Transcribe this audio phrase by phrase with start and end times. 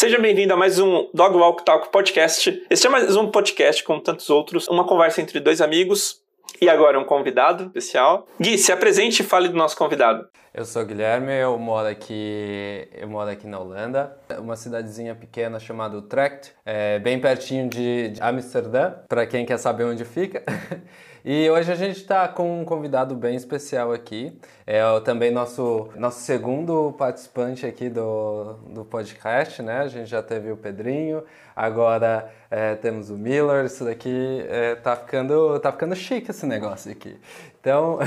[0.00, 2.64] Seja bem-vindo a mais um Dog Walk Talk Podcast.
[2.70, 6.22] Este é mais um podcast, como tantos outros, uma conversa entre dois amigos
[6.58, 8.26] e agora um convidado especial.
[8.40, 10.26] Gui, se apresente e fale do nosso convidado.
[10.54, 15.98] Eu sou Guilherme, eu moro aqui, eu moro aqui na Holanda, uma cidadezinha pequena chamada
[15.98, 20.42] Utrecht, é bem pertinho de, de Amsterdã, para quem quer saber onde fica.
[21.22, 24.32] E hoje a gente está com um convidado bem especial aqui.
[24.66, 29.80] É também nosso, nosso segundo participante aqui do, do podcast, né?
[29.80, 31.22] A gente já teve o Pedrinho,
[31.54, 33.66] agora é, temos o Miller.
[33.66, 37.18] Isso daqui é, tá, ficando, tá ficando chique esse negócio aqui.
[37.60, 37.98] Então,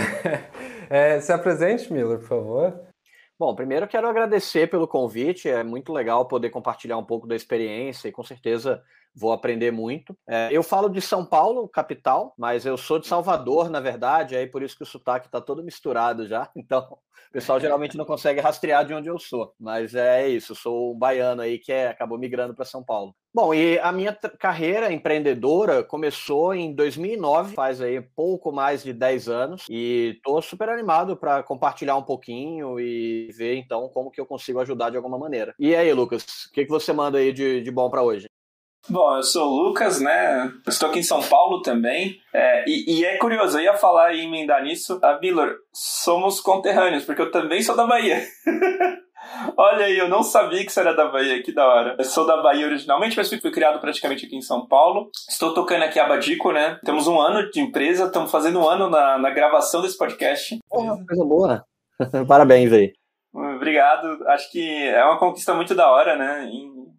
[0.89, 2.80] é, se apresente, Miller, por favor.
[3.38, 5.47] Bom, primeiro quero agradecer pelo convite.
[5.47, 8.81] É muito legal poder compartilhar um pouco da experiência e com certeza
[9.16, 10.17] vou aprender muito.
[10.27, 14.48] É, eu falo de São Paulo, capital, mas eu sou de Salvador, na verdade, aí
[14.48, 16.49] por isso que o sotaque está todo misturado já.
[16.63, 16.98] Então,
[17.30, 19.53] o pessoal geralmente não consegue rastrear de onde eu sou.
[19.59, 23.14] Mas é isso, sou um baiano aí que é, acabou migrando para São Paulo.
[23.33, 29.27] Bom, e a minha carreira empreendedora começou em 2009, faz aí pouco mais de 10
[29.27, 34.25] anos, e estou super animado para compartilhar um pouquinho e ver então como que eu
[34.25, 35.55] consigo ajudar de alguma maneira.
[35.59, 38.27] E aí, Lucas, o que, que você manda aí de, de bom para hoje?
[38.89, 40.52] Bom, eu sou o Lucas, né?
[40.67, 42.17] estou aqui em São Paulo também.
[42.34, 45.00] É, e, e, é curioso, eu ia falar e emendar nisso.
[45.02, 48.22] A Miller, somos conterrâneos, porque eu também sou da Bahia.
[49.56, 51.95] Olha aí, eu não sabia que você era da Bahia, que da hora.
[51.98, 55.09] Eu sou da Bahia originalmente, mas fui criado praticamente aqui em São Paulo.
[55.30, 56.78] Estou tocando aqui a Badico, né?
[56.84, 60.59] Temos um ano de empresa, estamos fazendo um ano na, na gravação desse podcast.
[60.70, 61.66] Porra, coisa boa.
[62.28, 62.92] Parabéns aí.
[63.34, 64.28] Obrigado.
[64.28, 66.50] Acho que é uma conquista muito da hora, né?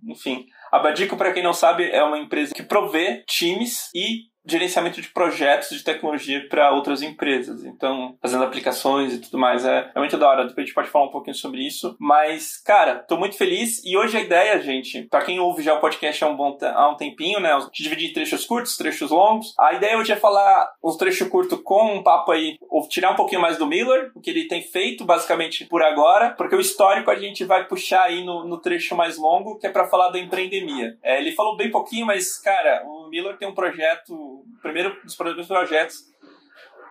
[0.09, 0.47] Enfim.
[0.75, 5.09] A Badico, para quem não sabe, é uma empresa que provê times e gerenciamento de
[5.09, 7.64] projetos de tecnologia para outras empresas.
[7.64, 9.64] Então, fazendo aplicações e tudo mais.
[9.64, 10.47] É, é muito da hora.
[10.47, 11.97] Depois a gente pode falar um pouquinho sobre isso.
[11.98, 13.83] Mas, cara, tô muito feliz.
[13.84, 16.89] E hoje a ideia, gente, para quem ouve já o podcast há um, bom há
[16.91, 17.50] um tempinho, né?
[17.72, 19.55] De dividir em trechos curtos, trechos longos.
[19.59, 23.16] A ideia hoje é falar uns trechos curtos com um papo aí, ou tirar um
[23.16, 26.31] pouquinho mais do Miller, o que ele tem feito, basicamente, por agora.
[26.31, 29.71] Porque o histórico a gente vai puxar aí no, no trecho mais longo, que é
[29.71, 30.97] para falar da empreendemia.
[31.03, 35.47] É, ele falou bem pouquinho, mas, cara, o Miller tem um projeto primeiro dos primeiros
[35.47, 35.97] projetos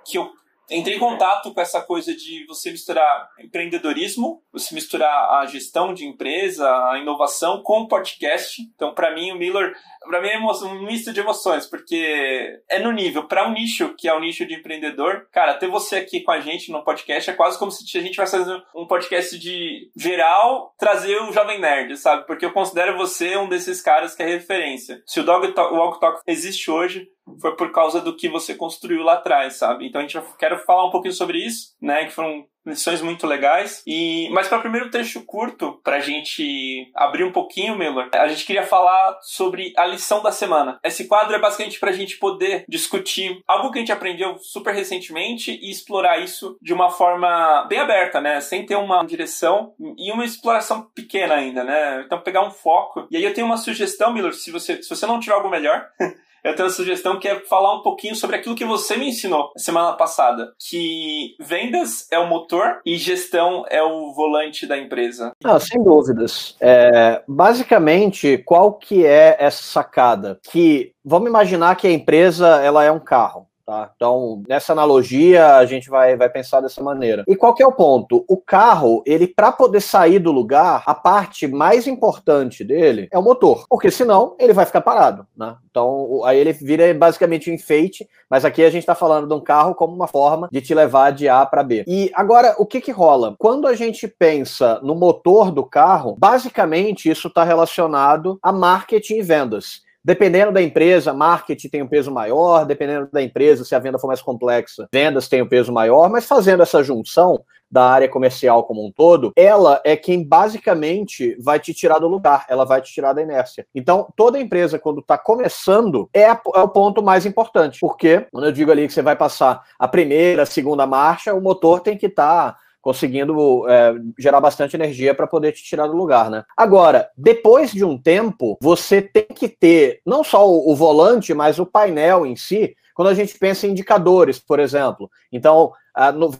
[0.06, 0.32] que eu
[0.70, 6.06] entrei em contato com essa coisa de você misturar empreendedorismo, você misturar a gestão de
[6.06, 8.62] empresa, a inovação com podcast.
[8.76, 9.76] Então, para mim, o Miller,
[10.08, 14.08] para mim é um misto de emoções, porque é no nível para um nicho que
[14.08, 15.28] é o nicho de empreendedor.
[15.32, 18.16] Cara, ter você aqui com a gente no podcast é quase como se a gente
[18.16, 22.26] fosse fazer um podcast de geral, trazer o jovem nerd, sabe?
[22.26, 25.02] Porque eu considero você um desses caras que é referência.
[25.06, 27.08] Se o Dog Talk, o Walk Talk existe hoje,
[27.40, 29.88] foi por causa do que você construiu lá atrás, sabe?
[29.88, 32.06] Então a gente quero falar um pouquinho sobre isso, né?
[32.06, 33.84] Que foram lições muito legais.
[33.86, 38.28] E mas para o primeiro trecho curto, para a gente abrir um pouquinho, Miller, a
[38.28, 40.80] gente queria falar sobre a lição da semana.
[40.84, 44.74] Esse quadro é basicamente para a gente poder discutir algo que a gente aprendeu super
[44.74, 48.40] recentemente e explorar isso de uma forma bem aberta, né?
[48.42, 52.04] Sem ter uma direção e uma exploração pequena ainda, né?
[52.06, 53.08] Então pegar um foco.
[53.12, 55.88] E aí eu tenho uma sugestão, Miller, se você se você não tiver algo melhor
[56.44, 59.52] eu tenho uma sugestão que é falar um pouquinho sobre aquilo que você me ensinou
[59.58, 65.32] semana passada, que vendas é o motor e gestão é o volante da empresa.
[65.44, 66.56] Não, sem dúvidas.
[66.60, 70.40] É, basicamente, qual que é essa sacada?
[70.44, 73.48] Que vamos imaginar que a empresa ela é um carro.
[73.66, 73.92] Tá?
[73.96, 77.24] Então, nessa analogia, a gente vai, vai pensar dessa maneira.
[77.28, 78.26] E qual que é o ponto?
[78.28, 83.24] O carro, ele, para poder sair do lugar, a parte mais importante dele é o
[83.24, 85.26] motor, porque senão ele vai ficar parado.
[85.36, 85.56] Né?
[85.72, 89.40] Então, aí ele vira basicamente um enfeite, mas aqui a gente está falando de um
[89.40, 91.86] carro como uma forma de te levar de A para B.
[91.88, 93.36] E agora, o que que rola?
[93.40, 99.22] Quando a gente pensa no motor do carro, basicamente isso está relacionado a marketing e
[99.22, 99.83] vendas.
[100.04, 104.08] Dependendo da empresa, marketing tem um peso maior, dependendo da empresa, se a venda for
[104.08, 107.44] mais complexa, vendas tem um peso maior, mas fazendo essa junção
[107.74, 112.46] da área comercial como um todo, ela é quem basicamente vai te tirar do lugar,
[112.48, 113.66] ela vai te tirar da inércia.
[113.74, 118.46] Então, toda empresa, quando está começando, é, a, é, o ponto mais importante, porque quando
[118.46, 121.98] eu digo ali que você vai passar a primeira, a segunda marcha, o motor tem
[121.98, 122.54] que estar.
[122.54, 126.44] Tá conseguindo é, gerar bastante energia para poder te tirar do lugar, né?
[126.56, 131.58] Agora, depois de um tempo, você tem que ter não só o, o volante, mas
[131.58, 132.76] o painel em si.
[132.94, 135.10] Quando a gente pensa em indicadores, por exemplo.
[135.32, 135.72] Então,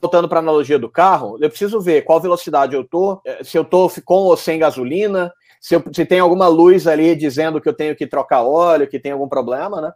[0.02, 3.58] voltando para a analogia do carro, eu preciso ver qual velocidade eu tô, é, se
[3.58, 7.70] eu tô com ou sem gasolina, se, eu, se tem alguma luz ali dizendo que
[7.70, 9.94] eu tenho que trocar óleo, que tem algum problema, né?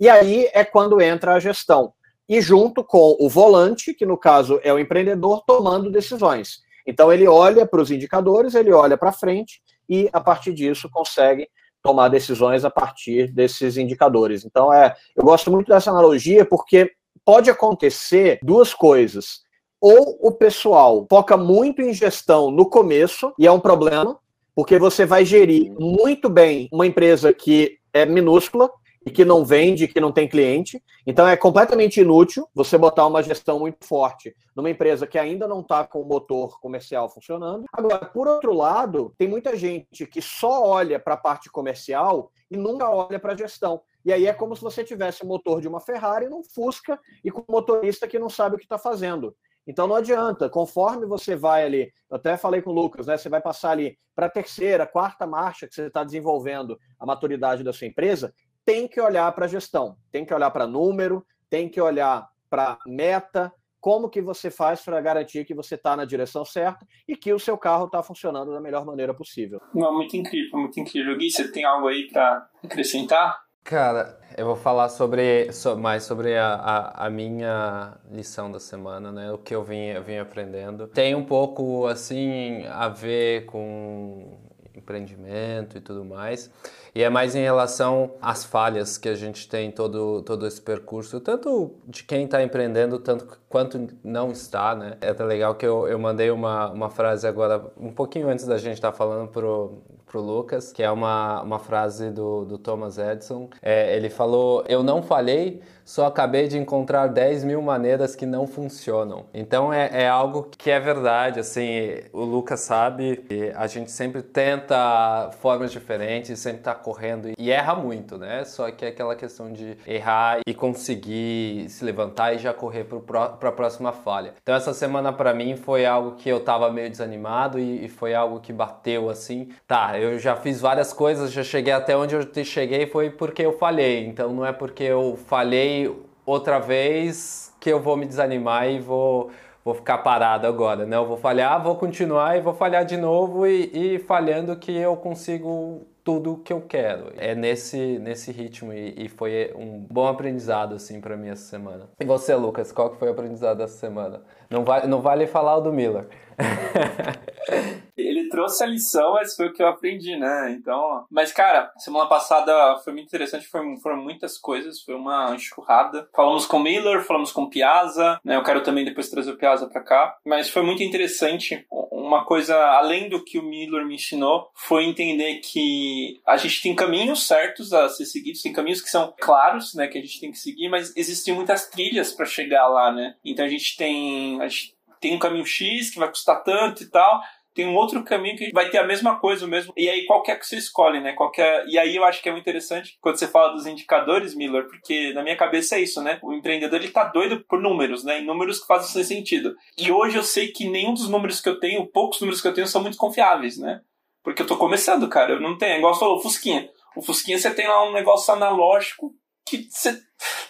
[0.00, 1.92] E aí é quando entra a gestão
[2.30, 6.60] e junto com o volante, que no caso é o empreendedor tomando decisões.
[6.86, 11.48] Então ele olha para os indicadores, ele olha para frente e a partir disso consegue
[11.82, 14.44] tomar decisões a partir desses indicadores.
[14.44, 16.92] Então é, eu gosto muito dessa analogia porque
[17.24, 19.40] pode acontecer duas coisas.
[19.80, 24.16] Ou o pessoal foca muito em gestão no começo e é um problema,
[24.54, 28.70] porque você vai gerir muito bem uma empresa que é minúscula
[29.04, 30.82] e que não vende, que não tem cliente.
[31.06, 35.60] Então é completamente inútil você botar uma gestão muito forte numa empresa que ainda não
[35.60, 37.64] está com o motor comercial funcionando.
[37.72, 42.56] Agora, por outro lado, tem muita gente que só olha para a parte comercial e
[42.56, 43.80] nunca olha para a gestão.
[44.04, 47.30] E aí é como se você tivesse o motor de uma Ferrari num Fusca e
[47.30, 49.34] com um motorista que não sabe o que está fazendo.
[49.66, 53.16] Então não adianta, conforme você vai ali, eu até falei com o Lucas, né?
[53.16, 57.62] Você vai passar ali para a terceira, quarta marcha que você está desenvolvendo a maturidade
[57.62, 61.68] da sua empresa, tem que olhar para a gestão, tem que olhar para número, tem
[61.68, 66.44] que olhar para meta, como que você faz para garantir que você está na direção
[66.44, 69.60] certa e que o seu carro está funcionando da melhor maneira possível.
[69.74, 71.16] Não, muito incrível, muito incrível.
[71.16, 73.40] Gui, você tem algo aí para acrescentar?
[73.64, 79.12] Cara, eu vou falar sobre, so, mais sobre a, a, a, minha lição da semana,
[79.12, 79.30] né?
[79.32, 80.88] O que eu vim, eu vim aprendendo.
[80.88, 84.49] Tem um pouco, assim, a ver com
[84.90, 86.50] empreendimento e tudo mais.
[86.92, 91.20] E é mais em relação às falhas que a gente tem todo, todo esse percurso,
[91.20, 94.96] tanto de quem está empreendendo, tanto quanto não está, né?
[95.00, 98.58] É até legal que eu, eu mandei uma, uma frase agora, um pouquinho antes da
[98.58, 102.98] gente estar tá falando pro, pro Lucas, que é uma, uma frase do, do Thomas
[102.98, 103.48] Edison.
[103.62, 108.46] É, ele falou: Eu não falhei, só acabei de encontrar 10 mil maneiras que não
[108.46, 109.26] funcionam.
[109.32, 113.24] Então é, é algo que é verdade, assim, o Lucas sabe,
[113.54, 118.44] a gente sempre tenta formas diferentes, sempre tá correndo e erra muito, né?
[118.44, 123.24] Só que é aquela questão de errar e conseguir se levantar e já correr para
[123.24, 124.34] a próxima falha.
[124.42, 128.14] Então essa semana para mim foi algo que eu tava meio desanimado e, e foi
[128.14, 129.48] algo que bateu assim.
[129.66, 133.52] Tá, eu já fiz várias coisas, já cheguei até onde eu cheguei foi porque eu
[133.52, 134.06] falhei.
[134.06, 135.79] Então não é porque eu falhei
[136.24, 139.30] outra vez que eu vou me desanimar e vou,
[139.64, 140.96] vou ficar parado agora, né?
[140.96, 144.96] Eu vou falhar, vou continuar e vou falhar de novo e, e falhando que eu
[144.96, 147.12] consigo tudo que eu quero.
[147.16, 151.88] É nesse, nesse ritmo e, e foi um bom aprendizado assim para mim essa semana.
[152.00, 154.22] E você, Lucas, qual que foi o aprendizado dessa semana?
[154.48, 156.08] Não vale, não vale falar o do Miller.
[157.96, 160.56] Ele trouxe a lição, mas foi o que eu aprendi, né?
[160.58, 166.08] Então, mas cara, semana passada foi muito interessante, foram, foram muitas coisas, foi uma enxurrada.
[166.14, 168.36] Falamos com Miller, falamos com Piazza, né?
[168.36, 171.66] Eu quero também depois trazer o Piazza para cá, mas foi muito interessante.
[171.70, 176.74] Uma coisa além do que o Miller me ensinou foi entender que a gente tem
[176.74, 180.32] caminhos certos a ser seguidos, tem caminhos que são claros, né, que a gente tem
[180.32, 183.14] que seguir, mas existem muitas trilhas para chegar lá, né?
[183.24, 186.90] Então a gente tem a gente tem um caminho X que vai custar tanto e
[186.90, 187.20] tal,
[187.54, 189.72] tem um outro caminho que vai ter a mesma coisa, o mesmo.
[189.76, 191.12] E aí, qual é que você escolhe, né?
[191.12, 191.66] Qualquer...
[191.66, 195.12] E aí eu acho que é muito interessante quando você fala dos indicadores, Miller, porque
[195.12, 196.18] na minha cabeça é isso, né?
[196.22, 198.20] O empreendedor ele tá doido por números, né?
[198.20, 199.56] E números que fazem sentido.
[199.76, 202.54] E hoje eu sei que nenhum dos números que eu tenho, poucos números que eu
[202.54, 203.80] tenho, são muito confiáveis, né?
[204.22, 205.32] Porque eu tô começando, cara.
[205.32, 205.72] Eu não tenho.
[205.72, 206.68] É igual você falou, Fusquinha.
[206.96, 209.12] O Fusquinha você tem lá um negócio analógico
[209.50, 210.00] que você.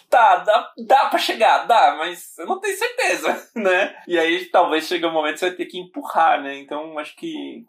[0.09, 3.95] Tá, dá, dá pra chegar, dá, mas eu não tenho certeza, né?
[4.05, 6.59] E aí talvez chegue um momento que você vai ter que empurrar, né?
[6.59, 7.63] Então acho que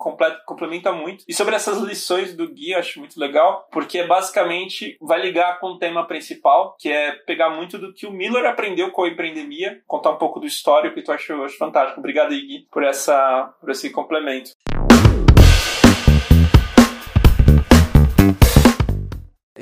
[0.45, 1.25] complementa muito.
[1.28, 5.78] E sobre essas lições do guia, acho muito legal, porque basicamente vai ligar com o
[5.78, 10.11] tema principal, que é pegar muito do que o Miller aprendeu com a empreendemia, contar
[10.11, 12.00] um pouco do histórico que tu achou, acho fantástico.
[12.00, 14.50] Obrigado, Gui, por, essa, por esse complemento.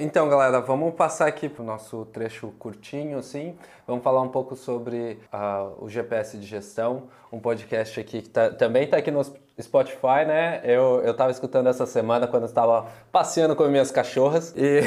[0.02, 3.54] Então, galera, vamos passar aqui para o nosso trecho curtinho, assim.
[3.86, 8.48] Vamos falar um pouco sobre uh, o GPS de gestão, um podcast aqui que tá,
[8.48, 9.22] também está aqui no
[9.60, 10.62] Spotify, né?
[10.64, 14.80] Eu estava escutando essa semana quando estava passeando com minhas cachorras e,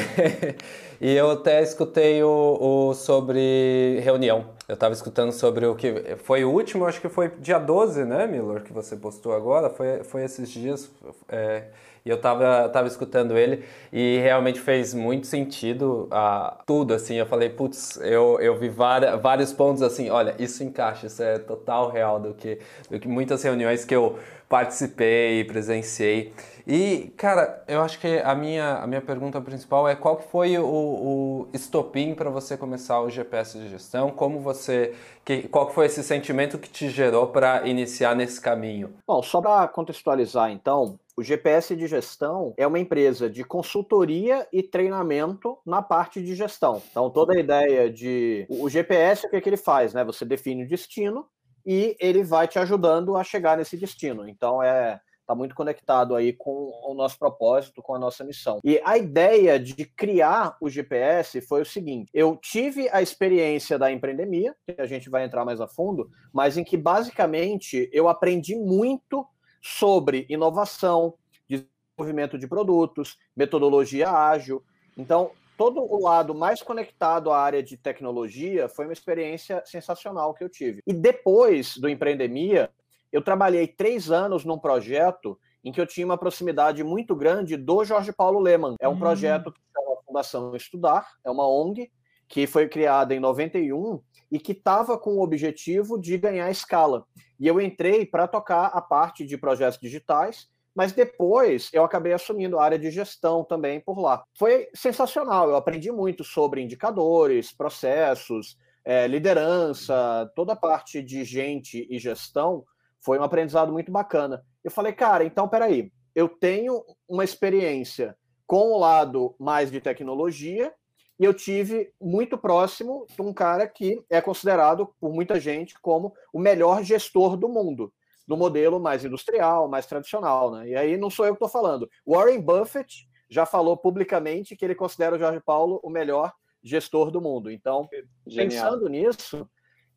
[1.00, 4.46] e eu até escutei o, o sobre reunião.
[4.66, 8.26] Eu estava escutando sobre o que foi o último, acho que foi dia 12, né,
[8.26, 9.70] Miller, que você postou agora.
[9.70, 10.90] Foi, foi esses dias.
[11.28, 11.66] É,
[12.04, 17.14] e eu tava, tava escutando ele e realmente fez muito sentido uh, tudo, assim.
[17.14, 21.38] Eu falei, putz, eu, eu vi várias, vários pontos assim, olha, isso encaixa, isso é
[21.38, 22.58] total real do que,
[22.90, 24.18] do que muitas reuniões que eu
[24.48, 26.32] participei, presenciei.
[26.66, 30.64] E, cara, eu acho que a minha, a minha pergunta principal é qual foi o,
[30.64, 34.10] o estopim para você começar o GPS de gestão?
[34.10, 34.94] Como você,
[35.24, 38.94] que, qual foi esse sentimento que te gerou para iniciar nesse caminho?
[39.06, 44.62] Bom, só para contextualizar, então, o GPS de gestão é uma empresa de consultoria e
[44.62, 46.82] treinamento na parte de gestão.
[46.90, 48.46] Então, toda a ideia de.
[48.48, 49.94] O GPS, o que, é que ele faz?
[49.94, 50.04] Né?
[50.04, 51.26] Você define o destino
[51.64, 54.28] e ele vai te ajudando a chegar nesse destino.
[54.28, 58.60] Então é está muito conectado aí com o nosso propósito, com a nossa missão.
[58.62, 63.90] E a ideia de criar o GPS foi o seguinte: eu tive a experiência da
[63.90, 68.54] empreendemia, que a gente vai entrar mais a fundo, mas em que basicamente eu aprendi
[68.54, 69.26] muito
[69.64, 71.14] sobre inovação,
[71.48, 74.62] desenvolvimento de produtos, metodologia ágil.
[74.94, 80.44] Então, todo o lado mais conectado à área de tecnologia foi uma experiência sensacional que
[80.44, 80.82] eu tive.
[80.86, 82.70] E depois do Empreendemia,
[83.10, 87.84] eu trabalhei três anos num projeto em que eu tinha uma proximidade muito grande do
[87.86, 88.74] Jorge Paulo Leman.
[88.78, 88.98] É um hum.
[88.98, 91.90] projeto que chama Fundação Estudar, é uma ONG
[92.28, 97.06] que foi criada em 91 e que estava com o objetivo de ganhar escala.
[97.38, 102.58] E eu entrei para tocar a parte de projetos digitais, mas depois eu acabei assumindo
[102.58, 104.24] a área de gestão também por lá.
[104.36, 111.86] Foi sensacional, eu aprendi muito sobre indicadores, processos, é, liderança, toda a parte de gente
[111.88, 112.64] e gestão
[113.00, 114.42] foi um aprendizado muito bacana.
[114.62, 120.72] Eu falei, cara, então peraí, eu tenho uma experiência com o lado mais de tecnologia
[121.18, 126.12] e eu tive muito próximo de um cara que é considerado por muita gente como
[126.32, 127.92] o melhor gestor do mundo,
[128.26, 130.68] do modelo mais industrial, mais tradicional, né?
[130.68, 131.88] E aí não sou eu que estou falando.
[132.06, 137.20] Warren Buffett já falou publicamente que ele considera o Jorge Paulo o melhor gestor do
[137.20, 137.50] mundo.
[137.50, 137.88] Então,
[138.26, 138.64] Genial.
[138.64, 139.48] pensando nisso,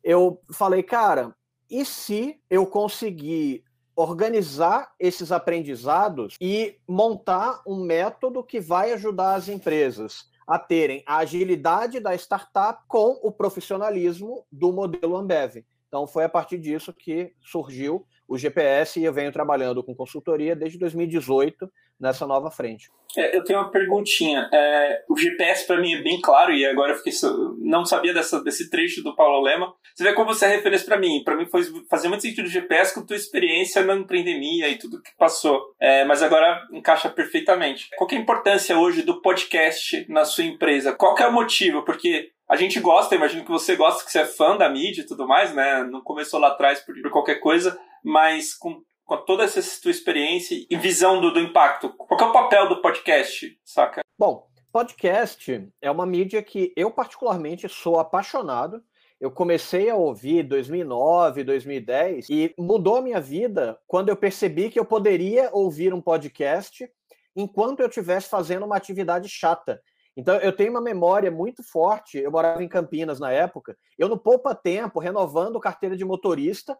[0.04, 1.34] eu falei, cara,
[1.68, 3.64] e se eu conseguir
[3.96, 11.18] organizar esses aprendizados e montar um método que vai ajudar as empresas a terem a
[11.18, 15.62] agilidade da startup com o profissionalismo do modelo Ambev.
[15.86, 20.54] Então, foi a partir disso que surgiu o GPS e eu venho trabalhando com consultoria
[20.54, 21.68] desde 2018
[21.98, 22.90] nessa nova frente.
[23.16, 24.48] É, eu tenho uma perguntinha.
[24.52, 27.12] É, o GPS para mim é bem claro e agora eu fiquei,
[27.58, 29.74] não sabia dessa, desse trecho do Paulo Lema.
[29.94, 31.22] Você vê como você é referência para mim.
[31.24, 34.78] Para mim foi fazer muito sentido o GPS com a tua experiência na empreendemia e
[34.78, 35.74] tudo que passou.
[35.80, 37.88] É, mas agora encaixa perfeitamente.
[37.96, 40.92] Qual é a importância hoje do podcast na sua empresa?
[40.92, 41.82] Qual é o motivo?
[41.82, 45.06] Porque a gente gosta, imagino que você gosta, que você é fã da mídia e
[45.06, 45.82] tudo mais, né?
[45.84, 50.54] Não começou lá atrás por, por qualquer coisa, mas com com toda essa tua experiência
[50.68, 54.02] e visão do, do impacto, qual é o papel do podcast, saca?
[54.18, 58.82] Bom, podcast é uma mídia que eu particularmente sou apaixonado.
[59.18, 64.78] Eu comecei a ouvir 2009, 2010 e mudou a minha vida quando eu percebi que
[64.78, 66.86] eu poderia ouvir um podcast
[67.34, 69.80] enquanto eu estivesse fazendo uma atividade chata.
[70.14, 72.18] Então eu tenho uma memória muito forte.
[72.18, 73.74] Eu morava em Campinas na época.
[73.96, 76.76] Eu no poupa tempo renovando carteira de motorista,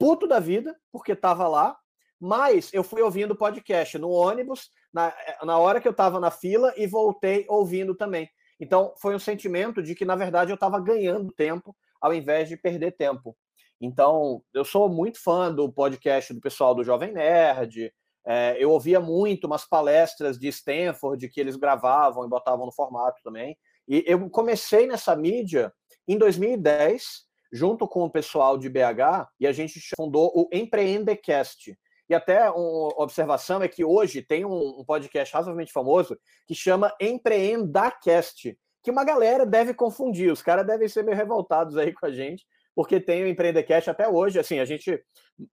[0.00, 1.76] puto da vida, porque estava lá,
[2.18, 6.72] mas eu fui ouvindo podcast no ônibus, na, na hora que eu estava na fila,
[6.74, 8.26] e voltei ouvindo também.
[8.58, 12.56] Então, foi um sentimento de que, na verdade, eu estava ganhando tempo ao invés de
[12.56, 13.36] perder tempo.
[13.78, 17.92] Então, eu sou muito fã do podcast do pessoal do Jovem Nerd.
[18.26, 23.20] É, eu ouvia muito umas palestras de Stanford que eles gravavam e botavam no formato
[23.22, 23.54] também.
[23.86, 25.70] E eu comecei nessa mídia
[26.08, 31.76] em 2010, junto com o pessoal de BH, e a gente fundou o Empreendecast.
[32.08, 38.58] E até uma observação é que hoje tem um, podcast razoavelmente famoso que chama Empreendacast,
[38.82, 42.44] que uma galera deve confundir, os caras devem ser meio revoltados aí com a gente,
[42.74, 45.00] porque tem o Empreendecast até hoje, assim, a gente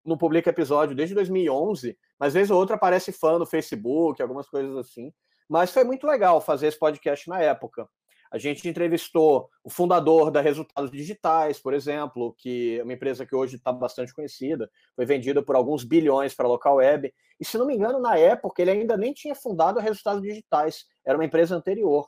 [0.04, 4.76] não publica episódio desde 2011, mas vez ou outra aparece fã no Facebook, algumas coisas
[4.78, 5.12] assim,
[5.48, 7.88] mas foi muito legal fazer esse podcast na época.
[8.32, 13.36] A gente entrevistou o fundador da Resultados Digitais, por exemplo, que é uma empresa que
[13.36, 17.14] hoje está bastante conhecida, foi vendida por alguns bilhões para a local web.
[17.40, 20.86] E se não me engano, na época ele ainda nem tinha fundado a Resultados Digitais,
[21.06, 22.08] era uma empresa anterior.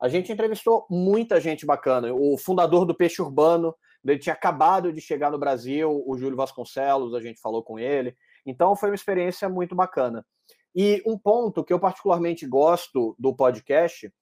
[0.00, 2.12] A gente entrevistou muita gente bacana.
[2.12, 3.72] O fundador do Peixe Urbano,
[4.04, 8.16] ele tinha acabado de chegar no Brasil, o Júlio Vasconcelos, a gente falou com ele.
[8.44, 10.26] Então foi uma experiência muito bacana.
[10.74, 14.12] E um ponto que eu particularmente gosto do podcast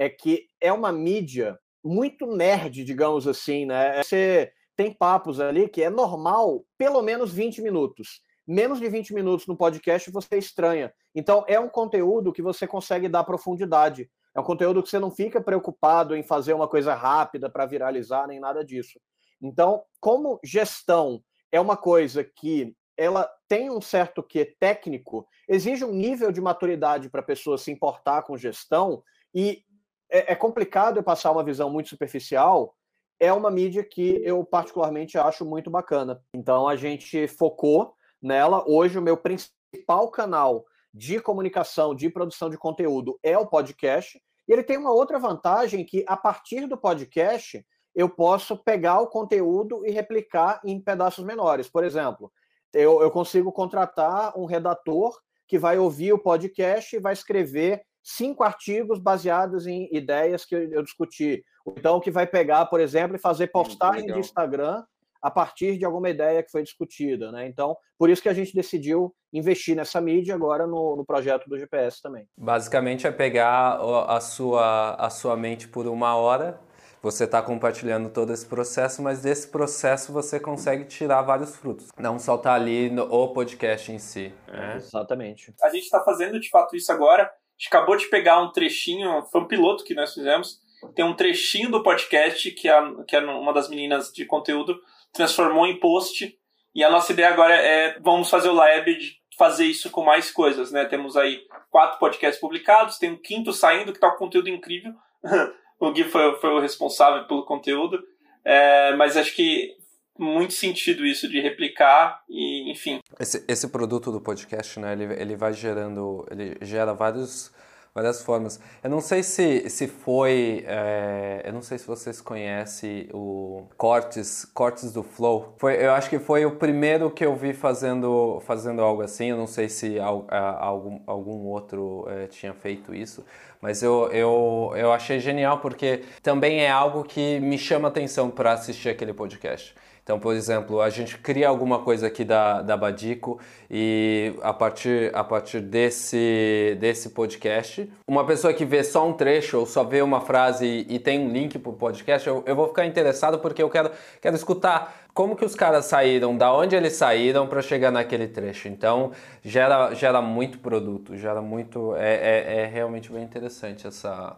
[0.00, 4.02] é que é uma mídia muito nerd, digamos assim, né?
[4.02, 8.22] Você tem papos ali que é normal, pelo menos 20 minutos.
[8.46, 10.90] Menos de 20 minutos no podcast você estranha.
[11.14, 14.10] Então, é um conteúdo que você consegue dar profundidade.
[14.34, 18.26] É um conteúdo que você não fica preocupado em fazer uma coisa rápida para viralizar,
[18.26, 18.98] nem nada disso.
[19.38, 25.92] Então, como gestão é uma coisa que ela tem um certo que técnico, exige um
[25.92, 29.02] nível de maturidade para a pessoa se importar com gestão
[29.34, 29.62] e
[30.10, 32.74] é, é complicado eu passar uma visão muito superficial,
[33.18, 36.22] é uma mídia que eu particularmente acho muito bacana.
[36.34, 38.64] Então a gente focou nela.
[38.66, 44.20] Hoje o meu principal canal de comunicação, de produção de conteúdo é o podcast.
[44.48, 47.64] E ele tem uma outra vantagem que a partir do podcast
[47.94, 51.68] eu posso pegar o conteúdo e replicar em pedaços menores.
[51.68, 52.32] Por exemplo,
[52.72, 58.42] eu, eu consigo contratar um redator que vai ouvir o podcast e vai escrever cinco
[58.42, 61.44] artigos baseados em ideias que eu discuti.
[61.66, 64.82] Então, que vai pegar, por exemplo, e fazer postagem de Instagram
[65.22, 67.30] a partir de alguma ideia que foi discutida.
[67.30, 67.46] Né?
[67.46, 71.58] Então, por isso que a gente decidiu investir nessa mídia agora no, no projeto do
[71.58, 72.26] GPS também.
[72.36, 73.78] Basicamente é pegar
[74.08, 76.58] a sua, a sua mente por uma hora
[77.02, 81.88] você está compartilhando todo esse processo, mas desse processo você consegue tirar vários frutos.
[81.98, 84.34] Não só tá ali no o podcast em si.
[84.46, 84.76] Né?
[84.76, 85.54] Exatamente.
[85.62, 87.30] A gente está fazendo de fato isso agora.
[87.60, 90.58] Gente acabou de pegar um trechinho, foi um piloto que nós fizemos.
[90.94, 94.80] Tem um trechinho do podcast que a, que a, uma das meninas de conteúdo
[95.12, 96.34] transformou em post.
[96.74, 100.30] E a nossa ideia agora é vamos fazer o lab de fazer isso com mais
[100.30, 100.86] coisas, né?
[100.86, 104.94] Temos aí quatro podcasts publicados, tem um quinto saindo que tá com conteúdo incrível.
[105.78, 108.02] o Gui foi, foi o responsável pelo conteúdo,
[108.42, 109.76] é, mas acho que
[110.20, 113.00] muito sentido isso de replicar e enfim.
[113.18, 117.50] Esse, esse produto do podcast, né, ele, ele vai gerando, ele gera vários
[117.94, 118.60] várias formas.
[118.82, 124.44] Eu não sei se, se foi, é, eu não sei se vocês conhecem o Cortes,
[124.44, 125.54] Cortes do Flow.
[125.58, 129.26] Foi, eu acho que foi o primeiro que eu vi fazendo, fazendo algo assim.
[129.26, 133.24] Eu não sei se algum, algum outro é, tinha feito isso,
[133.60, 138.52] mas eu, eu, eu achei genial porque também é algo que me chama atenção para
[138.52, 139.74] assistir aquele podcast.
[140.10, 143.38] Então, por exemplo, a gente cria alguma coisa aqui da, da Badico
[143.70, 149.60] e a partir, a partir desse, desse podcast, uma pessoa que vê só um trecho
[149.60, 152.66] ou só vê uma frase e, tem um link para o podcast, eu, eu vou
[152.66, 156.94] ficar interessado porque eu quero, quero escutar como que os caras saíram, da onde eles
[156.94, 158.66] saíram para chegar naquele trecho.
[158.66, 159.12] Então,
[159.44, 161.94] gera, gera muito produto, gera muito...
[161.94, 164.36] É, é, é realmente bem interessante essa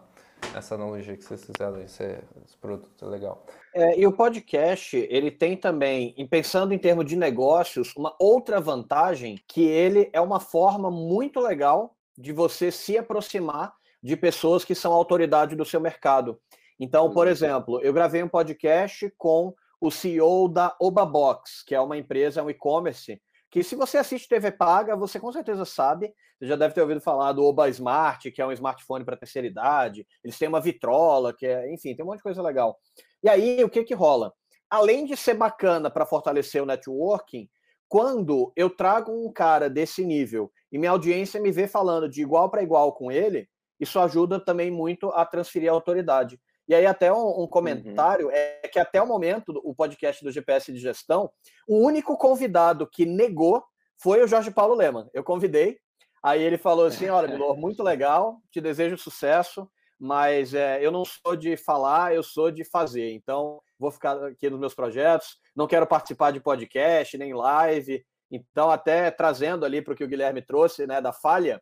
[0.55, 2.03] essa analogia que vocês fizeram, esse,
[2.45, 3.45] esse produto é legal.
[3.75, 9.39] É, e o podcast, ele tem também, pensando em termos de negócios, uma outra vantagem,
[9.47, 14.93] que ele é uma forma muito legal de você se aproximar de pessoas que são
[14.93, 16.39] autoridade do seu mercado.
[16.79, 17.31] Então, por uhum.
[17.31, 22.49] exemplo, eu gravei um podcast com o CEO da Obabox, que é uma empresa, um
[22.49, 23.19] e-commerce,
[23.53, 26.99] que se você assiste TV paga, você com certeza sabe, você já deve ter ouvido
[26.99, 31.31] falar do Oba Smart, que é um smartphone para terceira idade, eles têm uma vitrola,
[31.31, 32.79] que é, enfim, tem um monte de coisa legal.
[33.21, 34.33] E aí, o que que rola?
[34.67, 37.47] Além de ser bacana para fortalecer o networking,
[37.87, 42.49] quando eu trago um cara desse nível e minha audiência me vê falando de igual
[42.49, 43.47] para igual com ele,
[43.79, 46.41] isso ajuda também muito a transferir a autoridade.
[46.67, 48.31] E aí, até um, um comentário uhum.
[48.33, 51.29] é que até o momento, o podcast do GPS de gestão,
[51.67, 53.63] o único convidado que negou
[53.97, 55.09] foi o Jorge Paulo Leman.
[55.13, 55.77] Eu convidei,
[56.21, 61.03] aí ele falou assim: olha, Milor, muito legal, te desejo sucesso, mas é, eu não
[61.05, 63.11] sou de falar, eu sou de fazer.
[63.11, 68.03] Então, vou ficar aqui nos meus projetos, não quero participar de podcast, nem live.
[68.31, 71.61] Então, até trazendo ali para o que o Guilherme trouxe, né, da falha,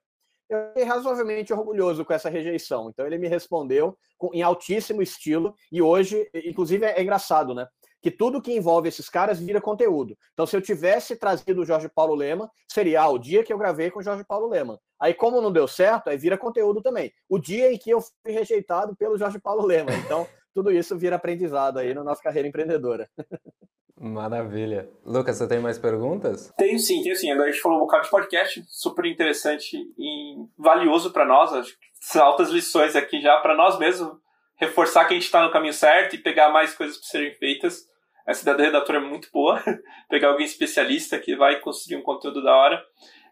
[0.51, 2.89] eu fiquei razoavelmente orgulhoso com essa rejeição.
[2.89, 7.67] Então ele me respondeu com, em altíssimo estilo e hoje, inclusive é, é engraçado, né?
[8.01, 10.17] Que tudo que envolve esses caras vira conteúdo.
[10.33, 13.59] Então, se eu tivesse trazido o Jorge Paulo Lema, seria ah, o dia que eu
[13.59, 14.79] gravei com o Jorge Paulo Lema.
[14.99, 17.13] Aí, como não deu certo, aí vira conteúdo também.
[17.29, 19.93] O dia em que eu fui rejeitado pelo Jorge Paulo Lema.
[19.93, 23.07] Então, tudo isso vira aprendizado aí na nossa carreira empreendedora.
[24.01, 24.89] Maravilha.
[25.05, 26.51] Lucas, você tem mais perguntas?
[26.57, 27.31] Tenho sim, tenho sim.
[27.31, 31.53] Agora a gente falou um bocado de podcast, super interessante e valioso para nós.
[31.53, 34.11] Acho que altas lições aqui já para nós mesmos,
[34.55, 37.83] reforçar que a gente está no caminho certo e pegar mais coisas para serem feitas.
[38.25, 39.61] Essa ideia da redatora é muito boa.
[40.09, 42.83] pegar alguém especialista que vai construir um conteúdo da hora.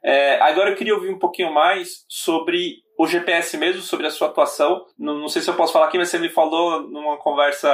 [0.04, 4.28] É, agora eu queria ouvir um pouquinho mais sobre o GPS mesmo, sobre a sua
[4.28, 4.86] atuação.
[4.98, 7.70] Não, não, sei se eu posso falar aqui, mas você me falou numa conversa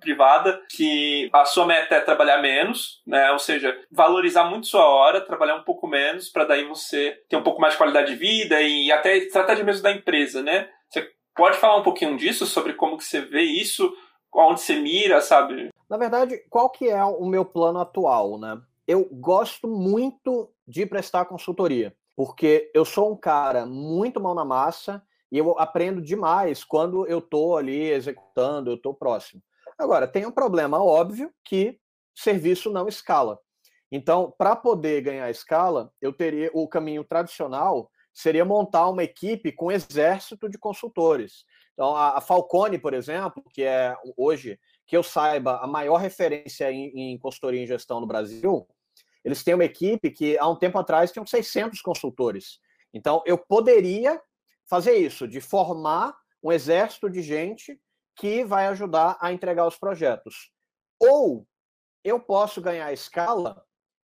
[0.00, 3.30] privada que a sua meta é trabalhar menos, né?
[3.32, 7.42] Ou seja, valorizar muito sua hora, trabalhar um pouco menos, para daí você ter um
[7.42, 10.66] pouco mais de qualidade de vida e até estratégia mesmo da empresa, né?
[10.88, 13.92] Você pode falar um pouquinho disso, sobre como que você vê isso,
[14.34, 15.68] onde você mira, sabe?
[15.90, 18.58] Na verdade, qual que é o meu plano atual, né?
[18.90, 25.00] Eu gosto muito de prestar consultoria, porque eu sou um cara muito mão na massa
[25.30, 29.40] e eu aprendo demais quando eu estou ali executando, eu estou próximo.
[29.78, 31.78] Agora, tem um problema óbvio que
[32.12, 33.38] serviço não escala.
[33.92, 39.66] Então, para poder ganhar escala, eu teria o caminho tradicional seria montar uma equipe com
[39.66, 41.44] um exército de consultores.
[41.74, 47.12] Então, a, Falcone, por exemplo, que é hoje, que eu saiba, a maior referência em,
[47.12, 48.66] em consultoria em gestão no Brasil,
[49.24, 52.58] eles têm uma equipe que há um tempo atrás tinham 600 consultores.
[52.92, 54.20] Então, eu poderia
[54.68, 57.80] fazer isso, de formar um exército de gente
[58.16, 60.50] que vai ajudar a entregar os projetos.
[61.00, 61.46] Ou
[62.04, 63.64] eu posso ganhar escala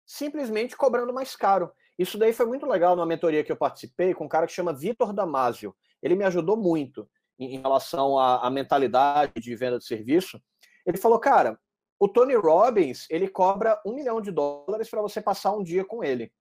[0.07, 1.73] simplesmente cobrando mais caro.
[1.99, 4.73] Isso daí foi muito legal numa mentoria que eu participei com um cara que chama
[4.73, 5.75] Vitor Damasio.
[6.03, 10.41] Ele me ajudou muito em relação à, à mentalidade de venda de serviço.
[10.85, 11.59] Ele falou, cara,
[12.01, 16.03] o Tony Robbins ele cobra um milhão de dólares para você passar um dia com
[16.03, 16.33] ele.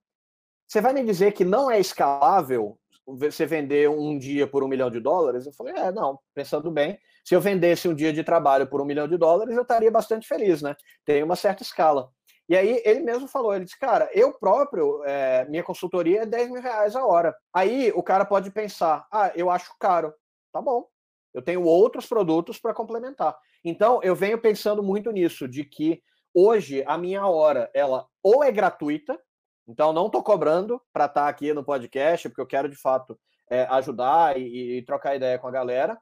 [0.66, 4.90] Você vai me dizer que não é escalável você vender um dia por um milhão
[4.90, 5.46] de dólares?
[5.46, 8.86] Eu falei, é, não, pensando bem, se eu vendesse um dia de trabalho por um
[8.86, 10.76] milhão de dólares, eu estaria bastante feliz, né?
[11.04, 12.10] Tem uma certa escala.
[12.48, 16.52] E aí ele mesmo falou, ele disse, cara, eu próprio, é, minha consultoria é 10
[16.52, 17.36] mil reais a hora.
[17.54, 20.14] Aí o cara pode pensar, ah, eu acho caro.
[20.54, 20.88] Tá bom,
[21.34, 23.38] eu tenho outros produtos para complementar.
[23.64, 26.02] Então eu venho pensando muito nisso, de que
[26.34, 29.20] hoje a minha hora, ela ou é gratuita,
[29.68, 33.20] então não estou cobrando para estar tá aqui no podcast, porque eu quero de fato
[33.50, 35.98] é, ajudar e, e trocar ideia com a galera,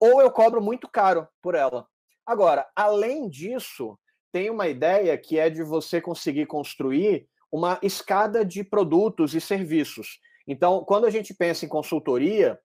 [0.00, 1.86] ou eu cobro muito caro por ela.
[2.26, 3.98] Agora, além disso,
[4.32, 10.18] tem uma ideia que é de você conseguir construir uma escada de produtos e serviços.
[10.46, 12.58] Então, quando a gente pensa em consultoria,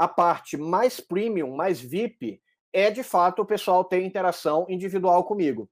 [0.00, 2.40] a parte mais premium, mais VIP,
[2.72, 5.68] é de fato o pessoal ter interação individual comigo.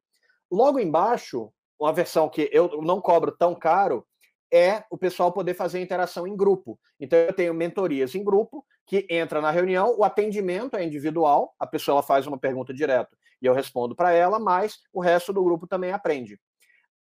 [0.53, 4.07] Logo embaixo, uma versão que eu não cobro tão caro
[4.53, 6.79] é o pessoal poder fazer interação em grupo.
[7.01, 11.67] Então, eu tenho mentorias em grupo, que entra na reunião, o atendimento é individual, a
[11.67, 15.67] pessoa faz uma pergunta direto e eu respondo para ela, mas o resto do grupo
[15.67, 16.39] também aprende.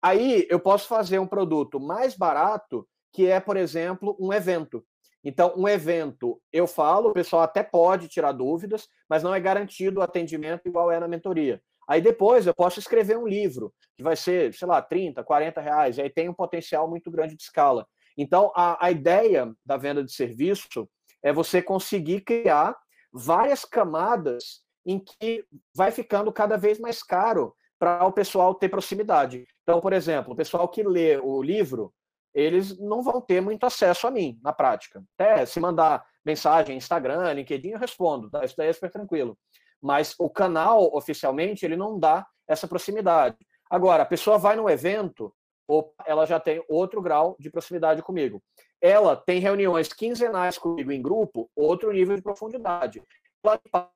[0.02, 4.84] Aí eu posso fazer um produto mais barato, que é, por exemplo, um evento.
[5.24, 10.00] Então, um evento, eu falo, o pessoal até pode tirar dúvidas, mas não é garantido
[10.00, 11.62] o atendimento igual é na mentoria.
[11.88, 16.00] Aí depois eu posso escrever um livro, que vai ser, sei lá, 30, 40 reais,
[16.00, 17.88] aí tem um potencial muito grande de escala.
[18.18, 20.90] Então, a, a ideia da venda de serviço
[21.22, 22.76] é você conseguir criar
[23.12, 29.46] várias camadas em que vai ficando cada vez mais caro para o pessoal ter proximidade.
[29.64, 31.94] Então, por exemplo, o pessoal que lê o livro,
[32.34, 35.04] eles não vão ter muito acesso a mim na prática.
[35.18, 38.44] Até se mandar mensagem, Instagram, LinkedIn, eu respondo, tá?
[38.44, 39.38] isso daí é super tranquilo.
[39.82, 43.38] Mas o canal, oficialmente, ele não dá essa proximidade.
[43.70, 45.34] Agora, a pessoa vai no evento,
[45.68, 48.42] opa, ela já tem outro grau de proximidade comigo.
[48.82, 53.04] Ela tem reuniões quinzenais comigo em grupo, outro nível de profundidade.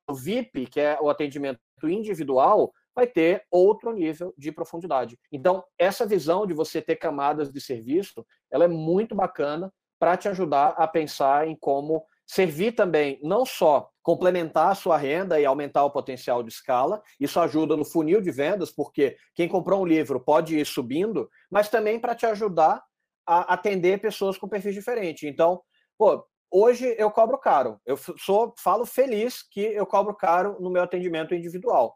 [0.10, 5.20] O VIP, que é o atendimento individual, vai ter outro nível de profundidade.
[5.32, 10.28] Então, essa visão de você ter camadas de serviço, ela é muito bacana para te
[10.28, 15.86] ajudar a pensar em como servir também, não só complementar a sua renda e aumentar
[15.86, 20.20] o potencial de escala, isso ajuda no funil de vendas, porque quem comprou um livro
[20.20, 22.84] pode ir subindo, mas também para te ajudar
[23.28, 25.24] a atender pessoas com perfis diferentes.
[25.24, 25.62] Então,
[26.00, 27.80] pô, hoje eu cobro caro.
[27.86, 31.96] Eu sou, falo feliz que eu cobro caro no meu atendimento individual.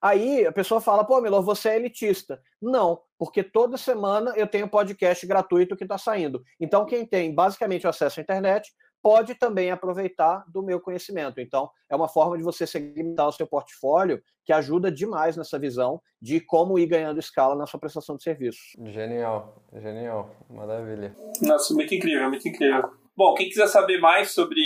[0.00, 2.40] Aí a pessoa fala, pô, Milor, você é elitista.
[2.62, 6.42] Não, porque toda semana eu tenho podcast gratuito que está saindo.
[6.60, 11.40] Então, quem tem basicamente acesso à internet pode também aproveitar do meu conhecimento.
[11.40, 16.00] Então, é uma forma de você segmentar o seu portfólio que ajuda demais nessa visão
[16.20, 18.76] de como ir ganhando escala na sua prestação de serviços.
[18.86, 21.14] Genial, genial, maravilha.
[21.42, 22.90] Nossa, muito incrível, muito incrível.
[23.16, 24.60] Bom, quem quiser saber mais sobre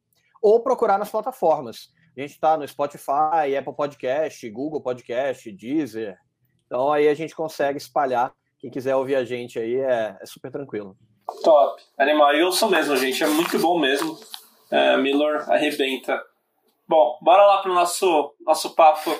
[0.42, 1.92] ou procurar nas plataformas.
[2.20, 6.18] A gente está no Spotify, Apple Podcast, Google Podcast, Deezer.
[6.66, 8.34] Então aí a gente consegue espalhar.
[8.58, 10.94] Quem quiser ouvir a gente aí é, é super tranquilo.
[11.42, 11.82] Top.
[11.96, 13.24] Animal, eu sou mesmo, gente.
[13.24, 14.18] É muito bom mesmo.
[14.70, 16.22] É, Miller arrebenta.
[16.86, 19.10] Bom, bora lá pro nosso, nosso papo.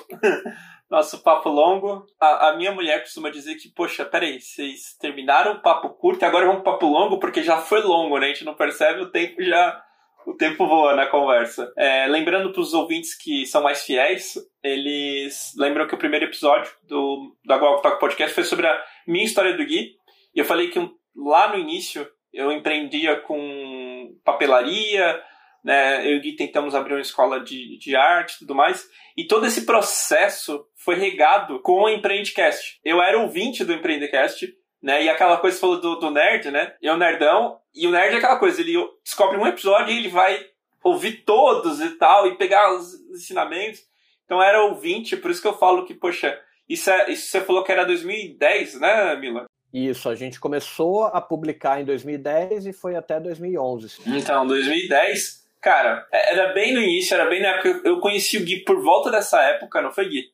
[0.87, 2.05] nosso papo longo.
[2.19, 6.45] A, a, minha mulher costuma dizer que, poxa, peraí, vocês terminaram o papo curto agora
[6.45, 8.27] vamos pro papo longo, porque já foi longo, né?
[8.27, 9.83] A gente não percebe, o tempo já.
[10.25, 11.71] O tempo voa na conversa.
[11.77, 16.71] É, lembrando para os ouvintes que são mais fiéis, eles lembram que o primeiro episódio
[16.83, 19.95] do, do Agua Talk Podcast foi sobre a minha história do Gui.
[20.35, 20.79] E eu falei que
[21.15, 25.21] lá no início eu empreendia com papelaria,
[25.63, 26.05] né?
[26.05, 28.87] Eu e o Gui tentamos abrir uma escola de, de arte e tudo mais.
[29.15, 32.79] E todo esse processo foi regado com o Empreendecast.
[32.83, 34.47] Eu era ouvinte do Empreendecast,
[34.81, 35.03] né?
[35.03, 36.73] E aquela coisa que você falou do, do nerd, né?
[36.81, 40.43] Eu nerdão, e o nerd é aquela coisa, ele descobre um episódio e ele vai
[40.83, 43.81] ouvir todos e tal, e pegar os ensinamentos.
[44.25, 47.63] Então era ouvinte, por isso que eu falo que, poxa, Isso, é, isso você falou
[47.63, 49.45] que era 2010, né, Mila?
[49.73, 54.01] Isso, a gente começou a publicar em 2010 e foi até 2011.
[54.07, 57.81] Então, 2010, cara, é, era bem no início, era bem na época.
[57.83, 60.31] Eu conheci o Gui por volta dessa época, não foi, Gui?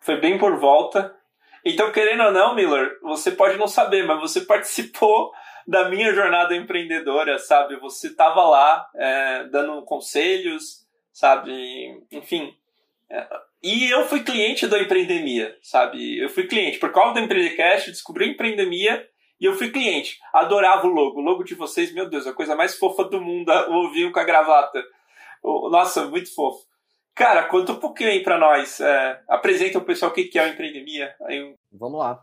[0.00, 1.14] Foi bem por volta.
[1.72, 5.32] Então, querendo ou não, Miller, você pode não saber, mas você participou
[5.66, 7.76] da minha jornada empreendedora, sabe?
[7.76, 11.52] Você estava lá é, dando conselhos, sabe?
[12.10, 12.54] Enfim.
[13.10, 13.26] É,
[13.62, 16.18] e eu fui cliente da Empreendemia, sabe?
[16.18, 16.78] Eu fui cliente.
[16.78, 19.06] Por causa do Empreendecast, descobri a Empreendemia
[19.40, 20.18] e eu fui cliente.
[20.32, 21.20] Adorava o logo.
[21.20, 24.20] O logo de vocês, meu Deus, a coisa mais fofa do mundo, o ovinho com
[24.20, 24.82] a gravata.
[25.42, 26.67] Nossa, muito fofo.
[27.18, 28.78] Cara, conta um pouquinho aí pra nós.
[28.80, 31.14] É, apresenta o pessoal o que é o Empreendemia.
[31.22, 31.54] Aí...
[31.72, 32.22] Vamos lá.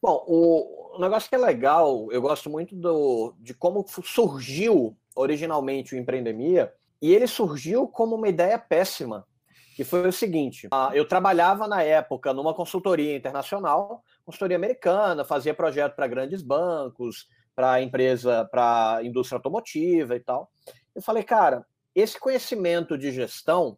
[0.00, 5.98] Bom, o negócio que é legal, eu gosto muito do, de como surgiu originalmente o
[5.98, 9.26] Empreendemia, e ele surgiu como uma ideia péssima
[9.74, 15.52] que foi o seguinte: ah, eu trabalhava na época numa consultoria internacional, consultoria americana, fazia
[15.52, 20.50] projeto para grandes bancos, para empresa, para indústria automotiva e tal.
[20.94, 23.76] Eu falei, cara, esse conhecimento de gestão,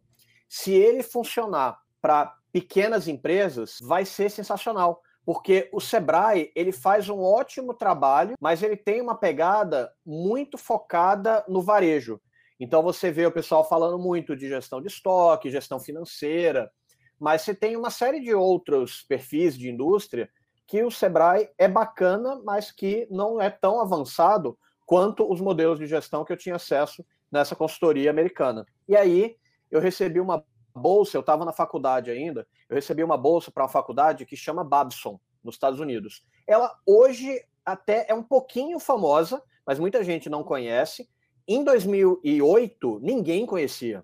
[0.49, 7.19] se ele funcionar para pequenas empresas, vai ser sensacional porque o Sebrae ele faz um
[7.19, 12.19] ótimo trabalho, mas ele tem uma pegada muito focada no varejo.
[12.59, 16.71] Então você vê o pessoal falando muito de gestão de estoque, gestão financeira,
[17.19, 20.27] mas você tem uma série de outros perfis de indústria
[20.65, 25.85] que o Sebrae é bacana, mas que não é tão avançado quanto os modelos de
[25.85, 28.65] gestão que eu tinha acesso nessa consultoria americana.
[28.87, 29.35] E aí
[29.71, 30.43] eu recebi uma
[30.75, 34.63] bolsa, eu estava na faculdade ainda, eu recebi uma bolsa para uma faculdade que chama
[34.63, 36.23] Babson, nos Estados Unidos.
[36.47, 41.09] Ela hoje até é um pouquinho famosa, mas muita gente não conhece.
[41.47, 44.03] Em 2008, ninguém conhecia.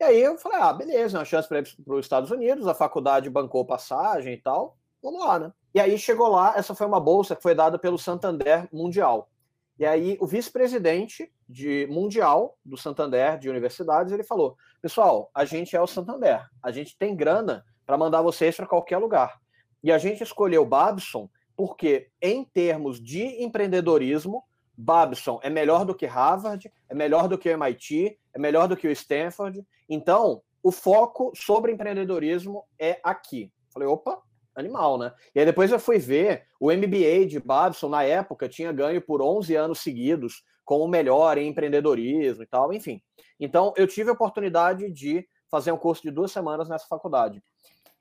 [0.00, 2.74] E aí eu falei, ah, beleza, uma chance para ir para os Estados Unidos, a
[2.74, 5.52] faculdade bancou passagem e tal, vamos lá, né?
[5.74, 9.30] E aí chegou lá, essa foi uma bolsa que foi dada pelo Santander Mundial.
[9.78, 15.76] E aí o vice-presidente de mundial do Santander de universidades, ele falou: "Pessoal, a gente
[15.76, 16.46] é o Santander.
[16.62, 19.40] A gente tem grana para mandar vocês para qualquer lugar.
[19.82, 24.42] E a gente escolheu Babson porque em termos de empreendedorismo,
[24.76, 28.76] Babson é melhor do que Harvard, é melhor do que o MIT, é melhor do
[28.76, 29.64] que o Stanford.
[29.88, 33.52] Então, o foco sobre empreendedorismo é aqui.
[33.70, 34.20] Falei, opa,
[34.56, 35.12] animal, né?
[35.34, 39.20] E aí depois eu fui ver o MBA de Babson, na época, tinha ganho por
[39.20, 43.02] 11 anos seguidos como o melhor em empreendedorismo e tal, enfim.
[43.38, 47.42] Então, eu tive a oportunidade de fazer um curso de duas semanas nessa faculdade.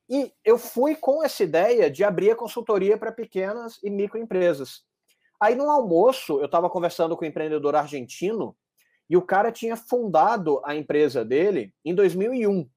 [0.09, 4.83] E eu fui com essa ideia de abrir a consultoria para pequenas e microempresas.
[5.39, 8.55] Aí no almoço, eu estava conversando com um empreendedor argentino
[9.09, 12.69] e o cara tinha fundado a empresa dele em 2001.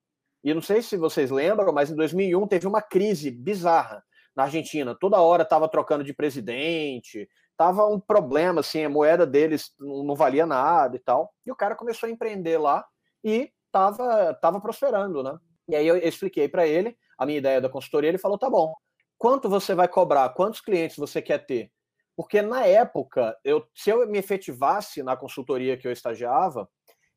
[0.47, 4.05] E não sei se vocês lembram, mas em 2001 teve uma crise bizarra
[4.37, 4.95] na Argentina.
[4.95, 10.47] Toda hora estava trocando de presidente, tava um problema, assim, a moeda deles não valia
[10.47, 11.35] nada e tal.
[11.45, 12.87] E o cara começou a empreender lá
[13.25, 15.37] e tava, tava prosperando, né?
[15.69, 18.73] E aí eu expliquei para ele a minha ideia da consultoria, ele falou: tá bom,
[19.19, 20.29] quanto você vai cobrar?
[20.29, 21.73] Quantos clientes você quer ter?
[22.15, 26.69] Porque na época, eu, se eu me efetivasse na consultoria que eu estagiava,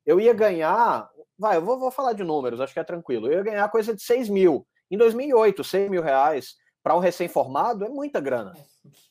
[0.05, 1.09] eu ia ganhar.
[1.38, 3.27] Vai, eu vou, vou falar de números, acho que é tranquilo.
[3.27, 4.67] Eu ia ganhar coisa de 6 mil.
[4.91, 8.53] Em 2008, 6 mil reais para um recém-formado é muita grana.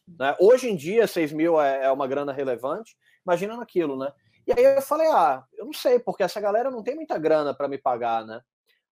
[0.06, 0.36] Né?
[0.40, 2.96] Hoje em dia, 6 mil é, é uma grana relevante.
[3.24, 4.12] Imagina naquilo, né?
[4.46, 7.54] E aí eu falei, ah, eu não sei, porque essa galera não tem muita grana
[7.54, 8.40] para me pagar, né?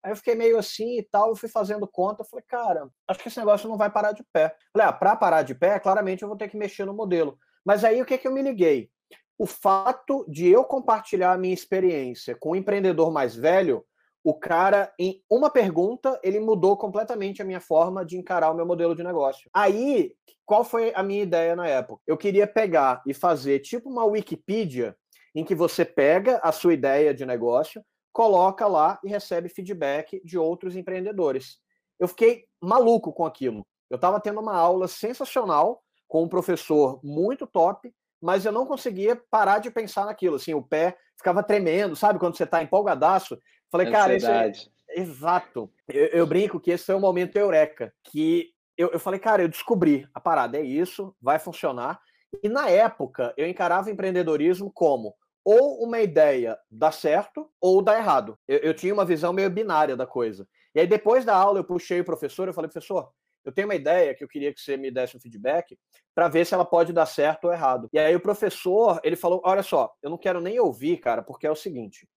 [0.02, 3.28] Aí eu fiquei meio assim e tal, eu fui fazendo conta, falei, cara, acho que
[3.28, 4.54] esse negócio não vai parar de pé.
[4.72, 7.38] Falei, ah, para parar de pé, claramente eu vou ter que mexer no modelo.
[7.64, 8.90] Mas aí o que, que eu me liguei?
[9.38, 13.84] O fato de eu compartilhar a minha experiência com um empreendedor mais velho,
[14.24, 18.66] o cara, em uma pergunta, ele mudou completamente a minha forma de encarar o meu
[18.66, 19.48] modelo de negócio.
[19.54, 22.02] Aí, qual foi a minha ideia na época?
[22.06, 24.96] Eu queria pegar e fazer tipo uma Wikipedia
[25.34, 30.38] em que você pega a sua ideia de negócio, coloca lá e recebe feedback de
[30.38, 31.58] outros empreendedores.
[32.00, 33.66] Eu fiquei maluco com aquilo.
[33.90, 39.20] Eu estava tendo uma aula sensacional com um professor muito top, mas eu não conseguia
[39.30, 40.36] parar de pensar naquilo.
[40.36, 42.18] Assim, o pé ficava tremendo, sabe?
[42.18, 43.38] Quando você está empolgadaço.
[43.70, 44.52] Falei, cara, isso é...
[44.88, 45.70] Exato.
[45.88, 49.48] Eu, eu, brinco que esse foi o momento eureka, que eu, eu falei, cara, eu
[49.48, 52.00] descobri a parada, é isso, vai funcionar.
[52.42, 58.36] E na época, eu encarava empreendedorismo como ou uma ideia dá certo ou dá errado.
[58.48, 60.46] Eu, eu, tinha uma visão meio binária da coisa.
[60.74, 63.10] E aí, depois da aula, eu puxei o professor, eu falei, professor,
[63.46, 65.78] eu tenho uma ideia que eu queria que você me desse um feedback
[66.14, 67.88] para ver se ela pode dar certo ou errado.
[67.92, 71.46] E aí o professor, ele falou, olha só, eu não quero nem ouvir, cara, porque
[71.46, 72.08] é o seguinte,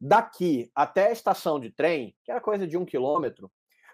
[0.00, 3.50] daqui até a estação de trem, que era coisa de um quilômetro,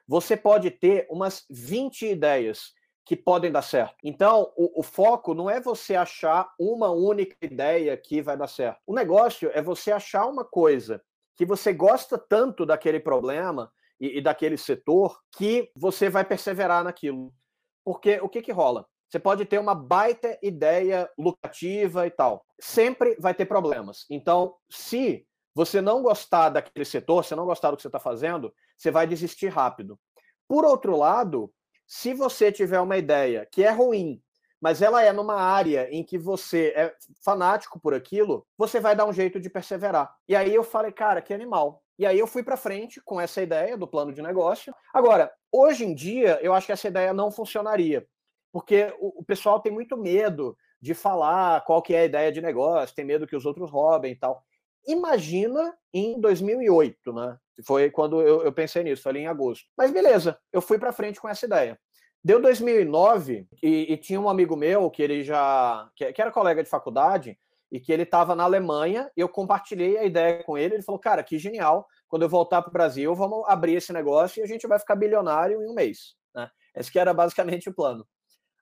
[0.07, 2.73] você pode ter umas 20 ideias
[3.05, 3.97] que podem dar certo.
[4.03, 8.81] Então, o, o, foco não é você achar uma única ideia que vai dar certo.
[8.87, 11.03] O negócio é você achar uma coisa
[11.37, 13.71] que você gosta tanto daquele problema
[14.05, 17.33] e, e daquele setor que você vai perseverar naquilo.
[17.85, 18.87] Porque o que, que rola?
[19.09, 22.45] Você pode ter uma baita ideia lucrativa e tal.
[22.61, 24.05] Sempre vai ter problemas.
[24.11, 28.53] Então, se você não gostar daquele setor, se não gostar do que você está fazendo,
[28.77, 29.99] você vai desistir rápido.
[30.49, 31.53] Por outro lado,
[31.87, 34.21] se você tiver uma ideia que é ruim,
[34.61, 39.07] mas ela é numa área em que você é fanático por aquilo, você vai dar
[39.07, 40.13] um jeito de perseverar.
[40.27, 41.84] E aí eu falei, cara, que animal.
[41.99, 44.75] E aí eu fui para frente com essa ideia do plano de negócio.
[44.93, 48.07] Agora, hoje em dia, eu acho que essa ideia não funcionaria,
[48.53, 52.43] porque o, o pessoal tem muito medo de falar qual que é a ideia de
[52.43, 54.45] negócio, tem medo que os outros roubem e tal.
[54.87, 57.39] Imagina em 2008, né?
[57.65, 59.65] Foi quando eu, eu pensei nisso, ali em agosto.
[59.77, 61.79] Mas beleza, eu fui para frente com essa ideia.
[62.23, 66.63] Deu 2009 e, e, tinha um amigo meu que ele já que, que era colega
[66.63, 67.39] de faculdade
[67.75, 69.11] e que ele estava na Alemanha.
[69.17, 70.75] Eu compartilhei a ideia com ele.
[70.75, 71.85] Ele falou: "Cara, que genial!
[72.07, 74.95] Quando eu voltar para o Brasil, vamos abrir esse negócio e a gente vai ficar
[74.95, 76.49] bilionário em um mês." Né?
[76.77, 78.07] Esse que era basicamente o plano.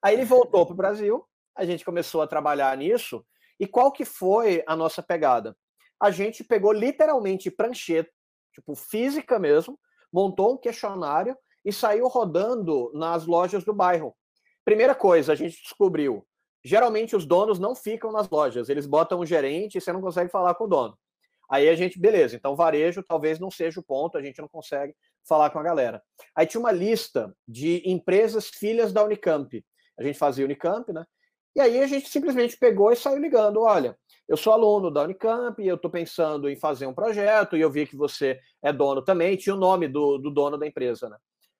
[0.03, 1.22] Aí ele voltou para o Brasil.
[1.55, 3.22] A gente começou a trabalhar nisso.
[3.61, 5.55] E qual que foi a nossa pegada?
[6.01, 8.11] A gente pegou literalmente prancheta,
[8.55, 9.79] tipo física mesmo,
[10.11, 14.16] montou um questionário e saiu rodando nas lojas do bairro.
[14.64, 16.27] Primeira coisa, a gente descobriu,
[16.64, 20.31] geralmente os donos não ficam nas lojas, eles botam um gerente e você não consegue
[20.31, 20.96] falar com o dono.
[21.51, 24.94] Aí a gente, beleza, então varejo talvez não seja o ponto, a gente não consegue
[25.22, 26.03] falar com a galera.
[26.35, 29.62] Aí tinha uma lista de empresas filhas da Unicamp.
[29.98, 31.05] A gente fazia Unicamp, né?
[31.55, 35.62] E aí a gente simplesmente pegou e saiu ligando, olha, eu sou aluno da Unicamp
[35.62, 39.37] eu estou pensando em fazer um projeto e eu vi que você é dono também,
[39.37, 41.18] tinha o nome do, do dono da empresa, né?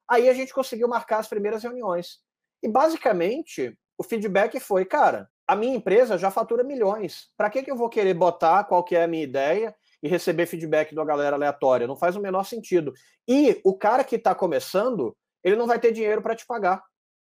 [0.09, 2.19] Aí a gente conseguiu marcar as primeiras reuniões.
[2.62, 7.29] E basicamente, o feedback foi, cara, a minha empresa já fatura milhões.
[7.37, 10.47] Para que, que eu vou querer botar qual que é a minha ideia e receber
[10.47, 11.87] feedback uma galera aleatória?
[11.87, 12.93] Não faz o menor sentido.
[13.29, 16.83] E o cara que está começando, ele não vai ter dinheiro para te pagar.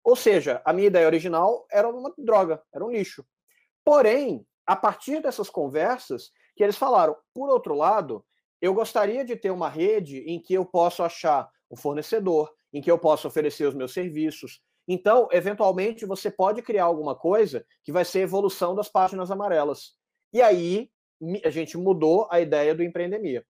[0.04, 3.24] Ou seja, a minha ideia original era uma droga, era um lixo.
[3.86, 8.26] Porém, a partir dessas conversas, que eles falaram, por outro lado,
[8.60, 12.90] eu gostaria de ter uma rede em que eu possa achar um fornecedor, em que
[12.90, 14.60] eu possa oferecer os meus serviços.
[14.88, 19.93] Então, eventualmente, você pode criar alguma coisa que vai ser evolução das páginas amarelas.
[20.32, 20.89] E aí,
[21.43, 23.46] a gente mudou a ideia do empreendemia.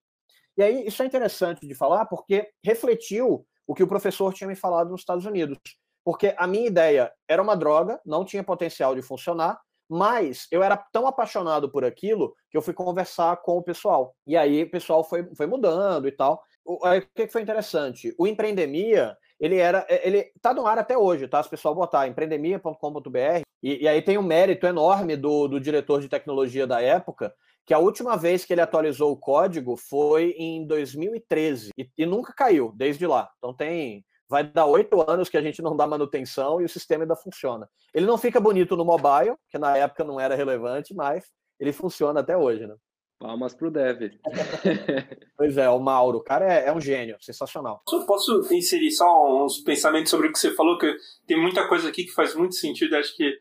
[0.55, 4.55] E aí, isso é interessante de falar porque refletiu o que o professor tinha me
[4.55, 5.57] falado nos Estados Unidos.
[6.03, 10.77] Porque a minha ideia era uma droga, não tinha potencial de funcionar, mas eu era
[10.91, 14.15] tão apaixonado por aquilo que eu fui conversar com o pessoal.
[14.27, 16.43] E aí o pessoal foi, foi mudando e tal.
[16.65, 18.13] O, o que foi interessante?
[18.17, 19.85] O Empreendemia, ele era.
[19.89, 21.43] É, ele tá no ar até hoje, tá?
[21.43, 25.99] Se o pessoal botar empreendemia.com.br, e, e, aí tem um mérito enorme do, do diretor
[25.99, 27.33] de tecnologia da época,
[27.65, 32.33] que a última vez que ele atualizou o código foi em 2013 e, e nunca
[32.33, 33.29] caiu desde lá.
[33.37, 37.03] Então tem vai dar oito anos que a gente não dá manutenção e o sistema
[37.03, 37.69] ainda funciona.
[37.93, 41.25] Ele não fica bonito no mobile, que na época não era relevante, mas
[41.59, 42.75] ele funciona até hoje, né?
[43.23, 44.11] Palmas pro Dev.
[45.37, 47.81] pois é, o Mauro, o cara é, é, um gênio, sensacional.
[47.85, 50.93] Posso, posso inserir só uns pensamentos sobre o que você falou, que
[51.25, 53.33] tem muita coisa aqui que faz muito sentido, acho que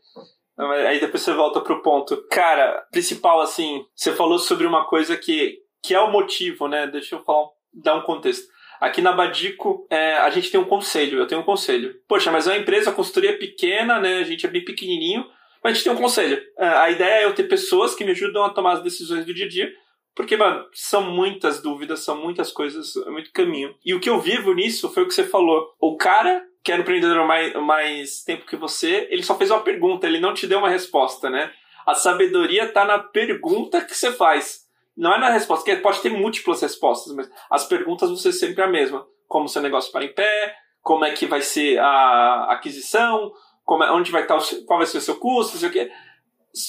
[0.87, 2.17] aí depois você volta pro ponto.
[2.31, 6.87] Cara, principal assim, você falou sobre uma coisa que, que é o motivo, né?
[6.87, 8.47] Deixa eu falar, dar um contexto.
[8.81, 11.93] Aqui na Badico, é, a gente tem um conselho, eu tenho um conselho.
[12.07, 14.19] Poxa, mas é uma empresa, a consultoria é pequena, né?
[14.19, 15.25] A gente é bem pequenininho,
[15.63, 16.43] mas a gente tem um conselho.
[16.59, 19.35] É, a ideia é eu ter pessoas que me ajudam a tomar as decisões do
[19.35, 19.73] dia a dia,
[20.15, 23.75] porque, mano, são muitas dúvidas, são muitas coisas, é muito caminho.
[23.85, 25.75] E o que eu vivo nisso foi o que você falou.
[25.81, 30.07] O cara que era empreendedor mais, mais tempo que você, ele só fez uma pergunta,
[30.07, 31.51] ele não te deu uma resposta, né?
[31.85, 34.61] A sabedoria tá na pergunta que você faz.
[34.97, 38.63] Não é na resposta, porque pode ter múltiplas respostas, mas as perguntas vão ser sempre
[38.63, 39.05] a mesma.
[39.27, 43.33] Como seu negócio para em pé, como é que vai ser a aquisição,
[43.73, 45.91] como é, onde vai estar o, qual vai ser o seu custo, sei o quê.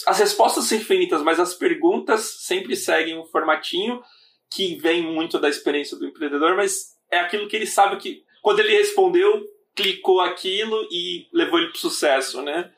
[0.07, 4.01] As respostas são infinitas, mas as perguntas sempre seguem um formatinho
[4.49, 8.61] que vem muito da experiência do empreendedor, mas é aquilo que ele sabe que quando
[8.61, 12.71] ele respondeu, clicou aquilo e levou ele para sucesso, né?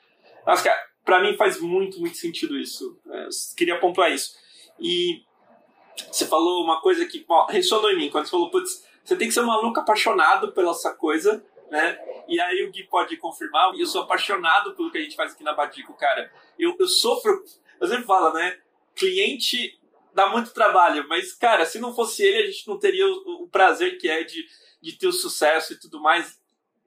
[1.04, 3.00] Para mim faz muito, muito sentido isso.
[3.06, 4.32] Eu queria pontuar isso.
[4.80, 5.22] E
[6.12, 9.28] você falou uma coisa que ó, ressonou em mim, quando você falou, putz, você tem
[9.28, 11.98] que ser um maluco apaixonado pela essa coisa, né?
[12.28, 15.44] E aí o Gui pode confirmar, eu sou apaixonado pelo que a gente faz aqui
[15.44, 16.32] na Badico, cara.
[16.58, 17.44] Eu, eu sofro,
[17.80, 18.58] eu sempre falo, né?
[18.96, 19.80] Cliente
[20.14, 23.50] dá muito trabalho, mas, cara, se não fosse ele, a gente não teria o, o
[23.50, 24.46] prazer que é de,
[24.82, 26.40] de ter o sucesso e tudo mais.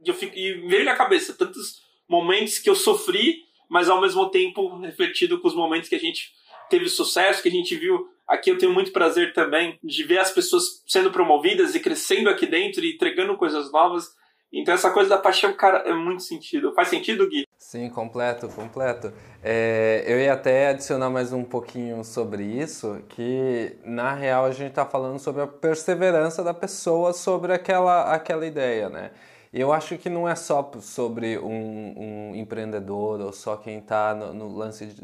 [0.02, 4.30] E, eu fico, e veio na cabeça tantos momentos que eu sofri, mas ao mesmo
[4.30, 6.32] tempo refletido com os momentos que a gente
[6.70, 8.08] teve sucesso, que a gente viu.
[8.26, 12.46] Aqui eu tenho muito prazer também de ver as pessoas sendo promovidas e crescendo aqui
[12.46, 14.14] dentro e entregando coisas novas.
[14.52, 16.72] Então essa coisa da paixão, cara, é muito sentido.
[16.72, 17.46] Faz sentido, Gui?
[17.58, 19.12] Sim, completo, completo.
[19.42, 24.70] É, eu ia até adicionar mais um pouquinho sobre isso, que na real a gente
[24.70, 29.10] está falando sobre a perseverança da pessoa sobre aquela, aquela ideia, né?
[29.52, 34.32] Eu acho que não é só sobre um, um empreendedor ou só quem está no,
[34.32, 35.02] no, lance de...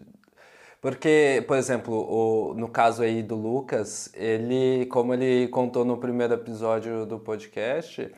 [0.80, 6.34] Porque, por exemplo, o, no caso aí do Lucas, ele, como ele contou no primeiro
[6.34, 8.12] episódio do podcast,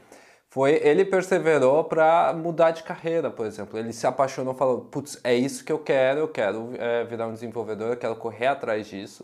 [0.56, 3.78] foi ele perseverou para mudar de carreira, por exemplo.
[3.78, 6.20] Ele se apaixonou, falou: "Putz, é isso que eu quero.
[6.20, 7.90] Eu quero é, virar um desenvolvedor.
[7.90, 9.22] Eu quero correr atrás disso."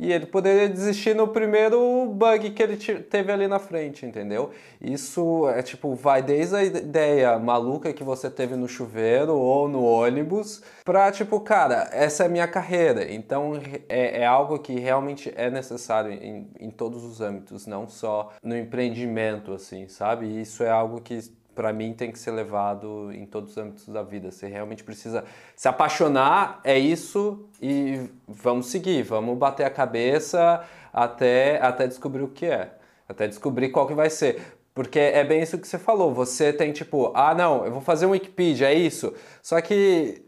[0.00, 4.50] E ele poderia desistir no primeiro bug que ele teve ali na frente, entendeu?
[4.80, 9.84] Isso é tipo, vai desde a ideia maluca que você teve no chuveiro ou no
[9.84, 13.12] ônibus, pra tipo, cara, essa é a minha carreira.
[13.12, 18.32] Então é, é algo que realmente é necessário em, em todos os âmbitos, não só
[18.42, 20.40] no empreendimento, assim, sabe?
[20.40, 21.20] Isso é algo que
[21.54, 24.30] para mim tem que ser levado em todos os âmbitos da vida.
[24.30, 25.24] Você realmente precisa
[25.56, 32.28] se apaixonar, é isso, e vamos seguir, vamos bater a cabeça até, até descobrir o
[32.28, 32.74] que é,
[33.08, 34.60] até descobrir qual que vai ser.
[34.72, 38.06] Porque é bem isso que você falou, você tem tipo, ah não, eu vou fazer
[38.06, 39.12] um Wikipedia, é isso.
[39.42, 40.24] Só que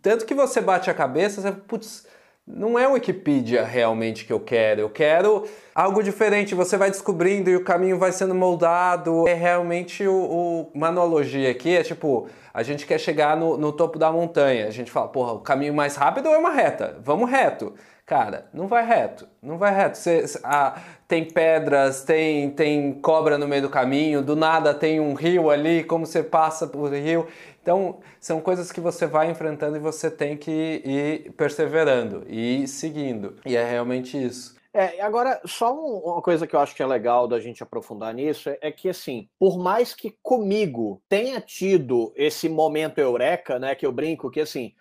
[0.00, 2.06] tanto que você bate a cabeça, você, putz,
[2.52, 4.80] não é Wikipedia realmente que eu quero.
[4.80, 5.44] Eu quero
[5.74, 6.54] algo diferente.
[6.54, 9.26] Você vai descobrindo e o caminho vai sendo moldado.
[9.28, 13.72] É realmente o, o uma analogia aqui é tipo a gente quer chegar no, no,
[13.72, 14.66] topo da montanha.
[14.66, 16.98] A gente fala, porra, o caminho mais rápido é uma reta.
[17.02, 17.74] Vamos reto.
[18.04, 19.28] Cara, não vai reto.
[19.40, 19.96] Não vai reto.
[19.96, 20.74] Você, ah,
[21.06, 25.84] tem pedras, tem, tem cobra no meio do caminho, do nada tem um rio ali,
[25.84, 27.26] como você passa por rio.
[27.62, 33.36] Então, são coisas que você vai enfrentando e você tem que ir perseverando e seguindo.
[33.44, 34.58] E é realmente isso.
[34.72, 38.48] É, agora, só uma coisa que eu acho que é legal da gente aprofundar nisso
[38.48, 43.84] é, é que, assim, por mais que comigo tenha tido esse momento eureka, né, que
[43.84, 44.72] eu brinco que, assim,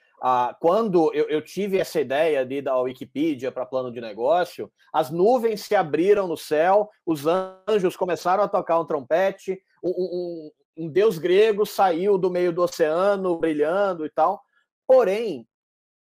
[0.59, 5.09] quando eu, eu, tive essa ideia de ir da Wikipedia para plano de negócio, as
[5.09, 11.17] nuvens se abriram no céu, os anjos começaram a tocar um trompete, um, um deus
[11.17, 14.41] grego saiu do meio do oceano brilhando e tal.
[14.87, 15.45] Porém,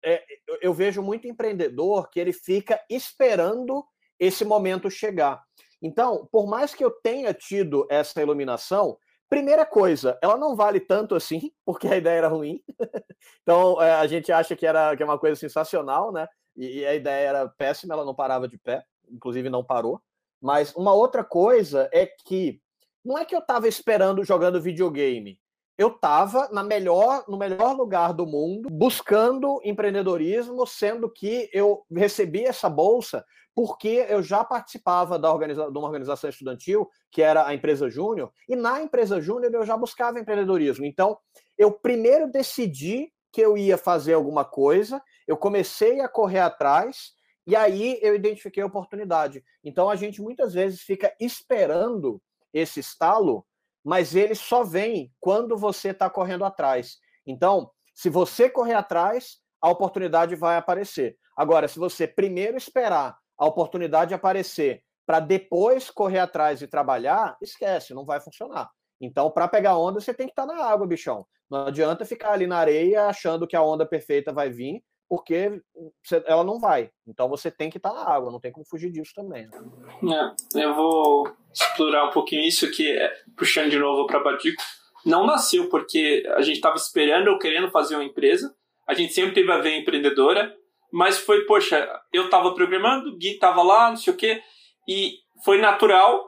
[0.05, 0.25] é,
[0.63, 3.85] eu vejo muito empreendedor que ele fica esperando
[4.21, 5.43] esse momento chegar.
[5.83, 8.97] Então, por mais que eu tenha tido essa iluminação,
[9.29, 12.63] primeira coisa, ela não vale tanto assim, porque a ideia era ruim.
[13.43, 16.29] então, é, a gente acha que era que é uma coisa sensacional, né?
[16.57, 20.01] E, e a ideia era péssima, ela não parava de pé, inclusive não parou.
[20.41, 22.61] Mas uma outra coisa é que
[23.05, 25.39] não é que eu estava esperando jogando videogame.
[25.77, 32.45] Eu estava na melhor, no melhor lugar do mundo, buscando empreendedorismo, sendo que eu recebi
[32.45, 33.25] essa bolsa
[33.59, 38.33] porque eu já participava da organiza de uma organização estudantil, que era a empresa Júnior,
[38.49, 40.87] e na empresa Júnior eu já buscava empreendedorismo.
[40.87, 41.19] Então,
[41.59, 47.11] eu primeiro decidi que eu ia fazer alguma coisa, eu comecei a correr atrás,
[47.49, 49.43] e aí eu identifiquei a oportunidade.
[49.65, 52.23] Então, a gente muitas vezes fica esperando
[52.53, 53.47] esse estalo,
[53.85, 56.99] mas ele só vem quando você está correndo atrás.
[57.27, 61.17] Então, se você correr atrás, a oportunidade vai aparecer.
[61.37, 67.95] Agora, se você primeiro esperar a oportunidade aparecer para depois correr atrás e trabalhar, esquece,
[67.95, 68.71] não vai funcionar.
[69.01, 71.27] Então, para pegar onda, você tem que estar tá na água, bichão.
[71.49, 75.61] Não adianta ficar ali na areia achando que a onda perfeita vai vir, porque
[76.27, 76.91] ela não vai.
[77.07, 79.49] Então você tem que estar na água, não tem como fugir disso também.
[80.03, 80.35] Né?
[80.55, 84.63] É, eu vou explorar um pouquinho isso que é, puxando de novo para Badico.
[85.07, 88.55] Não nasceu porque a gente estava esperando ou querendo fazer uma empresa.
[88.87, 90.55] A gente sempre teve a ver empreendedora,
[90.93, 94.43] mas foi, poxa, eu estava programando, Gui estava lá, não sei o quê,
[94.87, 96.28] e foi natural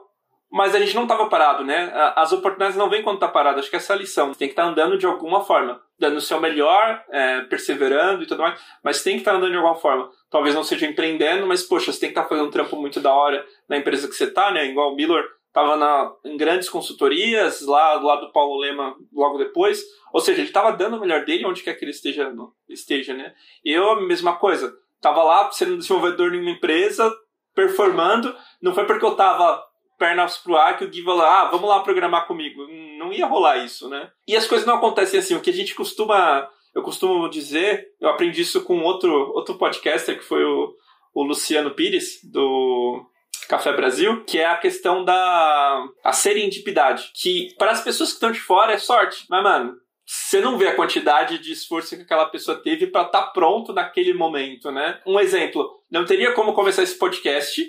[0.51, 1.91] mas a gente não estava parado, né?
[2.13, 3.59] As oportunidades não vêm quando está parado.
[3.59, 4.33] Acho que essa é a lição.
[4.33, 8.25] Tem que estar tá andando de alguma forma, dando o seu melhor, é, perseverando e
[8.27, 10.09] tudo mais, mas tem que estar tá andando de alguma forma.
[10.29, 12.99] Talvez não seja empreendendo, mas poxa, você tem que estar tá fazendo um trampo muito
[12.99, 14.65] da hora na empresa que você está, né?
[14.65, 19.37] Igual o Miller estava na, em grandes consultorias, lá do lado do Paulo Lema logo
[19.37, 19.81] depois.
[20.11, 22.29] Ou seja, ele estava dando o melhor dele onde quer que ele esteja,
[22.67, 23.33] esteja né?
[23.63, 24.73] Eu, a mesma coisa.
[24.97, 27.11] Estava lá sendo desenvolvedor em uma empresa,
[27.55, 28.35] performando.
[28.61, 29.70] Não foi porque eu estava
[30.01, 32.65] pernas pro ar que o Gui falou, ah, vamos lá programar comigo.
[32.97, 34.09] Não ia rolar isso, né?
[34.27, 35.35] E as coisas não acontecem assim.
[35.35, 40.17] O que a gente costuma, eu costumo dizer, eu aprendi isso com outro, outro podcaster
[40.17, 40.73] que foi o,
[41.13, 43.05] o Luciano Pires, do
[43.47, 48.31] Café Brasil, que é a questão da a serendipidade, que para as pessoas que estão
[48.31, 52.25] de fora é sorte, mas mano, você não vê a quantidade de esforço que aquela
[52.25, 54.99] pessoa teve para estar tá pronto naquele momento, né?
[55.05, 57.63] Um exemplo, não teria como começar esse podcast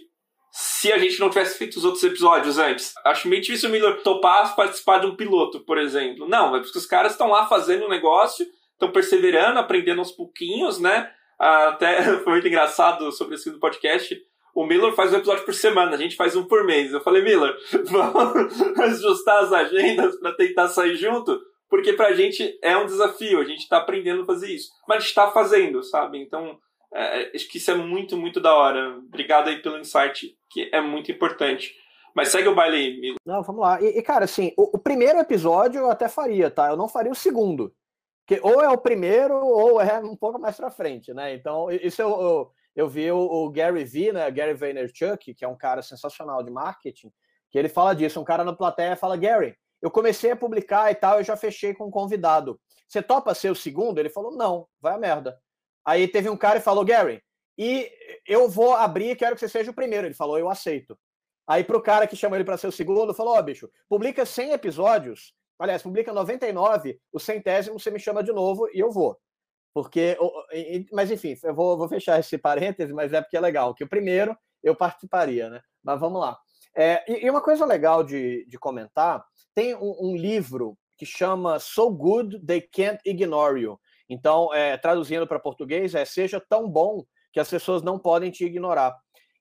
[0.54, 2.92] se a gente não tivesse feito os outros episódios antes.
[3.06, 6.28] Acho meio difícil o Miller topar participar de um piloto, por exemplo.
[6.28, 10.78] Não, é porque os caras estão lá fazendo um negócio, estão perseverando, aprendendo aos pouquinhos,
[10.78, 11.10] né?
[11.38, 14.14] Até foi muito engraçado sobre esse podcast.
[14.54, 16.92] O Miller faz um episódio por semana, a gente faz um por mês.
[16.92, 17.56] Eu falei, Miller,
[17.88, 21.40] vamos ajustar as agendas para tentar sair junto,
[21.70, 24.68] porque pra gente é um desafio, a gente tá aprendendo a fazer isso.
[24.86, 26.18] Mas a gente tá fazendo, sabe?
[26.18, 26.58] Então,
[26.94, 28.98] é, acho que isso é muito, muito da hora.
[28.98, 31.74] Obrigado aí pelo insight, que é muito importante.
[32.14, 33.16] Mas segue o baile aí, Miller.
[33.24, 33.80] Não, vamos lá.
[33.80, 36.68] E, e cara, assim, o, o, primeiro episódio eu até faria, tá?
[36.68, 37.74] Eu não faria o segundo.
[38.26, 41.34] Que ou é o primeiro ou é um pouco mais pra frente, né?
[41.34, 44.30] Então, isso eu, eu, eu vi o, o, Gary V, né?
[44.30, 47.10] Gary Vaynerchuk, que é um cara sensacional de marketing,
[47.50, 48.20] que ele fala disso.
[48.20, 51.74] Um cara na plateia fala, Gary, eu comecei a publicar e tal, eu já fechei
[51.74, 52.60] com um convidado.
[52.86, 53.98] Você topa ser o segundo?
[53.98, 55.40] Ele falou, não, vai a merda.
[55.84, 57.22] Aí teve um cara e falou, Gary,
[57.58, 57.90] e
[58.26, 60.06] eu vou abrir, quero que você seja o primeiro.
[60.06, 60.98] Ele falou, eu aceito.
[61.46, 64.24] Aí pro cara que chamou ele para ser o segundo, falou, ó, oh, bicho, publica
[64.24, 69.18] 100 episódios, aliás, publica 99, o centésimo você me chama de novo e eu vou.
[69.74, 70.16] Porque,
[70.92, 73.88] mas enfim, eu vou, vou fechar esse parêntese, mas é porque é legal, que o
[73.88, 75.60] primeiro eu participaria, né?
[75.82, 76.38] Mas vamos lá.
[76.76, 79.24] É, e, uma coisa legal de, de comentar,
[79.54, 83.80] tem um, um livro que chama So Good They Can't Ignore You,
[84.12, 87.02] então, é, traduzindo para português, é seja tão bom
[87.32, 88.94] que as pessoas não podem te ignorar.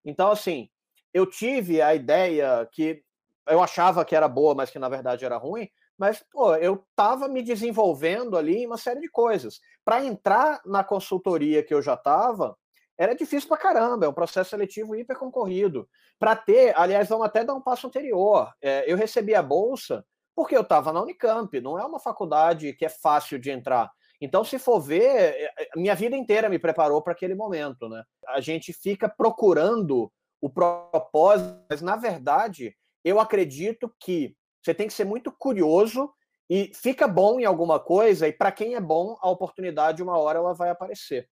[0.05, 0.69] Então, assim,
[1.13, 3.03] eu tive a ideia que
[3.47, 5.67] eu achava que era boa, mas que na verdade era ruim,
[5.97, 9.59] mas pô, eu estava me desenvolvendo ali em uma série de coisas.
[9.83, 12.57] Para entrar na consultoria que eu já estava,
[12.97, 15.87] era difícil para caramba, é um processo seletivo hiper concorrido.
[16.17, 18.53] Para ter, aliás, vamos até dar um passo anterior.
[18.61, 22.85] É, eu recebi a bolsa porque eu estava na Unicamp, não é uma faculdade que
[22.85, 23.91] é fácil de entrar.
[24.21, 28.03] Então, se for ver, é, é, minha vida inteira me preparou para aquele momento, né?
[28.27, 34.93] A gente fica procurando o propósito, mas na verdade, eu acredito que você tem que
[34.93, 36.13] ser muito curioso
[36.47, 40.37] e fica bom em alguma coisa e para quem é bom, a oportunidade uma hora
[40.37, 41.27] ela vai aparecer.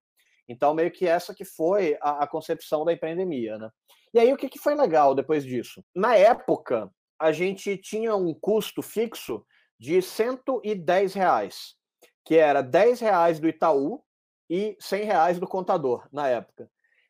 [0.48, 3.70] Então, meio que essa que foi a, a concepção da empreendemia, né?
[4.12, 5.84] E aí, o que, que foi legal depois disso?
[5.94, 9.46] Na época, a gente tinha um custo fixo
[9.80, 11.79] de 110 reais
[12.30, 14.04] que era 10 reais do Itaú
[14.48, 16.70] e 100 reais do contador na época.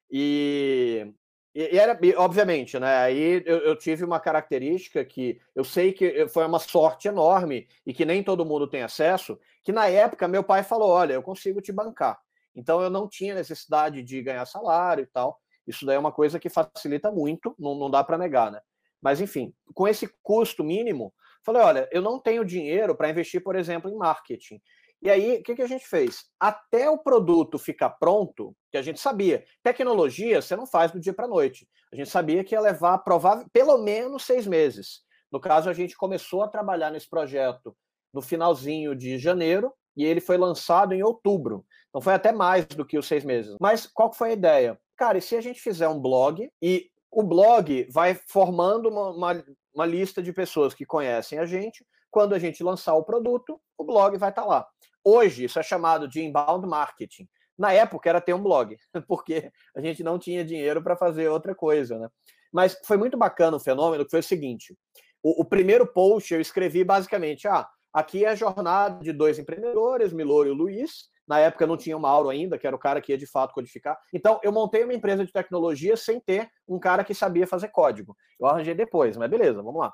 [0.09, 1.13] E,
[1.53, 2.99] e, era, e, obviamente, né?
[2.99, 7.93] Aí eu, eu, tive uma característica que eu sei que foi uma sorte enorme e
[7.93, 11.61] que nem todo mundo tem acesso, que na época meu pai falou: olha, eu consigo
[11.61, 12.17] te bancar.
[12.55, 15.38] Então eu não tinha necessidade de ganhar salário e tal.
[15.67, 18.61] Isso daí é uma coisa que facilita muito, não, não dá para negar, né?
[19.01, 21.13] Mas enfim, com esse custo mínimo,
[21.43, 24.61] falei: olha, eu não tenho dinheiro para investir, por exemplo, em marketing.
[25.02, 26.26] E aí, o que, que a gente fez?
[26.39, 31.14] Até o produto ficar pronto, que a gente sabia, tecnologia você não faz do dia
[31.14, 31.68] para a noite.
[31.91, 35.02] A gente sabia que ia levar provável, pelo menos seis meses.
[35.32, 37.76] No caso, a gente começou a trabalhar nesse projeto
[38.14, 41.66] no finalzinho de janeiro e ele foi lançado em outubro.
[41.89, 43.56] Então foi até mais do que os seis meses.
[43.60, 44.80] Mas qual foi a ideia?
[44.97, 49.45] Cara, e se a gente fizer um blog e o blog vai formando uma, uma,
[49.74, 53.84] uma lista de pessoas que conhecem a gente, quando a gente lançar o produto, o
[53.84, 54.68] blog vai estar tá lá.
[55.04, 57.28] Hoje, isso é chamado de inbound marketing.
[57.58, 58.78] Na época era ter um blog,
[59.08, 62.10] porque a gente não tinha dinheiro para fazer outra coisa, né?
[62.52, 64.76] Mas foi muito bacana o fenômeno, que foi o seguinte:
[65.22, 70.14] o, o, primeiro post eu escrevi basicamente, ah, aqui é a jornada de dois empreendedores,
[70.14, 71.10] Milor e o Luiz.
[71.28, 73.54] Na época não tinha o Mauro ainda, que era o cara que ia de fato
[73.54, 73.95] codificar.
[74.12, 78.18] Então eu montei uma empresa de tecnologia sem ter um cara que sabia fazer código.
[78.39, 79.93] Eu arranjei depois, mas beleza, vamos lá.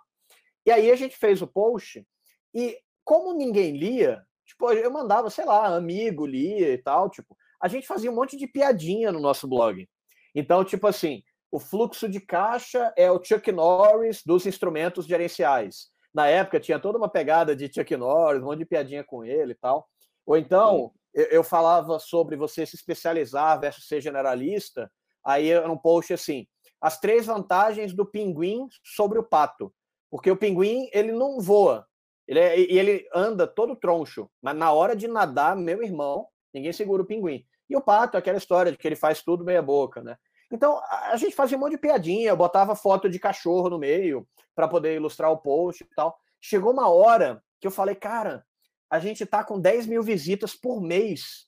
[0.65, 2.07] E aí a gente fez o post
[2.53, 7.67] e como ninguém lia, Tipo, eu mandava, sei lá, amigo lia e tal, tipo, a
[7.67, 9.87] gente fazia um monte de piadinha no nosso blog.
[10.35, 15.87] Então, tipo assim, o fluxo de caixa é o Chuck Norris dos instrumentos gerenciais.
[16.13, 19.53] Na época tinha toda uma pegada de Chuck Norris, um monte de piadinha com ele
[19.53, 19.87] e tal.
[20.25, 24.91] Ou então, eu, eu, falava sobre você se especializar versus ser generalista,
[25.23, 26.47] aí era um post assim,
[26.81, 29.73] as três vantagens do pinguim sobre o pato.
[30.09, 31.87] Porque o pinguim, ele não voa,
[32.27, 36.73] ele é, e ele anda todo troncho, mas na hora de nadar, meu irmão, ninguém
[36.73, 37.45] segura o pinguim.
[37.69, 40.17] E o pato, aquela história de que ele faz tudo meia boca, né?
[40.51, 44.27] Então, a gente fazia um monte de piadinha, eu botava foto de cachorro no meio
[44.55, 46.17] para poder ilustrar o post e tal.
[46.39, 48.45] Chegou uma hora que eu falei, cara,
[48.89, 51.47] a gente tá com 10 mil visitas por mês.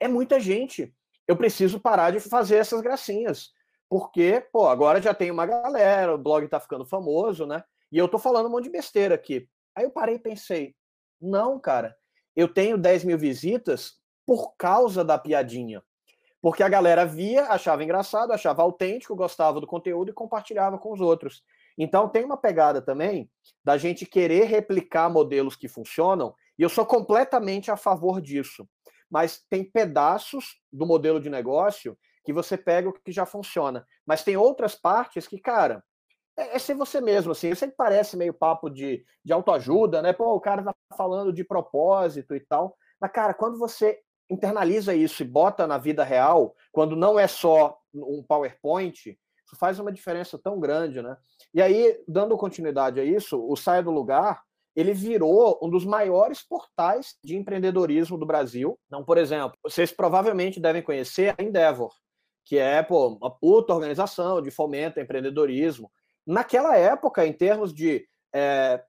[0.00, 0.94] É muita gente.
[1.28, 3.50] Eu preciso parar de fazer essas gracinhas.
[3.88, 7.64] porque, pô, agora já tem uma galera, o blog tá ficando famoso, né?
[7.90, 9.48] E eu tô falando um monte de besteira aqui.
[9.80, 10.74] Aí eu parei e pensei,
[11.18, 11.96] não, cara,
[12.36, 13.94] eu tenho 10 mil visitas
[14.26, 15.82] por causa da piadinha.
[16.42, 21.00] Porque a galera via, achava engraçado, achava autêntico, gostava do conteúdo e compartilhava com os
[21.00, 21.42] outros.
[21.78, 23.30] Então tem uma pegada também
[23.64, 28.68] da gente querer replicar modelos que funcionam, e eu sou completamente a favor disso.
[29.10, 33.86] Mas tem pedaços do modelo de negócio que você pega o que já funciona.
[34.04, 35.82] Mas tem outras partes que, cara,
[36.36, 37.48] é, é ser você mesmo, assim.
[37.48, 40.12] Eu sei que parece meio papo de, de autoajuda, né?
[40.12, 42.76] Pô, o cara tá falando de propósito e tal.
[43.00, 43.98] Mas, cara, quando você
[44.30, 49.80] internaliza isso e bota na vida real, quando não é só um PowerPoint, isso faz
[49.80, 51.16] uma diferença tão grande, né?
[51.52, 54.42] E aí, dando continuidade a isso, o Saia do Lugar,
[54.76, 58.78] ele virou um dos maiores portais de empreendedorismo do Brasil.
[58.86, 61.92] Então, por exemplo, vocês provavelmente devem conhecer a Endeavor,
[62.44, 65.90] que é pô, uma puta organização de fomento empreendedorismo.
[66.30, 68.80] Naquela época, em termos de é,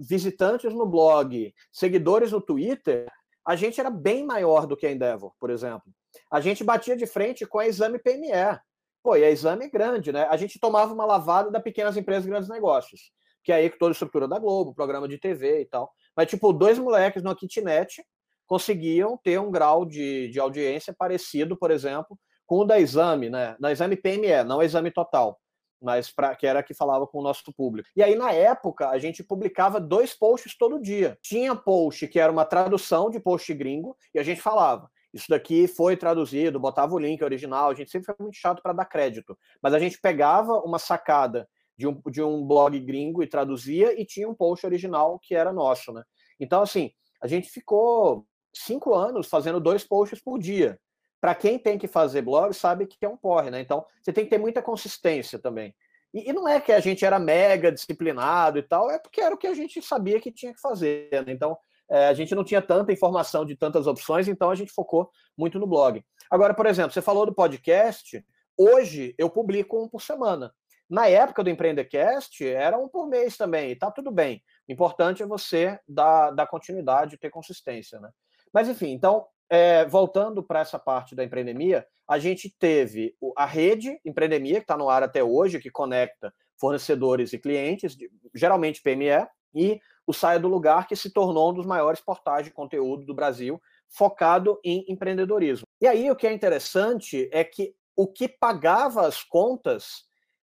[0.00, 3.06] visitantes no blog, seguidores no Twitter,
[3.46, 5.92] a gente era bem maior do que a Endeavor, por exemplo.
[6.32, 8.58] A gente batia de frente com a Exame PME.
[9.02, 10.26] Pô, e a Exame é grande, né?
[10.30, 13.12] A gente tomava uma lavada da Pequenas Empresas e Grandes Negócios,
[13.44, 15.92] que é aí toda a estrutura da Globo, programa de TV e tal.
[16.16, 18.02] Mas, tipo, dois moleques no kitnet
[18.46, 23.58] conseguiam ter um grau de, de audiência parecido, por exemplo, com o da Exame, né?
[23.60, 25.38] Da Exame PME, não Exame Total
[25.80, 27.88] mas pra, que era que falava com o nosso público.
[27.94, 31.18] E aí, na época, a gente publicava dois posts todo dia.
[31.22, 34.90] Tinha post que era uma tradução de post gringo, e a gente falava.
[35.12, 38.72] Isso daqui foi traduzido, botava o link original, a gente sempre foi muito chato para
[38.74, 39.38] dar crédito.
[39.62, 44.04] Mas a gente pegava uma sacada de um, de um blog gringo e traduzia, e
[44.04, 46.02] tinha um post original que era nosso, né?
[46.38, 46.90] Então, assim,
[47.22, 50.78] a gente ficou cinco anos fazendo dois posts por dia
[51.20, 53.60] para quem tem que fazer blog, sabe que é um porre, né?
[53.60, 55.74] Então, você tem que ter muita consistência também.
[56.14, 59.34] E, e, não é que a gente era mega disciplinado e tal, é porque era
[59.34, 61.08] o que a gente sabia que tinha que fazer.
[61.12, 61.24] Né?
[61.28, 61.56] Então,
[61.90, 65.58] é, a gente não tinha tanta informação de tantas opções, então a gente focou muito
[65.58, 66.04] no blog.
[66.30, 68.24] Agora, por exemplo, você falou do podcast,
[68.56, 70.52] hoje eu publico um por semana.
[70.88, 74.42] Na época do Empreendecast, era um por mês também, e tá tudo bem.
[74.66, 78.10] O importante é você dar, dar continuidade, ter consistência, né?
[78.52, 84.00] Mas enfim, então é, voltando para essa parte da empreendemia, a gente teve a rede
[84.04, 87.96] empreendemia, que está no ar até hoje, que conecta fornecedores e clientes,
[88.34, 92.50] geralmente PME, e o Saia do Lugar, que se tornou um dos maiores portais de
[92.50, 95.66] conteúdo do Brasil, focado em empreendedorismo.
[95.80, 100.04] E aí o que é interessante é que o que pagava as contas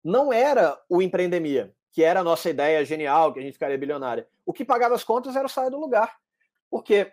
[0.03, 4.27] não era o empreendemia, que era a nossa ideia genial, que a gente ficaria bilionária.
[4.45, 6.15] O que pagava as contas era o Saia do Lugar.
[6.69, 7.11] Porque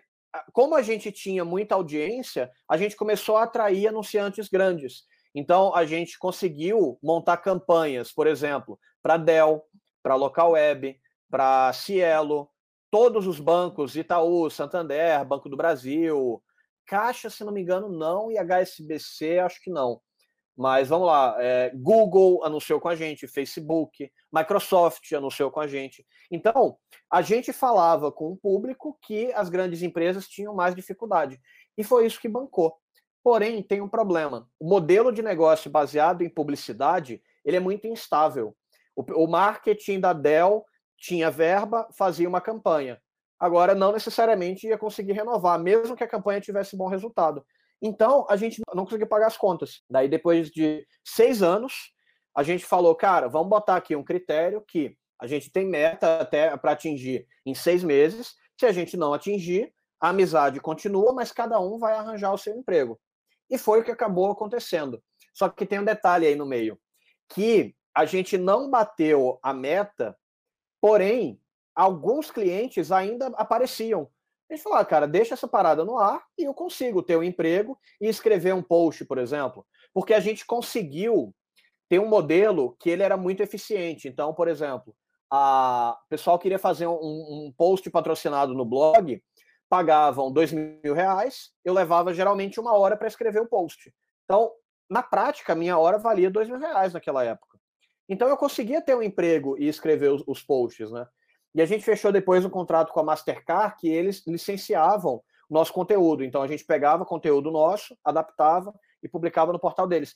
[0.51, 5.03] como a gente tinha muita audiência, a gente começou a atrair anunciantes grandes.
[5.35, 9.63] Então, a gente conseguiu montar campanhas, por exemplo, para Dell,
[10.01, 12.49] para Local Web, para Cielo,
[12.91, 16.43] todos os bancos, Itaú, Santander, Banco do Brasil,
[16.85, 19.99] Caixa, se não me engano, não, e HSBC, acho que não.
[20.55, 26.05] Mas vamos lá, é, Google anunciou com a gente, Facebook, Microsoft anunciou com a gente.
[26.29, 26.77] Então,
[27.13, 31.39] a gente falava com o público que as grandes empresas tinham mais dificuldade.
[31.77, 32.75] E foi isso que bancou.
[33.23, 34.49] Porém, tem um problema.
[34.59, 38.55] O modelo de negócio baseado em publicidade, ele é muito instável.
[38.95, 40.65] O, o marketing da Dell
[40.97, 42.99] tinha verba, fazia uma campanha.
[43.39, 47.45] Agora, não necessariamente ia conseguir renovar, mesmo que a campanha tivesse bom resultado.
[47.79, 49.83] Então, a gente não conseguiu pagar as contas.
[49.87, 51.93] Daí, depois de seis anos,
[52.35, 56.57] a gente falou, cara, vamos botar aqui um critério que a gente tem meta até
[56.57, 58.35] para atingir em seis meses.
[58.59, 62.53] Se a gente não atingir, a amizade continua, mas cada um vai arranjar o seu
[62.53, 62.99] emprego.
[63.49, 65.01] E foi o que acabou acontecendo.
[65.33, 66.77] Só que tem um detalhe aí no meio,
[67.29, 70.13] que a gente não bateu a meta,
[70.81, 71.39] porém,
[71.73, 74.09] alguns clientes ainda apareciam.
[74.51, 77.23] A gente falou, ah, cara, deixa essa parada no ar e eu consigo ter um
[77.23, 79.65] emprego e escrever um post, por exemplo.
[79.93, 81.33] Porque a gente conseguiu
[81.87, 84.09] ter um modelo que ele era muito eficiente.
[84.09, 84.93] Então, por exemplo,
[85.33, 85.97] a...
[86.05, 89.21] o pessoal queria fazer um, um post patrocinado no blog,
[89.69, 93.93] pagavam dois mil reais, eu levava geralmente uma hora para escrever o post.
[94.25, 94.51] Então,
[94.89, 97.57] na prática, a minha hora valia dois mil reais naquela época.
[98.07, 101.07] Então, eu conseguia ter um emprego e escrever os, os posts, né?
[101.55, 105.71] E a gente fechou depois um contrato com a Mastercard que eles licenciavam o nosso
[105.71, 106.23] conteúdo.
[106.23, 108.73] Então a gente pegava conteúdo nosso, adaptava
[109.03, 110.15] e publicava no portal deles.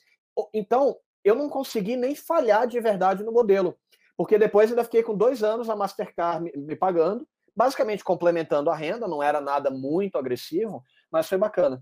[0.52, 3.76] Então eu não consegui nem falhar de verdade no modelo,
[4.18, 8.74] porque depois ainda fiquei com dois anos a Mastercard me, me pagando, basicamente complementando a
[8.74, 11.80] renda, não era nada muito agressivo, mas foi bacana.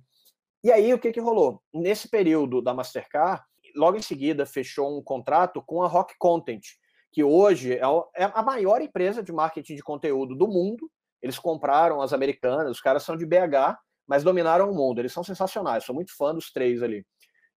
[0.62, 1.62] E aí o que, que rolou?
[1.72, 3.42] Nesse período da Mastercard,
[3.74, 6.62] logo em seguida fechou um contrato com a Rock Content,
[7.10, 7.80] que hoje é,
[8.14, 10.90] é a maior empresa de marketing de conteúdo do mundo.
[11.22, 14.98] Eles compraram as americanas, os caras são de BH, mas dominaram o mundo.
[14.98, 17.02] Eles são sensacionais, sou muito fã dos três ali.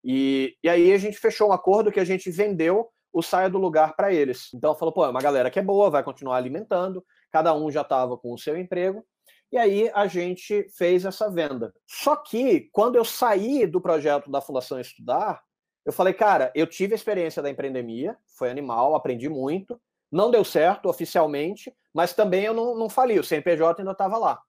[0.05, 3.57] E, e aí a gente fechou um acordo que a gente vendeu o saia do
[3.57, 4.49] lugar para eles.
[4.53, 7.81] Então falou, pô, é uma galera que é boa, vai continuar alimentando, cada um já
[7.81, 9.05] estava com o seu emprego.
[9.51, 11.73] E aí a gente fez essa venda.
[11.87, 15.41] Só que quando eu saí do projeto da Fundação Estudar,
[15.85, 19.81] eu falei, cara, eu tive a experiência da empreendemia, foi animal, aprendi muito.
[20.11, 24.39] Não deu certo oficialmente, mas também eu não, não fali, o CNPJ ainda estava lá.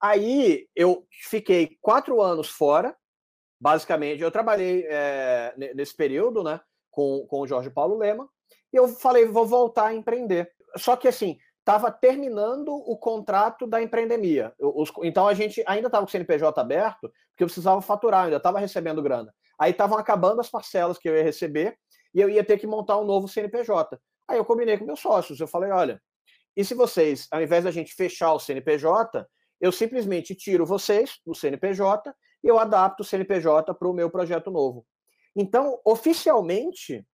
[0.00, 2.94] Aí eu fiquei quatro anos fora,
[3.60, 4.22] basicamente.
[4.22, 6.60] Eu trabalhei é, nesse período, né,
[6.96, 8.26] com, com o Jorge Paulo Lema,
[8.72, 10.50] e eu falei, vou voltar a empreender.
[10.78, 14.54] Só que assim, estava terminando o contrato da empreendemia.
[14.58, 18.38] Os, então a gente ainda estava com o CNPJ aberto, porque eu precisava faturar, ainda
[18.38, 19.30] estava recebendo grana.
[19.58, 21.76] Aí estavam acabando as parcelas que eu ia receber
[22.14, 23.98] e eu ia ter que montar um novo CNPJ.
[24.26, 26.00] Aí eu combinei com meus sócios, eu falei, olha,
[26.56, 29.26] e se vocês, ao invés da gente fechar o CNPJ,
[29.60, 34.50] eu simplesmente tiro vocês do CNPJ e eu adapto o CNPJ para o meu projeto
[34.50, 34.86] novo.
[35.36, 37.06] Então, oficialmente,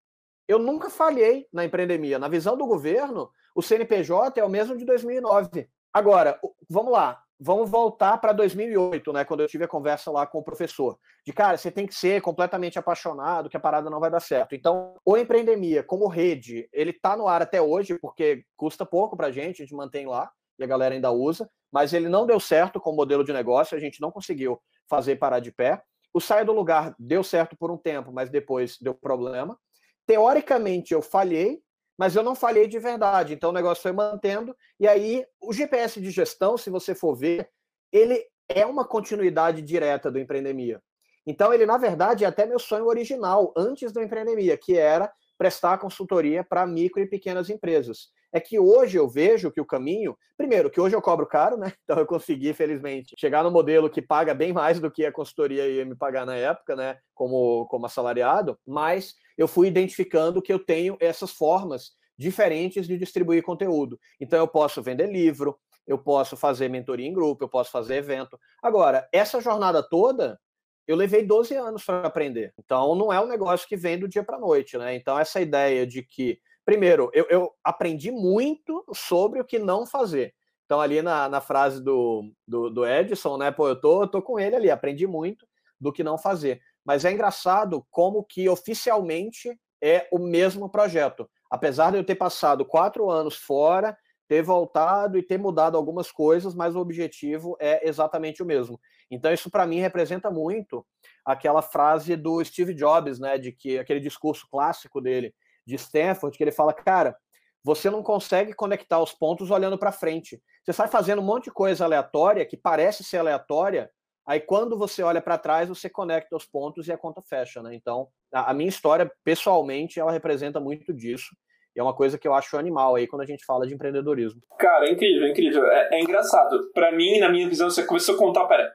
[0.46, 2.18] eu nunca falhei na empreendemia.
[2.18, 5.68] Na visão do governo, o CNPJ é o mesmo de 2009.
[5.92, 10.38] Agora, vamos lá, vamos voltar para 2008, né, quando eu tive a conversa lá com
[10.38, 10.96] o professor.
[11.26, 14.54] De cara, você tem que ser completamente apaixonado, que a parada não vai dar certo.
[14.54, 19.26] Então, o empreendemia como rede, ele está no ar até hoje, porque custa pouco para
[19.26, 22.38] a gente, a gente mantém lá e a galera ainda usa, mas ele não deu
[22.38, 25.82] certo com o modelo de negócio, a gente não conseguiu fazer parar de pé.
[26.14, 29.58] O saia do lugar deu certo por um tempo, mas depois deu problema.
[30.06, 31.62] Teoricamente eu falhei,
[31.98, 33.32] mas eu não falhei de verdade.
[33.34, 34.54] Então o negócio foi mantendo.
[34.78, 37.48] E aí o GPS de gestão, se você for ver,
[37.90, 40.82] ele é uma continuidade direta do empreendemia.
[41.26, 45.78] Então ele na verdade é até meu sonho original antes do empreendemia, que era prestar
[45.78, 50.70] consultoria para micro e pequenas empresas é que hoje eu vejo que o caminho, primeiro,
[50.70, 51.72] que hoje eu cobro caro, né?
[51.84, 55.68] Então eu consegui, felizmente, chegar no modelo que paga bem mais do que a consultoria
[55.68, 56.98] ia me pagar na época, né?
[57.14, 63.42] Como, como assalariado, mas eu fui identificando que eu tenho essas formas diferentes de distribuir
[63.42, 63.98] conteúdo.
[64.20, 68.38] Então eu posso vender livro, eu posso fazer mentoria em grupo, eu posso fazer evento.
[68.62, 70.38] Agora, essa jornada toda,
[70.86, 72.52] eu levei 12 anos para aprender.
[72.58, 74.94] Então não é um negócio que vem do dia para noite, né?
[74.94, 80.32] Então essa ideia de que Primeiro, eu, eu, aprendi muito sobre o que não fazer.
[80.64, 83.50] Então, ali na, na frase do, do, do, Edson, né?
[83.50, 85.46] Pô, eu tô, eu tô com ele ali, aprendi muito
[85.80, 86.60] do que não fazer.
[86.84, 89.50] Mas é engraçado como que oficialmente
[89.82, 91.28] é o mesmo projeto.
[91.50, 93.96] Apesar de eu ter passado quatro anos fora,
[94.28, 98.80] ter voltado e ter mudado algumas coisas, mas o objetivo é exatamente o mesmo.
[99.10, 100.86] Então, isso para mim representa muito
[101.22, 103.36] aquela frase do Steve Jobs, né?
[103.36, 105.34] De que aquele discurso clássico dele
[105.66, 107.16] de Stanford, que ele fala, cara,
[107.64, 110.40] você não consegue conectar os pontos olhando para frente.
[110.64, 113.90] Você sai fazendo um monte de coisa aleatória que parece ser aleatória,
[114.26, 117.74] aí quando você olha para trás, você conecta os pontos e a conta fecha, né?
[117.74, 121.34] Então, a, minha história, pessoalmente, ela representa muito disso.
[121.74, 124.40] E é uma coisa que eu acho animal aí quando a gente fala de empreendedorismo.
[124.58, 125.64] Cara, é incrível, é incrível.
[125.66, 126.70] É, é engraçado.
[126.74, 128.74] Para mim, na minha visão, você começou a contar, pera,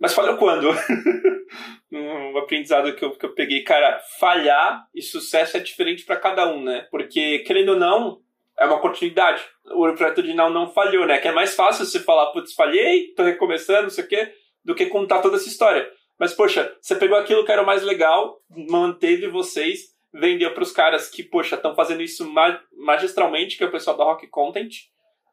[0.00, 0.70] mas falhou quando?
[1.92, 3.62] um aprendizado que eu, que eu peguei.
[3.62, 6.86] Cara, falhar e sucesso é diferente para cada um, né?
[6.90, 8.20] Porque, querendo ou não,
[8.58, 9.42] é uma continuidade.
[9.64, 11.18] O projeto não não falhou, né?
[11.18, 14.32] Que é mais fácil você falar, putz, falhei, tô recomeçando, não sei o quê,
[14.64, 15.88] do que contar toda essa história.
[16.18, 18.40] Mas, poxa, você pegou aquilo que era o mais legal,
[18.70, 22.30] manteve vocês, vendeu para os caras que, poxa, estão fazendo isso
[22.72, 24.74] magistralmente, que é o pessoal da Rock Content,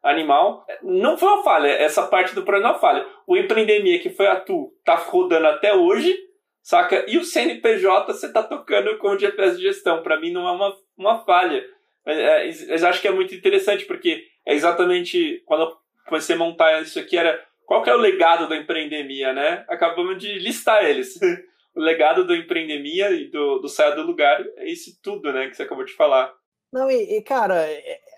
[0.04, 0.64] animal.
[0.82, 3.06] Não foi uma falha, essa parte do programa é uma falha.
[3.26, 6.16] O Empreendemia, que foi a Tu, tá rodando até hoje,
[6.62, 7.04] saca?
[7.08, 10.02] E o CNPJ você tá tocando com o GPS de gestão.
[10.02, 11.64] Para mim não é uma, uma falha.
[12.04, 15.76] Mas, é, acho que é muito interessante, porque é exatamente quando eu
[16.06, 19.64] comecei a montar isso aqui, era qual que é o legado da Empreendemia, né?
[19.68, 21.18] Acabamos de listar eles.
[21.74, 25.56] o legado do Empreendemia e do, do Saia do Lugar é isso tudo, né, que
[25.56, 26.32] você acabou de falar.
[26.72, 27.66] Não, e, e, cara,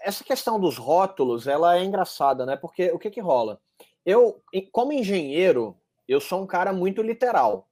[0.07, 2.57] essa questão dos rótulos, ela é engraçada, né?
[2.57, 3.61] Porque o que que rola?
[4.05, 4.41] Eu,
[4.71, 5.77] como engenheiro,
[6.07, 7.69] eu sou um cara muito literal.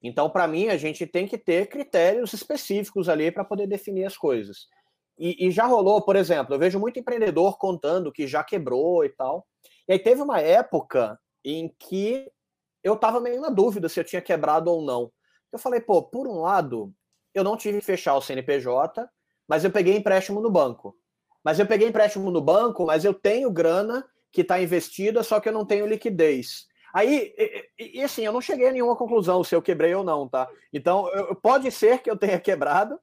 [0.00, 4.16] Então, para mim, a gente tem que ter critérios específicos ali para poder definir as
[4.16, 4.68] coisas.
[5.18, 9.08] E, e, já rolou, por exemplo, eu vejo muito empreendedor contando que já quebrou e
[9.08, 9.44] tal.
[9.88, 12.30] E aí teve uma época em que
[12.84, 15.10] eu estava meio na dúvida se eu tinha quebrado ou não.
[15.52, 16.94] Eu falei, pô, por um lado,
[17.34, 19.08] eu não tive que fechar o CNPJ,
[19.48, 20.96] mas eu peguei empréstimo no banco.
[21.44, 25.48] Mas eu peguei empréstimo no banco, mas eu tenho grana que está investida, só que
[25.48, 26.66] eu não tenho liquidez.
[26.92, 27.34] Aí,
[27.78, 30.48] e, e, assim, eu não cheguei a nenhuma conclusão se eu quebrei ou não, tá?
[30.72, 32.98] Então, eu, pode ser que eu tenha quebrado,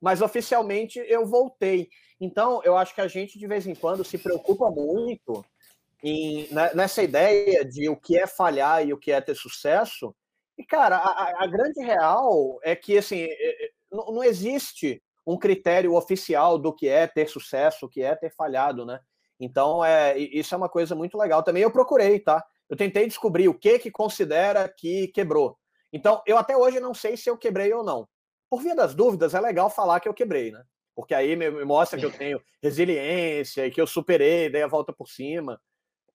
[0.00, 1.88] mas oficialmente eu voltei.
[2.20, 5.44] Então, eu acho que a gente, de vez em quando, se preocupa muito
[6.02, 10.14] em, né, nessa ideia de o que é falhar e o que é ter sucesso.
[10.56, 15.38] E, cara, a, a grande real é que, assim, é, é, não, não existe um
[15.38, 19.00] critério oficial do que é ter sucesso, o que é ter falhado, né?
[19.40, 21.42] Então, é, isso é uma coisa muito legal.
[21.42, 22.44] Também eu procurei, tá?
[22.68, 25.56] Eu tentei descobrir o que que considera que quebrou.
[25.92, 28.08] Então, eu até hoje não sei se eu quebrei ou não.
[28.50, 30.62] Por via das dúvidas, é legal falar que eu quebrei, né?
[30.94, 34.92] Porque aí me mostra que eu tenho resiliência e que eu superei, dei a volta
[34.92, 35.60] por cima.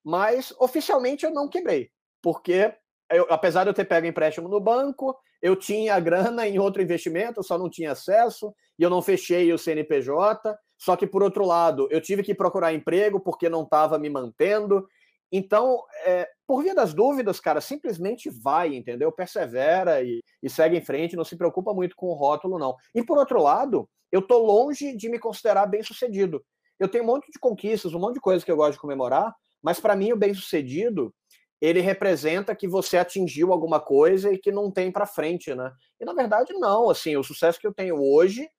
[0.03, 1.91] Mas, oficialmente, eu não quebrei.
[2.21, 2.73] Porque,
[3.09, 7.43] eu, apesar de eu ter pego empréstimo no banco, eu tinha grana em outro investimento,
[7.43, 10.57] só não tinha acesso, e eu não fechei o CNPJ.
[10.77, 14.87] Só que, por outro lado, eu tive que procurar emprego porque não estava me mantendo.
[15.29, 19.11] Então, é, por via das dúvidas, cara, simplesmente vai, entendeu?
[19.11, 22.75] Persevera e, e, segue em frente, não se preocupa muito com o rótulo, não.
[22.95, 26.41] E por outro lado, eu tô longe de me considerar bem sucedido.
[26.79, 29.35] Eu tenho um monte de conquistas, um monte de coisas que eu gosto de comemorar,
[29.61, 31.13] mas para mim o bem sucedido
[31.61, 35.69] ele representa que você atingiu alguma coisa e que não tem para frente, né?
[35.99, 38.49] E na verdade não, assim, o sucesso que eu tenho hoje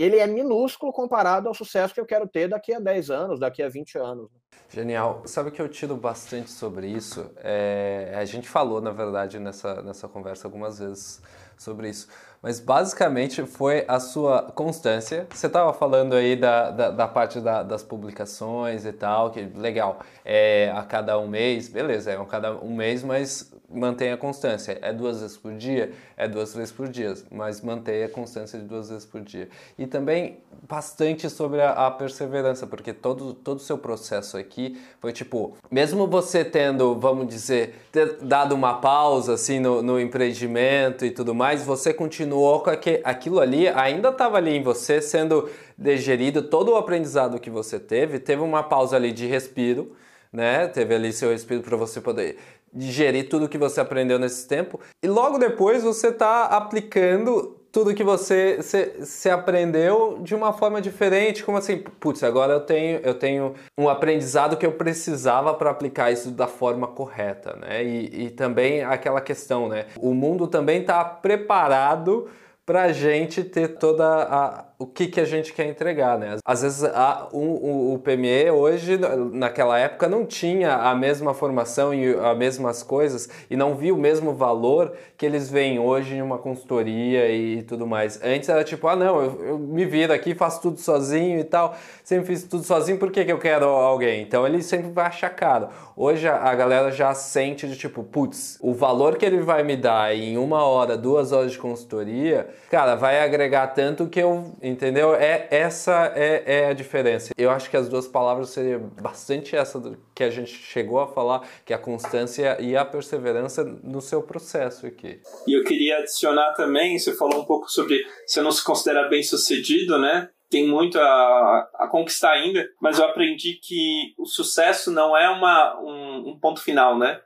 [0.00, 3.62] ele é minúsculo comparado ao sucesso que eu quero ter daqui a 10 anos, daqui
[3.62, 4.30] a 20 anos.
[4.32, 4.40] Né?
[4.70, 5.22] Genial.
[5.26, 7.30] Sabe que eu tiro bastante sobre isso?
[7.36, 11.20] É, a gente falou, na verdade, nessa, nessa conversa algumas vezes
[11.58, 12.08] sobre isso.
[12.42, 15.26] Mas basicamente foi a sua constância.
[15.30, 20.00] Você estava falando aí da, da, da parte da, das publicações e tal, que legal,
[20.24, 24.78] é a cada um mês, beleza, é a cada um mês, mas mantenha a constância.
[24.82, 25.92] É duas vezes por dia?
[26.16, 29.48] É duas vezes por dia, mas mantenha a constância de duas vezes por dia.
[29.78, 30.38] E também
[30.68, 36.06] bastante sobre a, a perseverança, porque todo o todo seu processo aqui foi tipo, mesmo
[36.06, 37.74] você tendo, vamos dizer,
[38.22, 41.94] dado uma pausa assim no, no empreendimento e tudo mais, você
[42.30, 47.40] continuou com aquele, aquilo ali, ainda estava ali em você sendo digerido, todo o aprendizado
[47.40, 49.96] que você teve, teve uma pausa ali de respiro,
[50.32, 50.68] né?
[50.68, 52.38] Teve ali seu respiro para você poder
[52.72, 58.02] digerir tudo que você aprendeu nesse tempo e logo depois você está aplicando tudo que
[58.02, 63.54] você se aprendeu de uma forma diferente, como assim, putz, agora eu tenho, eu tenho
[63.78, 67.84] um aprendizado que eu precisava para aplicar isso da forma correta, né?
[67.84, 69.86] E, e também aquela questão, né?
[69.98, 72.28] O mundo também está preparado
[72.66, 76.38] para a gente ter toda a o que, que a gente quer entregar, né?
[76.42, 78.98] Às vezes a, o, o PME hoje,
[79.30, 83.98] naquela época, não tinha a mesma formação e as mesmas coisas e não via o
[83.98, 88.18] mesmo valor que eles veem hoje em uma consultoria e tudo mais.
[88.24, 91.76] Antes era tipo, ah não, eu, eu me viro aqui, faço tudo sozinho e tal,
[92.02, 94.22] sempre fiz tudo sozinho, por que, que eu quero alguém?
[94.22, 95.68] Então ele sempre vai achar caro.
[95.94, 100.16] Hoje a galera já sente de tipo, putz, o valor que ele vai me dar
[100.16, 105.14] em uma hora, duas horas de consultoria, cara, vai agregar tanto que eu Entendeu?
[105.14, 107.32] É, essa é, é a diferença.
[107.36, 109.80] Eu acho que as duas palavras seriam bastante essa
[110.14, 114.22] que a gente chegou a falar, que é a constância e a perseverança no seu
[114.22, 115.20] processo aqui.
[115.46, 119.22] E eu queria adicionar também, você falou um pouco sobre você não se considera bem
[119.22, 120.28] sucedido, né?
[120.50, 125.80] tem muito a, a, conquistar ainda, mas eu aprendi que o sucesso não é uma,
[125.80, 127.20] um, um, ponto final, né?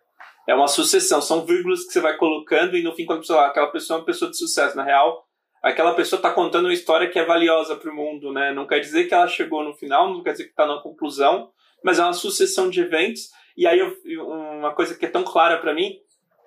[0.47, 3.47] É uma sucessão, são vírgulas que você vai colocando e no fim, quando você fala,
[3.47, 4.77] aquela pessoa é uma pessoa de sucesso.
[4.77, 5.27] Na real,
[5.65, 8.53] aquela pessoa está contando uma história que é valiosa para o mundo, né?
[8.53, 11.51] Não quer dizer que ela chegou no final, não quer dizer que está na conclusão,
[11.83, 13.31] mas é uma sucessão de eventos.
[13.57, 15.99] E aí, eu, uma coisa que é tão clara para mim,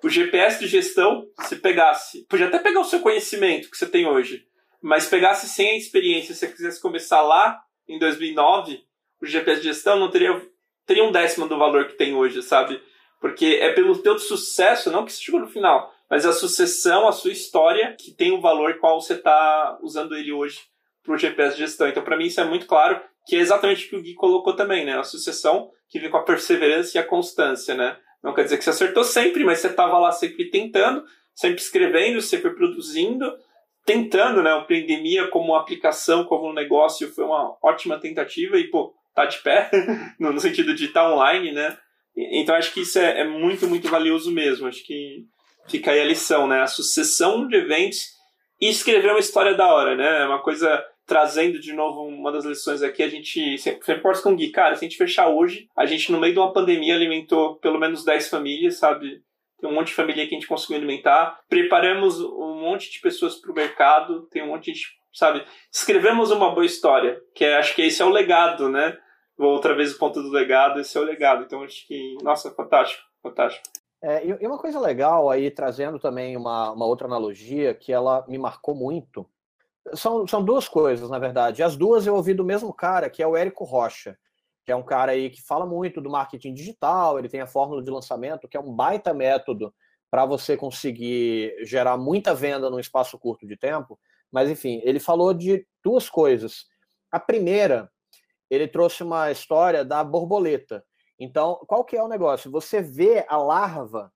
[0.04, 4.06] o GPS de gestão, se pegasse, podia até pegar o seu conhecimento que você tem
[4.06, 4.46] hoje,
[4.80, 8.84] mas pegasse sem a experiência, se você quisesse começar lá em 2009,
[9.20, 10.40] o GPS de gestão não teria,
[10.86, 12.80] teria um décimo do valor que tem hoje, sabe?
[13.20, 17.12] Porque é pelo teu sucesso, não que você chegou no final, mas a sucessão, a
[17.12, 20.60] sua história, que tem o valor qual você está usando ele hoje
[21.02, 21.88] para o GPS de gestão.
[21.88, 24.54] Então, para mim, isso é muito claro, que é exatamente o que o Gui colocou
[24.54, 24.98] também, né?
[24.98, 27.96] A sucessão que vem com a perseverança e a constância, né?
[28.22, 31.04] Não quer dizer que você acertou sempre, mas você estava lá sempre tentando,
[31.34, 33.36] sempre escrevendo, sempre produzindo,
[33.84, 34.52] tentando, né?
[34.52, 39.38] A pandemia como aplicação, como um negócio, foi uma ótima tentativa e, pô, tá de
[39.38, 39.70] pé,
[40.18, 41.76] no sentido de estar tá online, né?
[42.16, 44.66] Então, acho que isso é, é muito, muito valioso mesmo.
[44.66, 45.26] Acho que
[45.68, 46.62] fica aí a lição, né?
[46.62, 48.18] A sucessão de eventos
[48.60, 50.22] e escrever uma história da hora, né?
[50.22, 54.32] É uma coisa trazendo de novo uma das lições aqui, a gente sempre, sempre com
[54.32, 56.94] o Gui, cara, se a gente fechar hoje, a gente no meio de uma pandemia
[56.94, 59.22] alimentou pelo menos 10 famílias, sabe?
[59.58, 61.40] Tem um monte de família que a gente conseguiu alimentar.
[61.48, 64.80] Preparamos um monte de pessoas para o mercado, tem um monte de,
[65.12, 65.42] sabe?
[65.72, 68.96] Escrevemos uma boa história, que é, acho que esse é o legado, né?
[69.36, 71.44] Vou outra vez o ponto do legado, esse é o legado.
[71.44, 73.64] Então acho que, nossa, fantástico, fantástico.
[74.00, 78.38] É, e uma coisa legal aí, trazendo também uma, uma outra analogia que ela me
[78.38, 79.28] marcou muito,
[79.94, 81.62] são, são duas coisas, na verdade.
[81.62, 84.16] As duas eu ouvi do mesmo cara, que é o Érico Rocha,
[84.64, 87.82] que é um cara aí que fala muito do marketing digital, ele tem a fórmula
[87.82, 89.74] de lançamento, que é um baita método
[90.10, 93.98] para você conseguir gerar muita venda num espaço curto de tempo.
[94.30, 96.66] Mas, enfim, ele falou de duas coisas.
[97.10, 97.90] A primeira,
[98.50, 100.84] ele trouxe uma história da borboleta.
[101.18, 102.50] Então, qual que é o negócio?
[102.50, 104.12] Você vê a larva,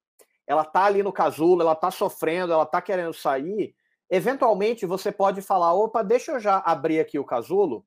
[0.46, 3.74] ela tá ali no casulo, ela tá sofrendo, ela tá querendo sair.
[4.10, 7.84] Eventualmente, você pode falar: opa, deixa eu já abrir aqui o casulo.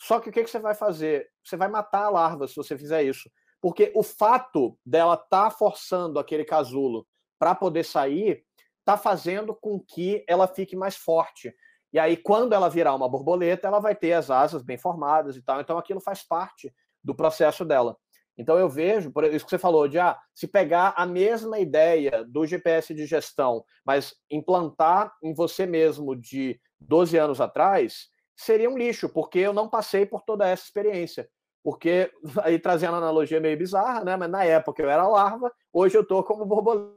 [0.00, 1.28] Só que o que, que você vai fazer?
[1.44, 3.30] Você vai matar a larva se você fizer isso.
[3.60, 7.06] Porque o fato dela tá forçando aquele casulo
[7.38, 8.44] para poder sair
[8.88, 11.54] está fazendo com que ela fique mais forte.
[11.92, 15.42] E aí, quando ela virar uma borboleta, ela vai ter as asas bem formadas e
[15.42, 15.60] tal.
[15.60, 17.98] Então, aquilo faz parte do processo dela.
[18.38, 22.24] Então eu vejo, por isso que você falou, de ah, se pegar a mesma ideia
[22.24, 28.78] do GPS de gestão, mas implantar em você mesmo de 12 anos atrás, seria um
[28.78, 31.28] lixo, porque eu não passei por toda essa experiência.
[31.64, 32.12] Porque,
[32.44, 34.16] aí trazendo uma analogia meio bizarra, né?
[34.16, 36.96] Mas na época eu era larva, hoje eu estou como borboleta.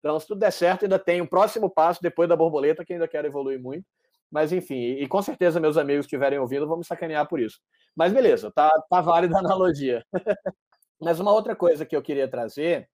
[0.00, 3.06] Então, se tudo der certo, ainda tem um próximo passo depois da borboleta, que ainda
[3.06, 3.86] quero evoluir muito.
[4.28, 7.60] Mas enfim, e com certeza meus amigos estiverem ouvindo vão me sacanear por isso.
[7.94, 10.04] Mas beleza, tá, tá válida a analogia.
[11.02, 12.88] Mas uma outra coisa que eu queria trazer,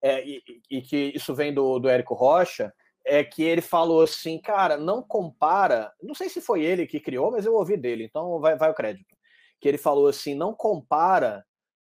[0.00, 2.72] é, e, e, que isso vem do, do Érico Rocha,
[3.04, 5.92] é que ele falou assim, cara, não compara.
[6.00, 8.74] Não sei se foi ele que criou, mas eu ouvi dele, então vai, vai o
[8.74, 9.16] crédito.
[9.60, 11.44] Que ele falou assim: não compara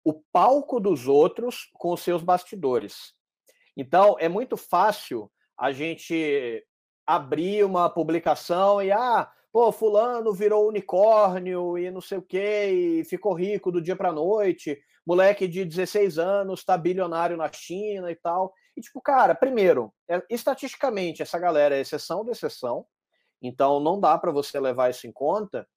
[0.04, 3.14] o palco dos outros com os seus bastidores.
[3.76, 6.64] Então, é muito fácil a gente
[7.08, 13.04] abrir uma publicação e, ah, pô, fulano virou unicórnio e não sei o quê, e
[13.06, 18.16] ficou rico do dia para noite, moleque de 16 anos tá bilionário na China e
[18.16, 18.54] tal.
[18.76, 22.86] E tipo, cara, primeiro, é, estatisticamente essa galera é exceção de exceção,
[23.42, 25.68] então não dá para você levar isso em conta.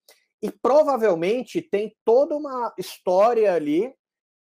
[0.41, 3.93] E provavelmente tem toda uma história ali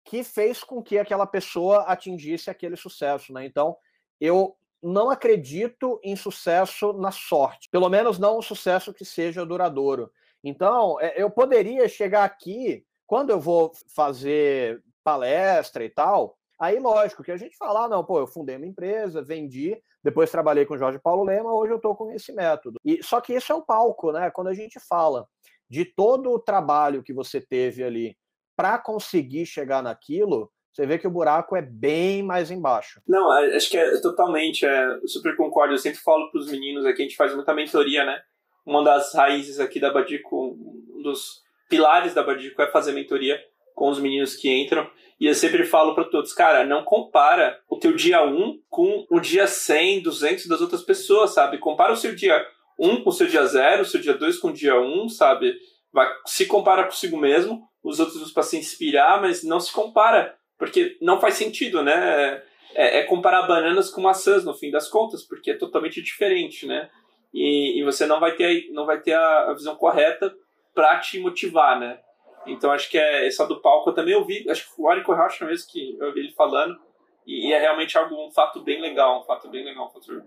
[0.04, 3.46] que fez com que aquela pessoa atingisse aquele sucesso, né?
[3.46, 3.78] Então,
[4.20, 10.12] eu não acredito em sucesso na sorte, pelo menos não um sucesso que seja duradouro.
[10.44, 17.24] Então, é, eu poderia chegar aqui, quando eu vou fazer palestra e tal, aí lógico
[17.24, 20.78] que a gente fala, ah, não, pô, eu fundei uma empresa, vendi, depois trabalhei com
[20.78, 22.80] Jorge Paulo Lema, hoje eu estou com esse método.
[22.84, 24.30] E só que isso é o palco, né?
[24.32, 25.28] Quando a gente fala
[25.70, 28.18] de todo o trabalho que você teve ali
[28.56, 33.02] para conseguir chegar naquilo, você vê que o buraco é bem mais embaixo.
[33.08, 35.74] Não, acho que é totalmente, é, super concordo.
[35.74, 38.22] Eu sempre falo para os meninos aqui, a gente faz muita mentoria, né?
[38.66, 41.44] Uma das raízes aqui da Badico, um dos
[41.74, 43.44] pilares da Badico é fazer mentoria
[43.74, 44.88] com os meninos que entram.
[45.20, 49.20] E eu sempre falo para todos, cara, não compara o teu dia 1 com o
[49.20, 51.58] dia 100, 200 das outras pessoas, sabe?
[51.58, 52.46] Compara o seu dia
[52.80, 55.56] 1 com o seu dia 0, o seu dia 2 com o dia 1, sabe?
[55.92, 60.98] Vai, se compara consigo mesmo, os outros para se inspirar, mas não se compara porque
[61.02, 62.42] não faz sentido, né?
[62.76, 66.90] É, é, comparar bananas com maçãs no fim das contas, porque é totalmente diferente, né?
[67.34, 70.34] E, e você não vai ter, não vai ter a, a visão correta
[70.74, 72.00] para te motivar, né?
[72.46, 75.46] Então acho que é essa do palco eu também ouvi, acho que o Arico Rocha
[75.46, 76.78] mesmo que eu ouvi ele falando,
[77.26, 80.24] e, e é realmente algo, um fato bem legal, um fato bem legal, um fato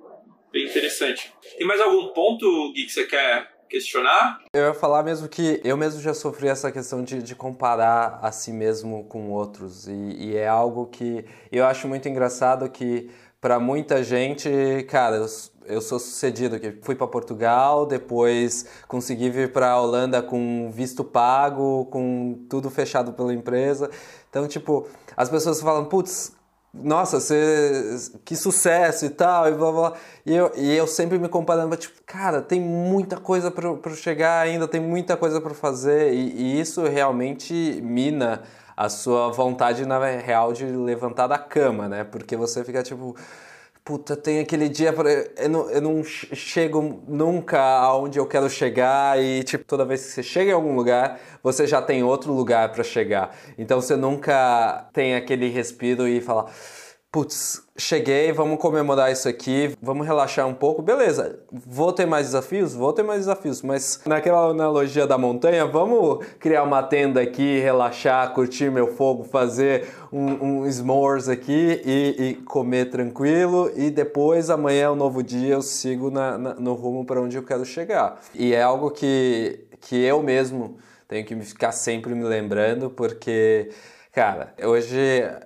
[0.51, 1.33] bem interessante.
[1.57, 4.41] Tem mais algum ponto, Gui, que você quer questionar?
[4.55, 8.33] Eu ia falar mesmo que eu mesmo já sofri essa questão de, de comparar a
[8.33, 9.87] si mesmo com outros.
[9.87, 14.49] E, e é algo que eu acho muito engraçado que para muita gente,
[14.89, 15.27] cara,
[15.69, 21.05] eu, sou sucedido que fui para Portugal, depois consegui vir para a Holanda com visto
[21.05, 23.91] pago, com tudo fechado pela empresa.
[24.31, 24.87] Então, tipo,
[25.17, 26.37] as pessoas falam, putz,
[26.83, 29.93] nossa, você, que sucesso e tal, e blá blá.
[30.25, 34.69] E eu, e eu sempre me comparando, tipo, cara, tem muita coisa para chegar ainda,
[34.69, 38.43] tem muita coisa para fazer, e, e, isso realmente mina
[38.77, 42.05] a sua vontade, na real, de levantar da cama, né?
[42.05, 43.17] Porque você fica tipo
[43.87, 45.09] puta, tem aquele dia para
[45.39, 50.11] eu não, eu não chego nunca aonde eu quero chegar e tipo toda vez que
[50.11, 53.37] você chega em algum lugar, você já tem outro lugar para chegar.
[53.57, 56.47] Então você nunca tem aquele respiro e fala
[57.13, 61.39] putz, cheguei, vamos comemorar isso aqui, vamos relaxar um pouco, beleza.
[61.51, 62.75] Vou ter mais desafios?
[62.75, 68.33] Vou ter mais desafios, mas naquela analogia da montanha, vamos criar uma tenda aqui, relaxar,
[68.33, 74.85] curtir meu fogo, fazer um, um s'mores aqui e, e, comer tranquilo e depois amanhã
[74.85, 78.21] é um novo dia, eu sigo na, na, no rumo para onde eu quero chegar.
[78.35, 80.77] E é algo que, que eu mesmo
[81.09, 83.71] tenho que ficar sempre me lembrando, porque
[84.17, 84.97] Cara, hoje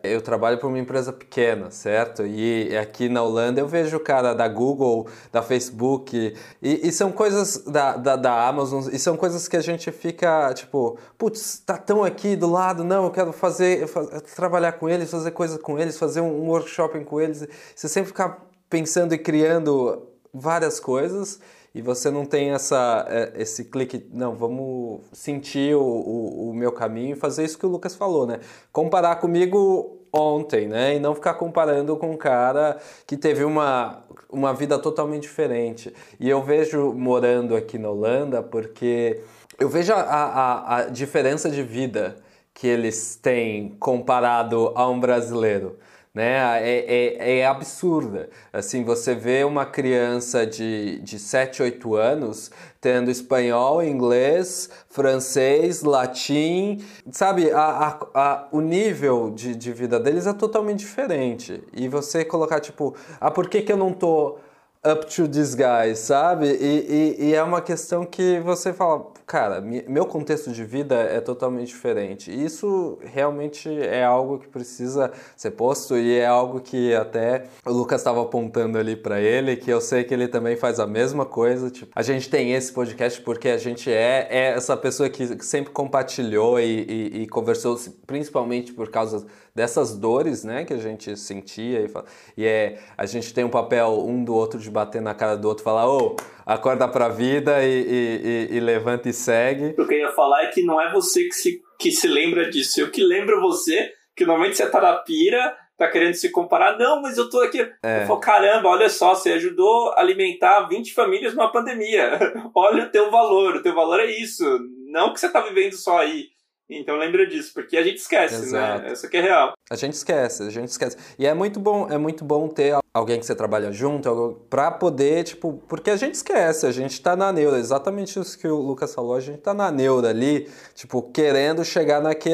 [0.00, 2.24] eu trabalho para uma empresa pequena, certo?
[2.24, 7.10] E aqui na Holanda eu vejo o cara da Google, da Facebook, e, e são
[7.10, 11.76] coisas da, da, da, Amazon, e são coisas que a gente fica tipo, putz, tá
[11.76, 13.88] tão aqui do lado, não, eu quero fazer,
[14.36, 17.48] trabalhar com eles, fazer coisa com eles, fazer um workshop com eles.
[17.74, 21.40] Você sempre fica pensando e criando várias coisas
[21.74, 26.72] e você não tem essa, é, esse clique, não, vamos sentir o, o, o, meu
[26.72, 28.40] caminho e fazer isso que o Lucas falou, né?
[28.72, 30.96] Comparar comigo ontem, né?
[30.96, 35.94] E não ficar comparando com um cara que teve uma, uma vida totalmente diferente.
[36.18, 39.22] E eu vejo morando aqui na Holanda porque
[39.58, 42.16] eu vejo a, a, a diferença de vida
[42.52, 45.78] que eles têm comparado a um brasileiro
[46.14, 46.60] né?
[46.62, 48.28] É, é, é, absurda.
[48.52, 52.50] Assim, você vê uma criança de, de 7, 8 anos
[52.80, 57.50] tendo espanhol, inglês, francês, latim, sabe?
[57.52, 61.62] A, a, a, o nível de, de vida deles é totalmente diferente.
[61.72, 64.38] E você colocar, tipo, ah, por que, que eu não tô
[64.82, 66.46] up to this guy, sabe?
[66.46, 71.20] E, e, e, é uma questão que você fala, cara, meu contexto de vida é
[71.20, 72.30] totalmente diferente.
[72.30, 77.72] E isso realmente é algo que precisa ser posto e é algo que até o
[77.72, 81.26] Lucas estava apontando ali para ele, que eu sei que ele também faz a mesma
[81.26, 81.70] coisa.
[81.70, 85.72] Tipo, a gente tem esse podcast porque a gente é, é essa pessoa que sempre
[85.72, 91.90] compartilhou e, e, conversou, principalmente por causa dessas dores, né, que a gente sentia e,
[92.36, 95.48] e é a gente tem um papel um do outro de bater na cara do
[95.48, 96.16] outro, falar, ô, oh,
[96.46, 99.74] acorda pra vida e, e, e, levanta e segue.
[99.78, 102.50] O que eu ia falar é que não é você que se, que se lembra
[102.50, 106.78] disso, eu que lembro você, que normalmente você tá na pira, tá querendo se comparar,
[106.78, 107.60] não, mas eu tô aqui.
[107.82, 108.02] É.
[108.02, 112.18] Eu falo, caramba, olha só, você ajudou a alimentar 20 famílias numa pandemia.
[112.54, 114.44] olha o teu valor, o teu valor é isso.
[114.90, 116.26] Não que você tá vivendo só aí.
[116.70, 118.42] Então lembra disso, porque a gente esquece, né?
[118.42, 118.82] Exato.
[118.82, 118.92] né?
[118.92, 119.52] Essa que é real.
[119.68, 120.96] A gente esquece, a gente esquece.
[121.18, 125.22] E é muito bom, é muito bom ter alguém que você trabalha junto, para poder,
[125.22, 128.92] tipo, porque a gente esquece, a gente tá na neura, exatamente isso que o Lucas
[128.92, 132.30] falou, a gente tá na neura ali, tipo, querendo chegar naque,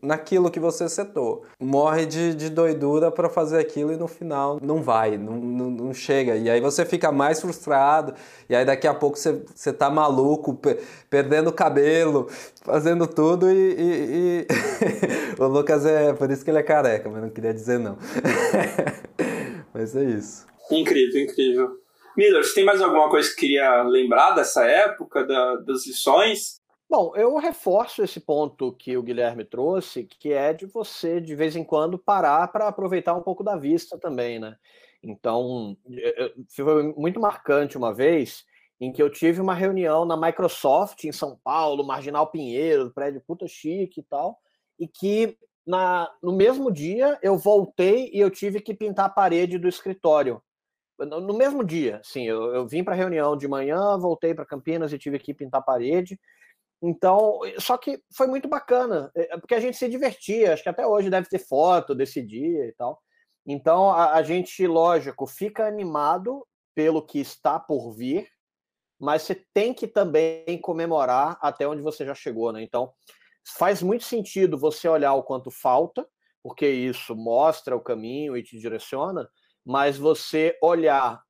[0.00, 1.44] naquilo que você setou.
[1.60, 5.94] Morre de, de doidura para fazer aquilo e no final não vai, não, não, não,
[5.94, 6.36] chega.
[6.36, 8.14] E aí você fica mais frustrado,
[8.48, 10.58] e aí daqui a pouco você, você tá maluco,
[11.10, 12.28] perdendo o cabelo,
[12.68, 13.72] fazendo tudo e.
[13.72, 14.46] e, e...
[15.40, 16.12] o Lucas é.
[16.12, 17.96] Por isso que ele é careca, mas não queria dizer não.
[19.72, 20.46] mas é isso.
[20.70, 21.70] Incrível, incrível.
[22.16, 26.60] Miller, você tem mais alguma coisa que queria lembrar dessa época, da, das lições?
[26.90, 31.54] Bom, eu reforço esse ponto que o Guilherme trouxe, que é de você, de vez
[31.54, 34.56] em quando, parar para aproveitar um pouco da vista também, né?
[35.02, 35.76] Então,
[36.48, 38.44] foi muito marcante uma vez
[38.80, 43.46] em que eu tive uma reunião na Microsoft em São Paulo, Marginal Pinheiro, prédio puta
[43.46, 44.38] chique e tal,
[44.78, 49.58] e que na, no mesmo dia eu voltei e eu tive que pintar a parede
[49.58, 50.42] do escritório.
[50.98, 54.92] No, mesmo dia, sim, eu, eu vim para a reunião de manhã, voltei para Campinas
[54.92, 56.18] e tive que pintar a parede.
[56.82, 60.86] Então, só que foi muito bacana, é, porque a gente se divertia, acho que até
[60.86, 63.00] hoje deve ter foto desse dia e tal.
[63.46, 68.28] Então, a, a gente, lógico, fica animado pelo que está por vir,
[68.98, 72.62] mas você tem que também comemorar até onde você já chegou, né?
[72.62, 72.92] Então,
[73.56, 76.06] faz muito sentido você olhar o quanto falta,
[76.42, 79.28] porque isso mostra o caminho e te direciona,
[79.64, 81.22] mas você olhar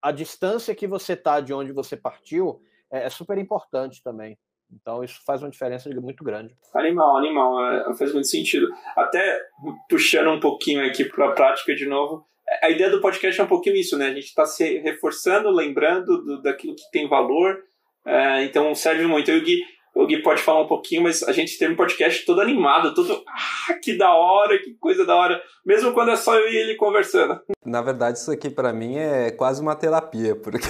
[0.00, 4.38] a distância que você está de onde você partiu é, é, super importante também.
[4.70, 6.54] Então, isso faz uma diferença muito grande.
[6.74, 8.68] Animal, animal, é, faz muito sentido.
[8.96, 9.40] Até
[9.88, 12.26] puxando um pouquinho aqui para a prática de novo,
[12.62, 14.06] a ideia do podcast é um pouquinho isso, né?
[14.06, 17.58] A gente está se reforçando, lembrando do, daquilo que tem valor.
[18.06, 19.30] É, então serve muito.
[19.30, 19.60] Eu, Gui,
[19.94, 23.22] o Gui pode falar um pouquinho, mas a gente tem um podcast todo animado, todo.
[23.26, 25.42] Ah, que da hora, que coisa da hora.
[25.66, 27.40] Mesmo quando é só eu e ele conversando.
[27.64, 30.68] Na verdade, isso aqui para mim é quase uma terapia, porque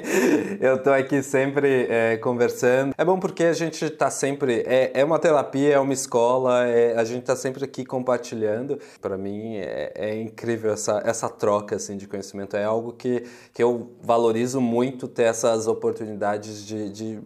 [0.60, 2.94] eu tô aqui sempre é, conversando.
[2.96, 4.62] É bom porque a gente tá sempre.
[4.66, 8.78] É, é uma terapia, é uma escola, é, a gente tá sempre aqui compartilhando.
[9.00, 12.56] Para mim é, é, incrível essa, essa troca assim, de conhecimento.
[12.56, 13.24] É algo que,
[13.54, 17.20] que eu valorizo muito ter essas oportunidades de, de de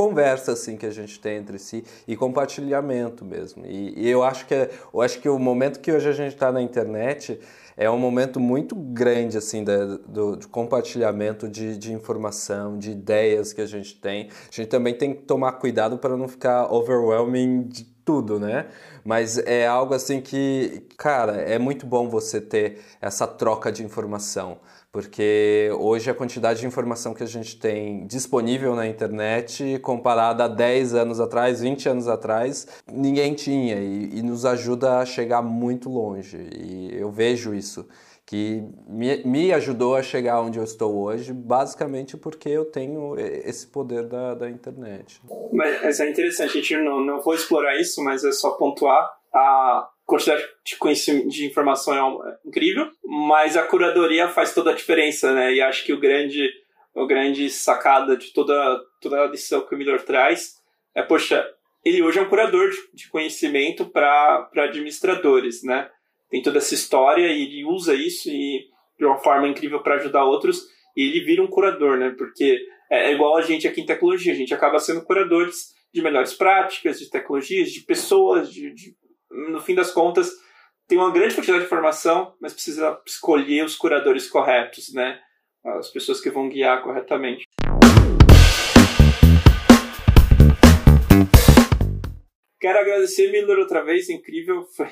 [0.00, 3.66] conversa assim que a gente tem entre si e compartilhamento mesmo.
[3.66, 6.50] E, e eu acho que eu acho que o momento que hoje a gente está
[6.50, 7.38] na internet
[7.76, 13.52] é um momento muito grande assim da, do, do, compartilhamento de, de, informação, de ideias
[13.52, 14.30] que a gente tem.
[14.50, 18.68] A gente também tem que tomar cuidado para não ficar overwhelming de tudo, né?
[19.04, 24.58] Mas é algo assim que, cara, é muito bom você ter essa troca de informação
[24.92, 30.48] porque hoje a quantidade de informação que a gente tem disponível na internet, comparada a
[30.48, 35.88] 10 anos atrás, 20 anos atrás, ninguém tinha e, e nos ajuda a chegar muito
[35.88, 36.36] longe.
[36.52, 37.86] E eu vejo isso
[38.26, 43.66] que me, me, ajudou a chegar onde eu estou hoje, basicamente porque eu tenho esse
[43.66, 45.20] poder da, da internet.
[45.52, 49.88] Mas é interessante, a gente não, não vou explorar isso, mas é só pontuar a
[50.10, 51.94] quantidade de conhecimento, de informação
[52.26, 55.54] é incrível, mas a curadoria faz toda a diferença, né?
[55.54, 56.50] E acho que o grande,
[56.94, 60.60] o grande sacada de toda, toda a lição que o Miller traz
[60.94, 61.46] é, poxa,
[61.84, 65.88] ele hoje é um curador de, de conhecimento para administradores, né?
[66.30, 68.68] tem toda essa história e ele usa isso e
[68.98, 72.14] de uma forma incrível para ajudar outros e ele vira um curador, né?
[72.16, 72.60] Porque
[72.90, 76.32] é, é igual a gente aqui em tecnologia, a gente acaba sendo curadores de melhores
[76.34, 78.94] práticas, de tecnologias, de pessoas, de, de
[79.30, 80.30] no fim das contas
[80.88, 85.20] tem uma grande quantidade de informação, mas precisa escolher os curadores corretos, né?
[85.64, 87.44] As pessoas que vão guiar corretamente.
[92.58, 94.88] Quero agradecer, Miller, outra vez, incrível, foi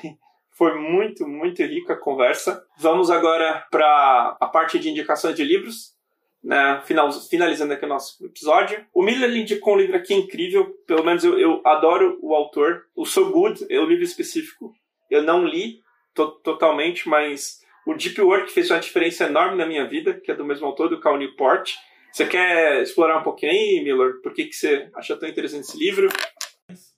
[0.59, 2.61] foi muito, muito rica a conversa.
[2.77, 5.93] Vamos agora para a parte de indicações de livros.
[6.41, 8.85] Né, final, finalizando aqui o nosso episódio.
[8.93, 12.85] O Miller indicou um livro aqui incrível, pelo menos eu, eu adoro o autor.
[12.95, 14.73] O So Good é o livro específico.
[15.11, 15.81] Eu não li
[16.13, 20.35] to totalmente, mas o Deep Work fez uma diferença enorme na minha vida, que é
[20.35, 21.73] do mesmo autor, do Cal Newport.
[22.11, 24.21] Você quer explorar um pouquinho aí, Miller?
[24.21, 26.09] Por que, que você acha tão interessante esse livro?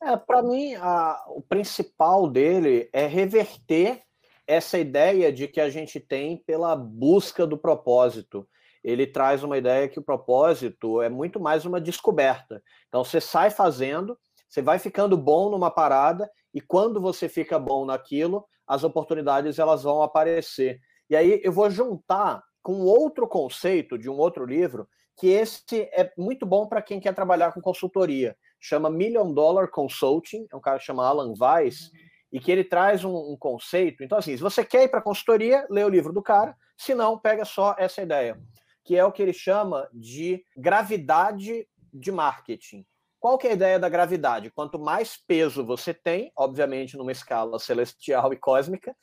[0.03, 4.01] É, para mim, a, o principal dele é reverter
[4.47, 8.47] essa ideia de que a gente tem pela busca do propósito.
[8.83, 12.61] Ele traz uma ideia que o propósito é muito mais uma descoberta.
[12.87, 14.17] Então, você sai fazendo,
[14.49, 19.83] você vai ficando bom numa parada, e quando você fica bom naquilo, as oportunidades elas
[19.83, 20.79] vão aparecer.
[21.09, 24.87] E aí eu vou juntar com outro conceito de um outro livro,
[25.17, 30.47] que esse é muito bom para quem quer trabalhar com consultoria chama Million Dollar Consulting,
[30.51, 31.99] é um cara que chama Alan Weiss, uhum.
[32.31, 34.03] e que ele traz um, um, conceito.
[34.03, 37.17] Então, assim, se você quer ir para consultoria, lê o livro do cara, se não,
[37.17, 38.39] pega só essa ideia,
[38.83, 42.85] que é o que ele chama de gravidade de marketing.
[43.19, 44.49] Qual que é a ideia da gravidade?
[44.49, 48.95] Quanto mais peso você tem, obviamente numa escala celestial e cósmica,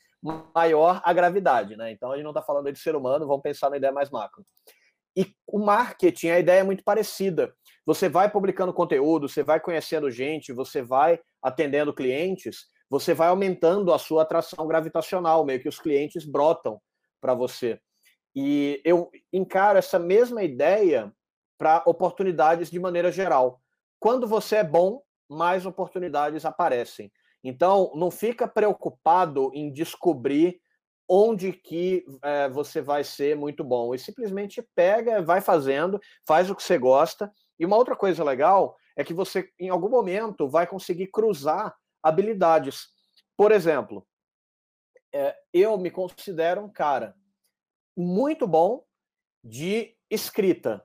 [0.53, 1.91] maior a gravidade, né?
[1.91, 4.43] Então a gente não está falando de ser humano, vamos pensar na ideia mais macro.
[5.15, 7.53] E o marketing, a ideia é muito parecida.
[7.85, 13.93] Você vai publicando conteúdo, você vai conhecendo gente, você vai atendendo clientes, você vai aumentando
[13.93, 16.79] a sua atração gravitacional, meio que os clientes brotam
[17.21, 17.79] para você.
[18.35, 21.13] E eu encaro essa mesma ideia
[21.57, 23.61] para oportunidades de maneira geral.
[23.99, 27.11] Quando você é bom, mais oportunidades aparecem.
[27.43, 30.59] Então, não fica preocupado em descobrir
[31.07, 33.95] onde que é, você vai ser muito bom.
[33.95, 38.77] E simplesmente pega, vai fazendo, faz o que você gosta e uma outra coisa legal
[38.95, 42.87] é que você, em algum momento, vai conseguir cruzar habilidades.
[43.35, 44.07] Por exemplo,
[45.13, 47.15] é, eu me considero um cara
[47.99, 48.85] muito bom
[49.43, 50.81] de escrita.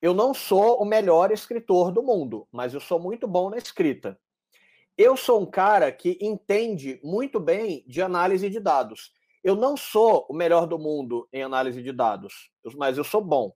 [0.00, 4.18] Eu não sou o melhor escritor do mundo, mas eu sou muito bom na escrita.
[4.96, 9.12] Eu sou um cara que entende muito bem de análise de dados.
[9.44, 13.52] Eu não sou o melhor do mundo em análise de dados, mas eu sou bom.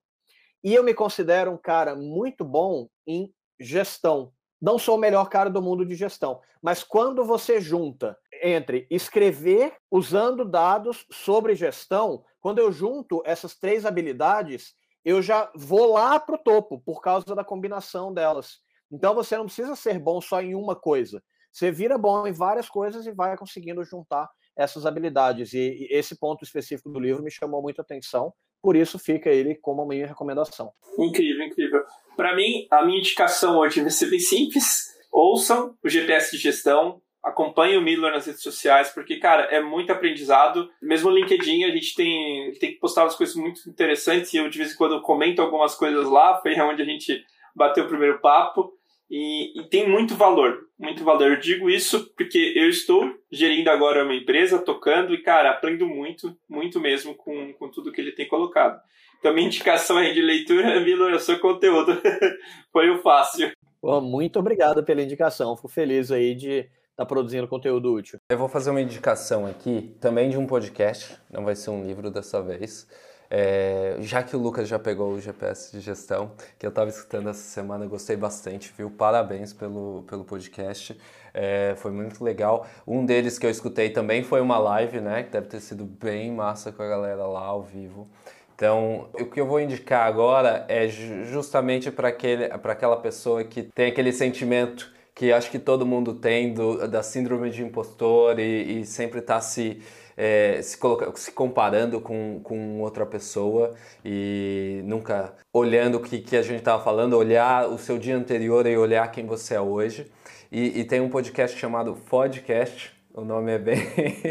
[0.63, 4.31] E eu me considero um cara muito bom em gestão.
[4.61, 9.75] Não sou o melhor cara do mundo de gestão, mas quando você junta entre escrever
[9.91, 16.35] usando dados sobre gestão, quando eu junto essas três habilidades, eu já vou lá para
[16.35, 18.61] o topo por causa da combinação delas.
[18.91, 21.23] Então você não precisa ser bom só em uma coisa.
[21.53, 25.53] Você vira bom em várias coisas e vai conseguindo juntar essas habilidades.
[25.53, 29.83] E, esse ponto específico do livro me chamou muita atenção por isso fica ele como
[29.83, 30.73] a minha recomendação.
[30.99, 31.85] Incrível, incrível.
[32.17, 34.91] Para mim, a minha indicação hoje vai ser bem simples.
[35.11, 39.93] Ouçam o GPS de gestão, acompanhe o Miller nas redes sociais, porque, cara, é muito
[39.93, 40.69] aprendizado.
[40.81, 44.49] Mesmo no LinkedIn, a gente tem, tem que postar umas coisas muito interessantes e eu,
[44.49, 46.41] de vez em quando, comento algumas coisas lá.
[46.41, 47.23] Foi onde a gente
[47.55, 48.73] bateu o primeiro papo.
[49.11, 51.33] E, e, tem muito valor, muito valor.
[51.33, 56.37] Eu digo isso porque eu estou gerindo agora uma empresa, tocando, e, cara, aprendo muito,
[56.49, 58.81] muito mesmo com, com tudo que ele tem colocado.
[59.19, 62.01] Então, minha indicação aí de leitura, Milo, é o seu conteúdo.
[62.73, 63.51] Foi o fácil.
[63.83, 65.57] Bom, muito obrigado pela indicação.
[65.57, 66.69] Fico feliz aí de
[67.01, 68.19] estar tá produzindo conteúdo útil.
[68.29, 72.11] Eu vou fazer uma indicação aqui, também de um podcast, não vai ser um livro
[72.11, 72.87] dessa vez.
[73.33, 77.31] É, já que o Lucas já pegou o GPS de gestão, que eu estava escutando
[77.31, 78.91] essa semana, gostei bastante, viu?
[78.91, 80.99] Parabéns pelo, pelo podcast,
[81.33, 82.67] é, foi muito legal.
[82.87, 85.23] Um deles que eu escutei também foi uma live, né?
[85.23, 88.09] Que deve ter sido bem massa com a galera lá ao vivo.
[88.55, 94.13] Então, o que eu vou indicar agora é justamente para aquela pessoa que tem aquele
[94.13, 99.19] sentimento que acho que todo mundo tem do, da síndrome de impostor e, e sempre
[99.19, 99.83] está se,
[100.17, 106.39] é, se, coloca, se comparando com, com outra pessoa e nunca olhando o que, que
[106.39, 110.11] a gente estava falando, olhar o seu dia anterior e olhar quem você é hoje.
[110.51, 113.79] E, e tem um podcast chamado Podcast, o nome é bem.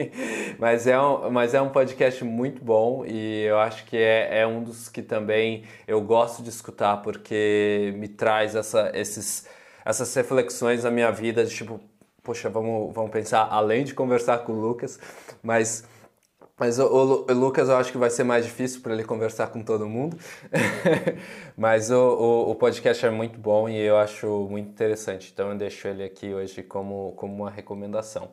[0.58, 4.48] mas, é um, mas é um podcast muito bom e eu acho que é, é
[4.48, 9.46] um dos que também eu gosto de escutar porque me traz essa, esses
[9.90, 11.80] essas reflexões na minha vida, de tipo,
[12.22, 15.00] poxa, vamos, vamos pensar além de conversar com o Lucas,
[15.42, 15.84] mas
[16.60, 19.48] mas o, o, o, Lucas eu acho que vai ser mais difícil para ele conversar
[19.48, 20.18] com todo mundo.
[21.56, 25.32] Mas o, o, podcast é muito bom e eu acho muito interessante.
[25.32, 28.30] Então eu deixo ele aqui hoje como, como uma recomendação.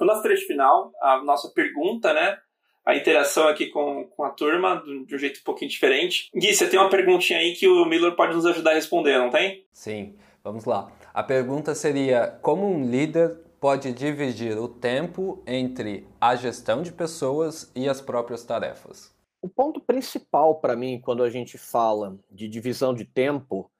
[0.00, 2.38] No nosso trecho final, a nossa pergunta, né?
[2.84, 6.28] A interação aqui com, com a turma de um jeito um pouquinho diferente.
[6.34, 9.30] Gui, você tem uma perguntinha aí que o Miller pode nos ajudar a responder, não
[9.30, 9.64] tem?
[9.72, 10.90] Sim, vamos lá.
[11.14, 17.70] A pergunta seria: como um líder pode dividir o tempo entre a gestão de pessoas
[17.76, 19.14] e as próprias tarefas?
[19.40, 23.70] O ponto principal para mim, quando a gente fala de divisão de tempo,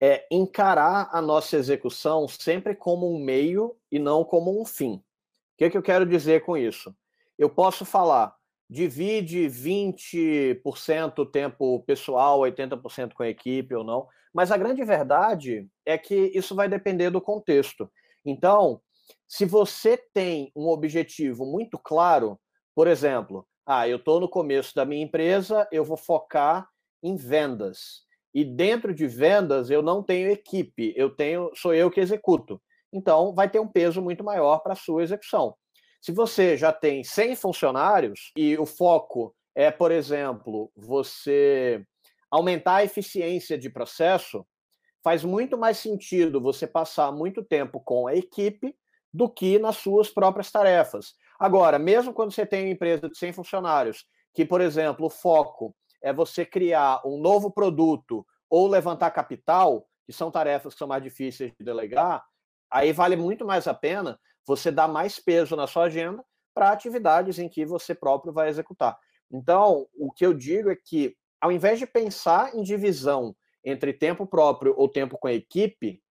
[0.00, 4.94] é encarar a nossa execução sempre como um meio e não como um fim.
[4.94, 5.02] O
[5.58, 6.94] que, é que eu quero dizer com isso?
[7.36, 8.37] Eu posso falar,
[8.68, 14.06] divide 20% tempo pessoal, 80% com a equipe ou não.
[14.32, 17.90] Mas a grande verdade é que isso vai depender do contexto.
[18.24, 18.80] Então,
[19.26, 22.38] se você tem um objetivo muito claro,
[22.74, 26.68] por exemplo, ah, eu estou no começo da minha empresa, eu vou focar
[27.02, 28.06] em vendas.
[28.34, 32.60] E dentro de vendas eu não tenho equipe, eu tenho, sou eu que executo.
[32.92, 35.54] Então, vai ter um peso muito maior para a sua execução.
[36.00, 41.84] Se você já tem 100 funcionários e o foco é, por exemplo, você
[42.30, 44.46] aumentar a eficiência de processo,
[45.02, 48.76] faz muito mais sentido você passar muito tempo com a equipe
[49.12, 51.14] do que nas suas próprias tarefas.
[51.38, 54.04] Agora, mesmo quando você tem uma empresa de 100 funcionários,
[54.34, 60.12] que, por exemplo, o foco é você criar um novo produto ou levantar capital, que
[60.12, 62.24] são tarefas que são mais difíceis de delegar,
[62.70, 64.18] aí vale muito mais a pena
[64.48, 68.98] você dá mais peso na sua agenda para atividades em que você próprio vai executar.
[69.30, 74.26] Então, o que eu digo é que, ao invés de pensar em divisão entre tempo
[74.26, 76.02] próprio ou tempo com a equipe,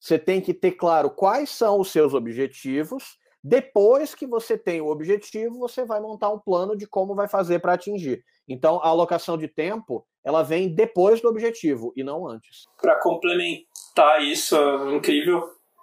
[0.00, 3.18] você tem que ter claro quais são os seus objetivos.
[3.44, 7.58] Depois que você tem o objetivo, você vai montar um plano de como vai fazer
[7.58, 8.24] para atingir.
[8.48, 12.64] Então, a alocação de tempo, ela vem depois do objetivo e não antes.
[12.80, 15.42] Para complementar isso, é incrível,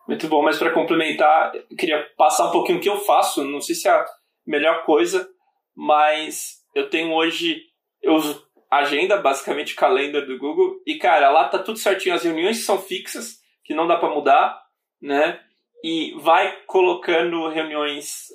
[0.10, 3.44] muito bom, mas para complementar, queria passar um pouquinho o que eu faço.
[3.44, 4.06] Não sei se é a
[4.46, 5.30] melhor coisa,
[5.78, 7.62] mas eu tenho hoje,
[8.02, 12.66] eu uso agenda, basicamente calendar do Google, e cara, lá tá tudo certinho, as reuniões
[12.66, 14.60] são fixas, que não dá para mudar,
[15.00, 15.40] né?
[15.84, 18.30] E vai colocando reuniões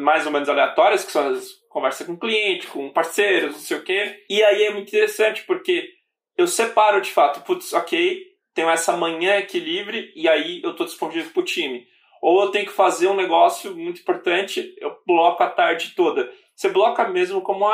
[0.00, 3.84] mais ou menos aleatórias, que são as conversas com cliente, com parceiros, não sei o
[3.84, 4.24] quê.
[4.30, 5.90] E aí é muito interessante, porque
[6.38, 8.27] eu separo de fato, putz, ok,
[8.58, 11.86] tenho essa manhã aqui livre e aí eu estou disponível para o time.
[12.20, 16.28] Ou eu tenho que fazer um negócio muito importante, eu bloco a tarde toda.
[16.56, 17.64] Você bloca mesmo como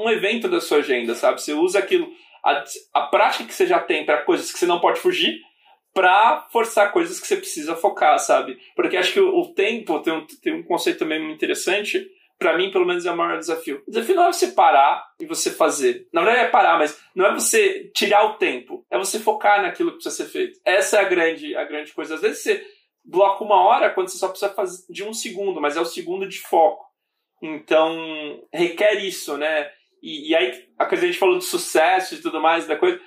[0.00, 1.42] um evento da sua agenda, sabe?
[1.42, 2.08] Você usa aquilo,
[2.44, 2.62] a,
[2.94, 5.40] a prática que você já tem para coisas que você não pode fugir,
[5.92, 8.56] para forçar coisas que você precisa focar, sabe?
[8.76, 12.08] Porque acho que o, o tempo tem um, tem um conceito também muito interessante
[12.40, 13.82] para mim, pelo menos, é o maior desafio.
[13.86, 16.08] O desafio não é você parar e você fazer.
[16.10, 18.82] Na verdade, é parar, mas não é você tirar o tempo.
[18.90, 20.58] É você focar naquilo que precisa ser feito.
[20.64, 22.14] Essa é a grande, a grande coisa.
[22.14, 22.66] Às vezes você
[23.04, 26.26] bloca uma hora quando você só precisa fazer de um segundo, mas é o segundo
[26.26, 26.86] de foco.
[27.42, 29.70] Então, requer isso, né?
[30.02, 32.98] E, e aí, a coisa a gente falou de sucesso e tudo mais, da coisa.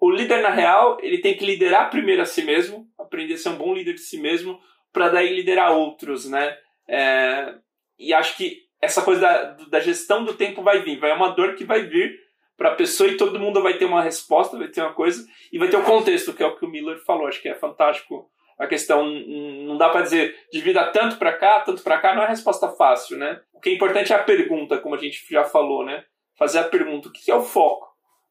[0.00, 3.50] O líder, na real, ele tem que liderar primeiro a si mesmo, aprender a ser
[3.50, 4.58] um bom líder de si mesmo,
[4.92, 6.56] para daí liderar outros, né?
[6.88, 7.54] É,
[7.96, 11.30] e acho que essa coisa da, da gestão do tempo vai vir, vai é uma
[11.30, 12.18] dor que vai vir
[12.56, 15.58] para a pessoa e todo mundo vai ter uma resposta, vai ter uma coisa e
[15.58, 17.26] vai ter o contexto, que é o que o Miller falou.
[17.26, 19.04] Acho que é fantástico a questão.
[19.06, 23.16] Não dá para dizer divida tanto para cá, tanto para cá, não é resposta fácil,
[23.16, 23.40] né?
[23.54, 26.04] O que é importante é a pergunta, como a gente já falou, né?
[26.36, 27.89] Fazer a pergunta: o que é o foco?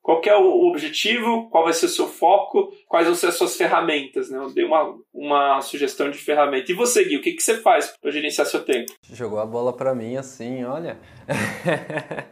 [0.09, 1.47] Qual é o objetivo?
[1.51, 2.73] Qual vai ser o seu foco?
[2.87, 4.27] Quais vão ser as suas ferramentas?
[4.31, 4.39] Né?
[4.39, 6.71] Eu dei uma, uma sugestão de ferramenta.
[6.71, 8.91] E você, Gui, o que, que você faz para gerenciar seu tempo?
[9.13, 10.97] Jogou a bola para mim assim, olha.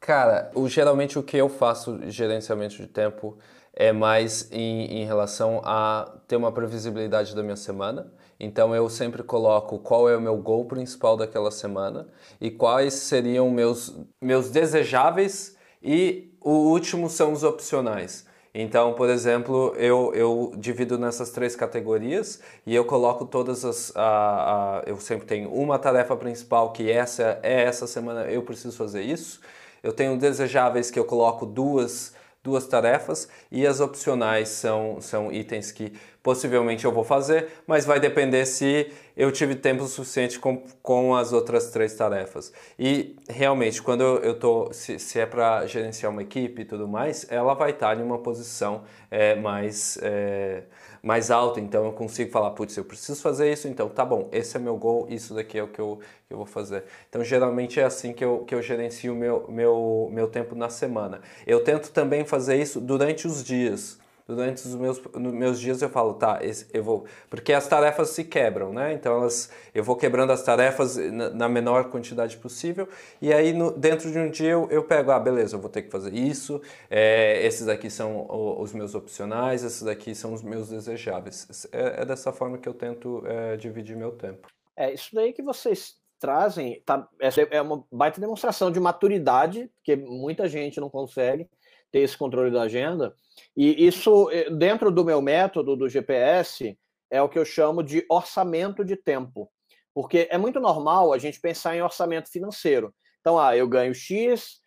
[0.00, 3.38] Cara, o, geralmente o que eu faço gerenciamento de tempo
[3.72, 8.12] é mais em, em relação a ter uma previsibilidade da minha semana.
[8.40, 12.08] Então eu sempre coloco qual é o meu gol principal daquela semana
[12.40, 18.26] e quais seriam meus, meus desejáveis e o último são os opcionais.
[18.54, 23.92] Então, por exemplo, eu, eu divido nessas três categorias e eu coloco todas as.
[23.96, 28.76] A, a, eu sempre tenho uma tarefa principal que essa é essa semana eu preciso
[28.76, 29.40] fazer isso.
[29.82, 35.70] Eu tenho desejáveis que eu coloco duas duas tarefas e as opcionais são, são itens
[35.70, 35.92] que
[36.22, 41.32] possivelmente eu vou fazer, mas vai depender se eu tive tempo suficiente com, com as
[41.32, 42.52] outras três tarefas.
[42.78, 47.26] E realmente, quando eu, tô, se, se é para gerenciar uma equipe e tudo mais,
[47.30, 49.98] ela vai estar em uma posição é, mais.
[50.02, 50.64] É,
[51.02, 54.56] mais alto, então eu consigo falar, putz, eu preciso fazer isso, então tá bom, esse
[54.56, 55.98] é meu gol, isso daqui é o que eu,
[56.28, 56.84] que eu vou fazer.
[57.08, 60.68] Então geralmente é assim que eu, que eu gerencio o meu, meu, meu tempo na
[60.68, 61.20] semana.
[61.44, 63.98] Eu tento também fazer isso durante os dias
[64.34, 66.40] durante os meus, meus dias eu falo, tá,
[66.72, 67.04] eu vou.
[67.28, 68.92] Porque as tarefas se quebram, né?
[68.92, 72.88] Então elas, eu vou quebrando as tarefas na, na menor quantidade possível,
[73.20, 75.82] e aí no, dentro de um dia eu, eu pego, ah, beleza, eu vou ter
[75.82, 76.60] que fazer isso,
[76.90, 78.26] é, esses aqui são
[78.60, 81.66] os meus opcionais, esses aqui são os meus desejáveis.
[81.72, 84.48] É, é dessa forma que eu tento é, dividir meu tempo.
[84.76, 87.08] É, isso daí que vocês trazem tá,
[87.50, 91.48] é uma baita demonstração de maturidade, que muita gente não consegue
[91.90, 93.14] ter esse controle da agenda.
[93.56, 96.78] E isso, eh, dentro do meu método do GPS,
[97.10, 99.50] é o que eu chamo de orçamento de tempo.
[99.94, 102.94] Porque é muito normal a gente pensar em orçamento financeiro.
[103.20, 104.62] Então, ah, eu ganho X,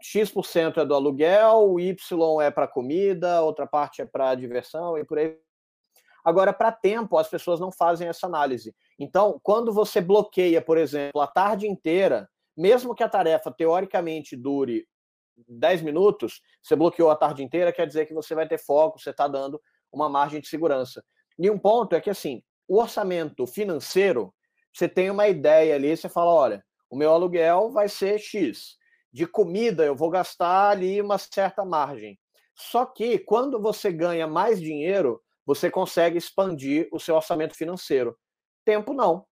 [0.00, 5.18] X% é do aluguel, Y é para comida, outra parte é para diversão e por
[5.18, 5.36] aí.
[6.24, 8.74] Agora, para tempo, as pessoas não fazem essa análise.
[8.98, 14.86] Então, quando você bloqueia, por exemplo, a tarde inteira, mesmo que a tarefa teoricamente dure
[15.48, 19.10] 10 minutos, você bloqueou a tarde inteira, quer dizer que você vai ter foco, você
[19.10, 19.60] está dando
[19.92, 21.04] uma margem de segurança.
[21.38, 24.34] E um ponto é que, assim, o orçamento financeiro,
[24.72, 28.76] você tem uma ideia ali, você fala, olha, o meu aluguel vai ser X.
[29.12, 32.18] De comida, eu vou gastar ali uma certa margem.
[32.54, 38.16] Só que, quando você ganha mais dinheiro, você consegue expandir o seu orçamento financeiro.
[38.64, 39.26] Tempo, não.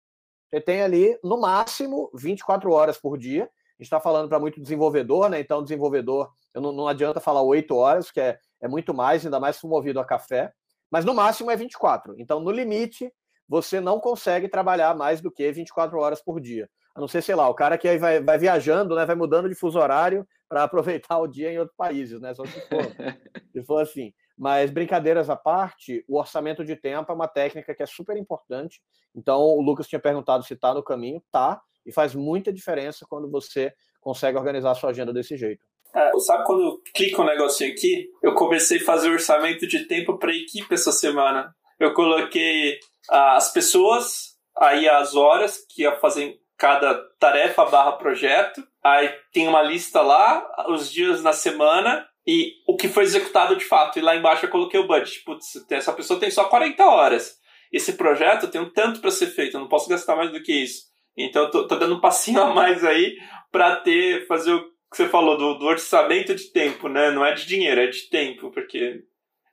[0.50, 3.50] Você tem ali, no máximo, 24 horas por dia,
[3.80, 5.40] a gente está falando para muito desenvolvedor, né?
[5.40, 9.40] Então, desenvolvedor, eu não, não adianta falar oito horas, que é, é muito mais, ainda
[9.40, 10.52] mais se movido a café,
[10.90, 12.16] mas no máximo é 24.
[12.18, 13.14] Então, no limite,
[13.48, 16.68] você não consegue trabalhar mais do que 24 horas por dia.
[16.96, 19.06] A não ser, sei lá, o cara que aí vai, vai viajando, né?
[19.06, 22.34] Vai mudando de fuso horário para aproveitar o dia em outros países, né?
[22.34, 22.82] Só se for,
[23.54, 24.12] se for assim.
[24.36, 28.82] Mas brincadeiras à parte, o orçamento de tempo é uma técnica que é super importante.
[29.16, 31.62] Então, o Lucas tinha perguntado se está no caminho, tá.
[31.88, 35.66] E faz muita diferença quando você consegue organizar a sua agenda desse jeito.
[35.96, 38.10] É, sabe quando eu clico um negocinho aqui?
[38.22, 41.56] Eu comecei a fazer orçamento de tempo para a equipe essa semana.
[41.80, 42.78] Eu coloquei
[43.10, 48.62] ah, as pessoas, aí as horas que ia fazer cada tarefa barra projeto.
[48.84, 53.64] Aí tem uma lista lá, os dias na semana e o que foi executado de
[53.64, 53.98] fato.
[53.98, 55.24] E lá embaixo eu coloquei o budget.
[55.24, 57.38] Putz, essa pessoa tem só 40 horas.
[57.72, 60.54] Esse projeto tem um tanto para ser feito, eu não posso gastar mais do que
[60.54, 60.84] isso.
[61.18, 63.18] Então tô, tô dando um passinho a mais aí
[63.52, 67.10] para ter, fazer o que você falou do, do, orçamento de tempo, né?
[67.10, 69.02] Não é de dinheiro, é de tempo, porque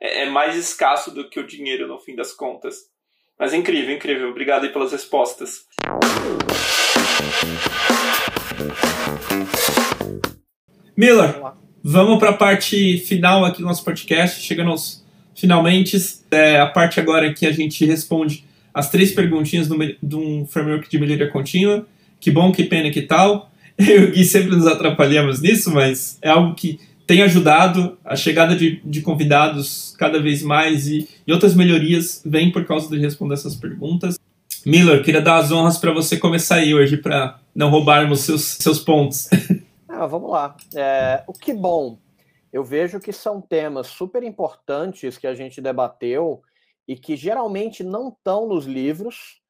[0.01, 2.77] é, é, mais escasso do que o dinheiro no fim das contas.
[3.39, 4.29] Mas é incrível, incrível.
[4.29, 5.67] Obrigado aí pelas respostas.
[10.97, 11.43] Miller,
[11.83, 15.05] vamos para a parte final aqui do nosso podcast, chegando aos
[15.35, 15.97] finalmente.
[16.31, 18.45] É a parte agora que a gente responde
[18.75, 19.69] as três perguntinhas
[20.03, 21.87] de um framework de melhoria contínua.
[22.19, 23.51] Que bom, que pena, que tal.
[23.79, 27.97] Eu e o Gui sempre nos atrapalhamos nisso, mas é algo que tem ajudado.
[28.05, 32.91] A chegada de, de convidados cada vez mais e, e outras melhorias vem por causa
[32.91, 34.19] de responder essas perguntas.
[34.67, 38.79] Miller, queria dar as honras para você começar aí hoje, para não roubarmos seus, seus
[38.79, 39.29] pontos.
[39.97, 40.57] Ah, vamos lá.
[40.75, 42.01] É, o que bom,
[42.53, 46.43] eu vejo que são temas super importantes que a gente debateu
[46.87, 49.41] e que geralmente não estão nos livros.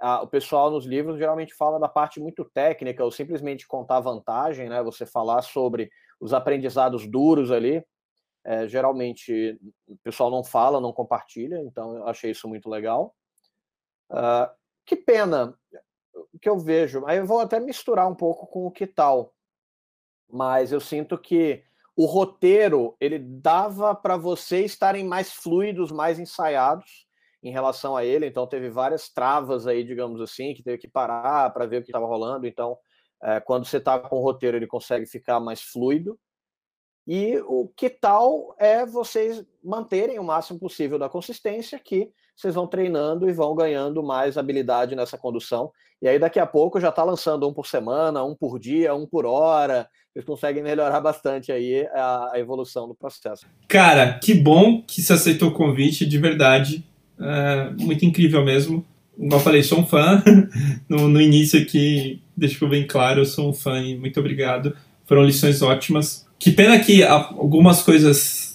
[0.00, 4.68] Ah, o pessoal nos livros geralmente fala da parte muito técnica, ou simplesmente contar vantagem,
[4.68, 4.82] né?
[4.82, 5.90] Você falar sobre
[6.20, 7.84] os aprendizados duros ali.
[8.46, 9.58] É, geralmente
[9.88, 13.14] o pessoal não fala, não compartilha, então eu achei isso muito legal.
[14.10, 14.52] Uh,
[14.84, 15.58] que pena
[16.42, 19.34] que eu vejo, aí eu vou até misturar um pouco com o que tal,
[20.28, 21.64] mas eu sinto que
[21.96, 27.06] o roteiro ele dava para vocês estarem mais fluidos, mais ensaiados
[27.42, 28.26] em relação a ele.
[28.26, 31.90] Então teve várias travas aí, digamos assim, que teve que parar para ver o que
[31.90, 32.46] estava rolando.
[32.46, 32.76] Então,
[33.22, 36.18] é, quando você está com o roteiro, ele consegue ficar mais fluido.
[37.06, 42.66] E o que tal é vocês manterem o máximo possível da consistência, que vocês vão
[42.66, 45.70] treinando e vão ganhando mais habilidade nessa condução.
[46.02, 49.06] E aí daqui a pouco já está lançando um por semana, um por dia, um
[49.06, 49.88] por hora.
[50.12, 53.46] Vocês conseguem melhorar bastante aí a, a evolução do processo.
[53.68, 56.84] Cara, que bom que você aceitou o convite, de verdade.
[57.18, 58.84] É, muito incrível mesmo.
[59.16, 60.22] Como eu falei, sou um fã.
[60.88, 64.76] No, no início aqui, deixa eu bem claro, eu sou um fã e muito obrigado.
[65.06, 66.26] Foram lições ótimas.
[66.38, 68.53] Que pena que algumas coisas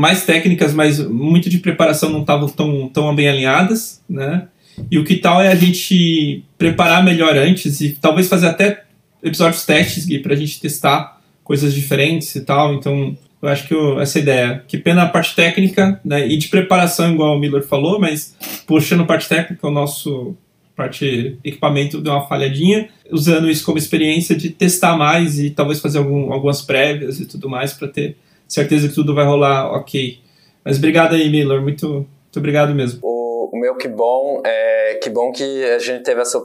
[0.00, 4.48] mais técnicas, mas muito de preparação não estavam tão, tão bem alinhadas, né?
[4.90, 8.84] E o que tal é a gente preparar melhor antes e talvez fazer até
[9.22, 12.72] episódios testes para a gente testar coisas diferentes e tal.
[12.74, 14.64] Então, eu acho que eu, essa ideia.
[14.66, 18.34] Que pena a parte técnica né, e de preparação, igual o Miller falou, mas
[18.66, 20.34] puxando a parte técnica, o nosso
[20.74, 25.98] parte equipamento deu uma falhadinha, usando isso como experiência de testar mais e talvez fazer
[25.98, 28.16] algum, algumas prévias e tudo mais para ter
[28.52, 30.20] certeza que tudo vai rolar ok.
[30.64, 33.00] Mas obrigado aí, Miller, muito, muito obrigado mesmo.
[33.02, 36.38] O, o meu que bom é que bom que a gente teve essa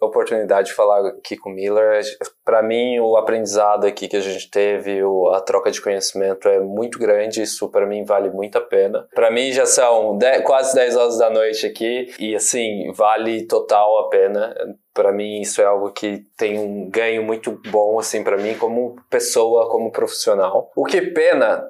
[0.00, 2.02] oportunidade de falar aqui com o Miller.
[2.44, 5.00] Para mim, o aprendizado aqui que a gente teve,
[5.32, 7.42] a troca de conhecimento é muito grande.
[7.42, 9.06] Isso para mim vale muito a pena.
[9.14, 14.00] Para mim já são dez, quase 10 horas da noite aqui e assim vale total
[14.00, 14.54] a pena.
[15.00, 18.96] Para mim isso é algo que tem um ganho muito bom assim para mim como
[19.08, 20.70] pessoa, como profissional.
[20.76, 21.64] O que pena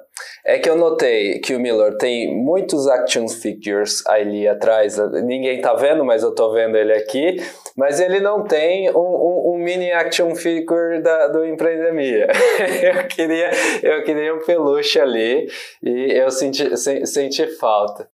[0.45, 4.97] é que eu notei que o Miller tem muitos action figures ali atrás.
[5.23, 7.37] Ninguém tá vendo, mas eu tô vendo ele aqui.
[7.77, 12.27] Mas ele não tem um, um, um mini action figure da, do Empreendemia.
[12.83, 13.49] eu, queria,
[13.81, 15.47] eu queria um peluche ali
[15.81, 16.75] e eu senti,
[17.07, 18.09] senti falta.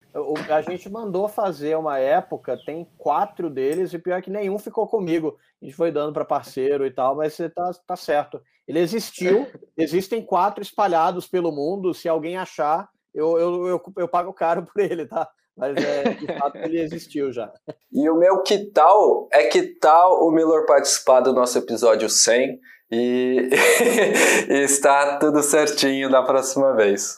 [0.50, 5.38] A gente mandou fazer uma época, tem quatro deles, e pior que nenhum ficou comigo.
[5.62, 8.42] A gente foi dando para parceiro e tal, mas você tá, tá certo.
[8.68, 11.94] Ele existiu, existem quatro espalhados pelo mundo.
[11.94, 15.30] Se alguém achar, eu, eu, eu, eu pago caro por ele, tá?
[15.56, 17.52] Mas é, de fato ele existiu já.
[17.92, 22.60] E o meu que tal é que tal o Miller participar do nosso episódio 100
[22.92, 23.50] e,
[24.50, 27.18] e está tudo certinho da próxima vez.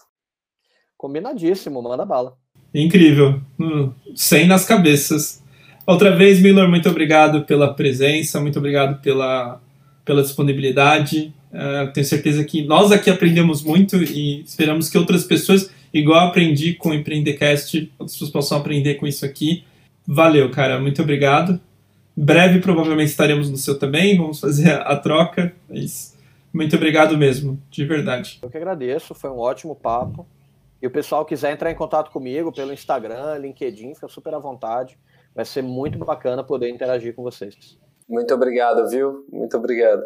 [0.97, 2.37] Combinadíssimo, manda bala.
[2.73, 3.41] Incrível.
[4.15, 5.41] 100 nas cabeças.
[5.85, 9.59] Outra vez, Miller, muito obrigado pela presença, muito obrigado pela,
[10.05, 11.33] pela disponibilidade.
[11.51, 16.75] Uh, tenho certeza que nós aqui aprendemos muito e esperamos que outras pessoas, igual aprendi
[16.75, 19.63] com o Empreendecast, outras pessoas possam aprender com isso aqui.
[20.05, 21.59] Valeu, cara, muito obrigado.
[22.15, 25.53] Breve, provavelmente estaremos no seu também, vamos fazer a, a troca.
[25.67, 26.15] Mas
[26.53, 28.37] muito obrigado mesmo, de verdade.
[28.43, 30.27] Eu que agradeço, foi um ótimo papo.
[30.81, 34.97] E o pessoal quiser entrar em contato comigo pelo Instagram, LinkedIn, fica super à vontade.
[35.35, 37.77] Vai ser muito bacana poder interagir com vocês.
[38.07, 39.25] Muito obrigado, viu?
[39.31, 40.05] Muito obrigado.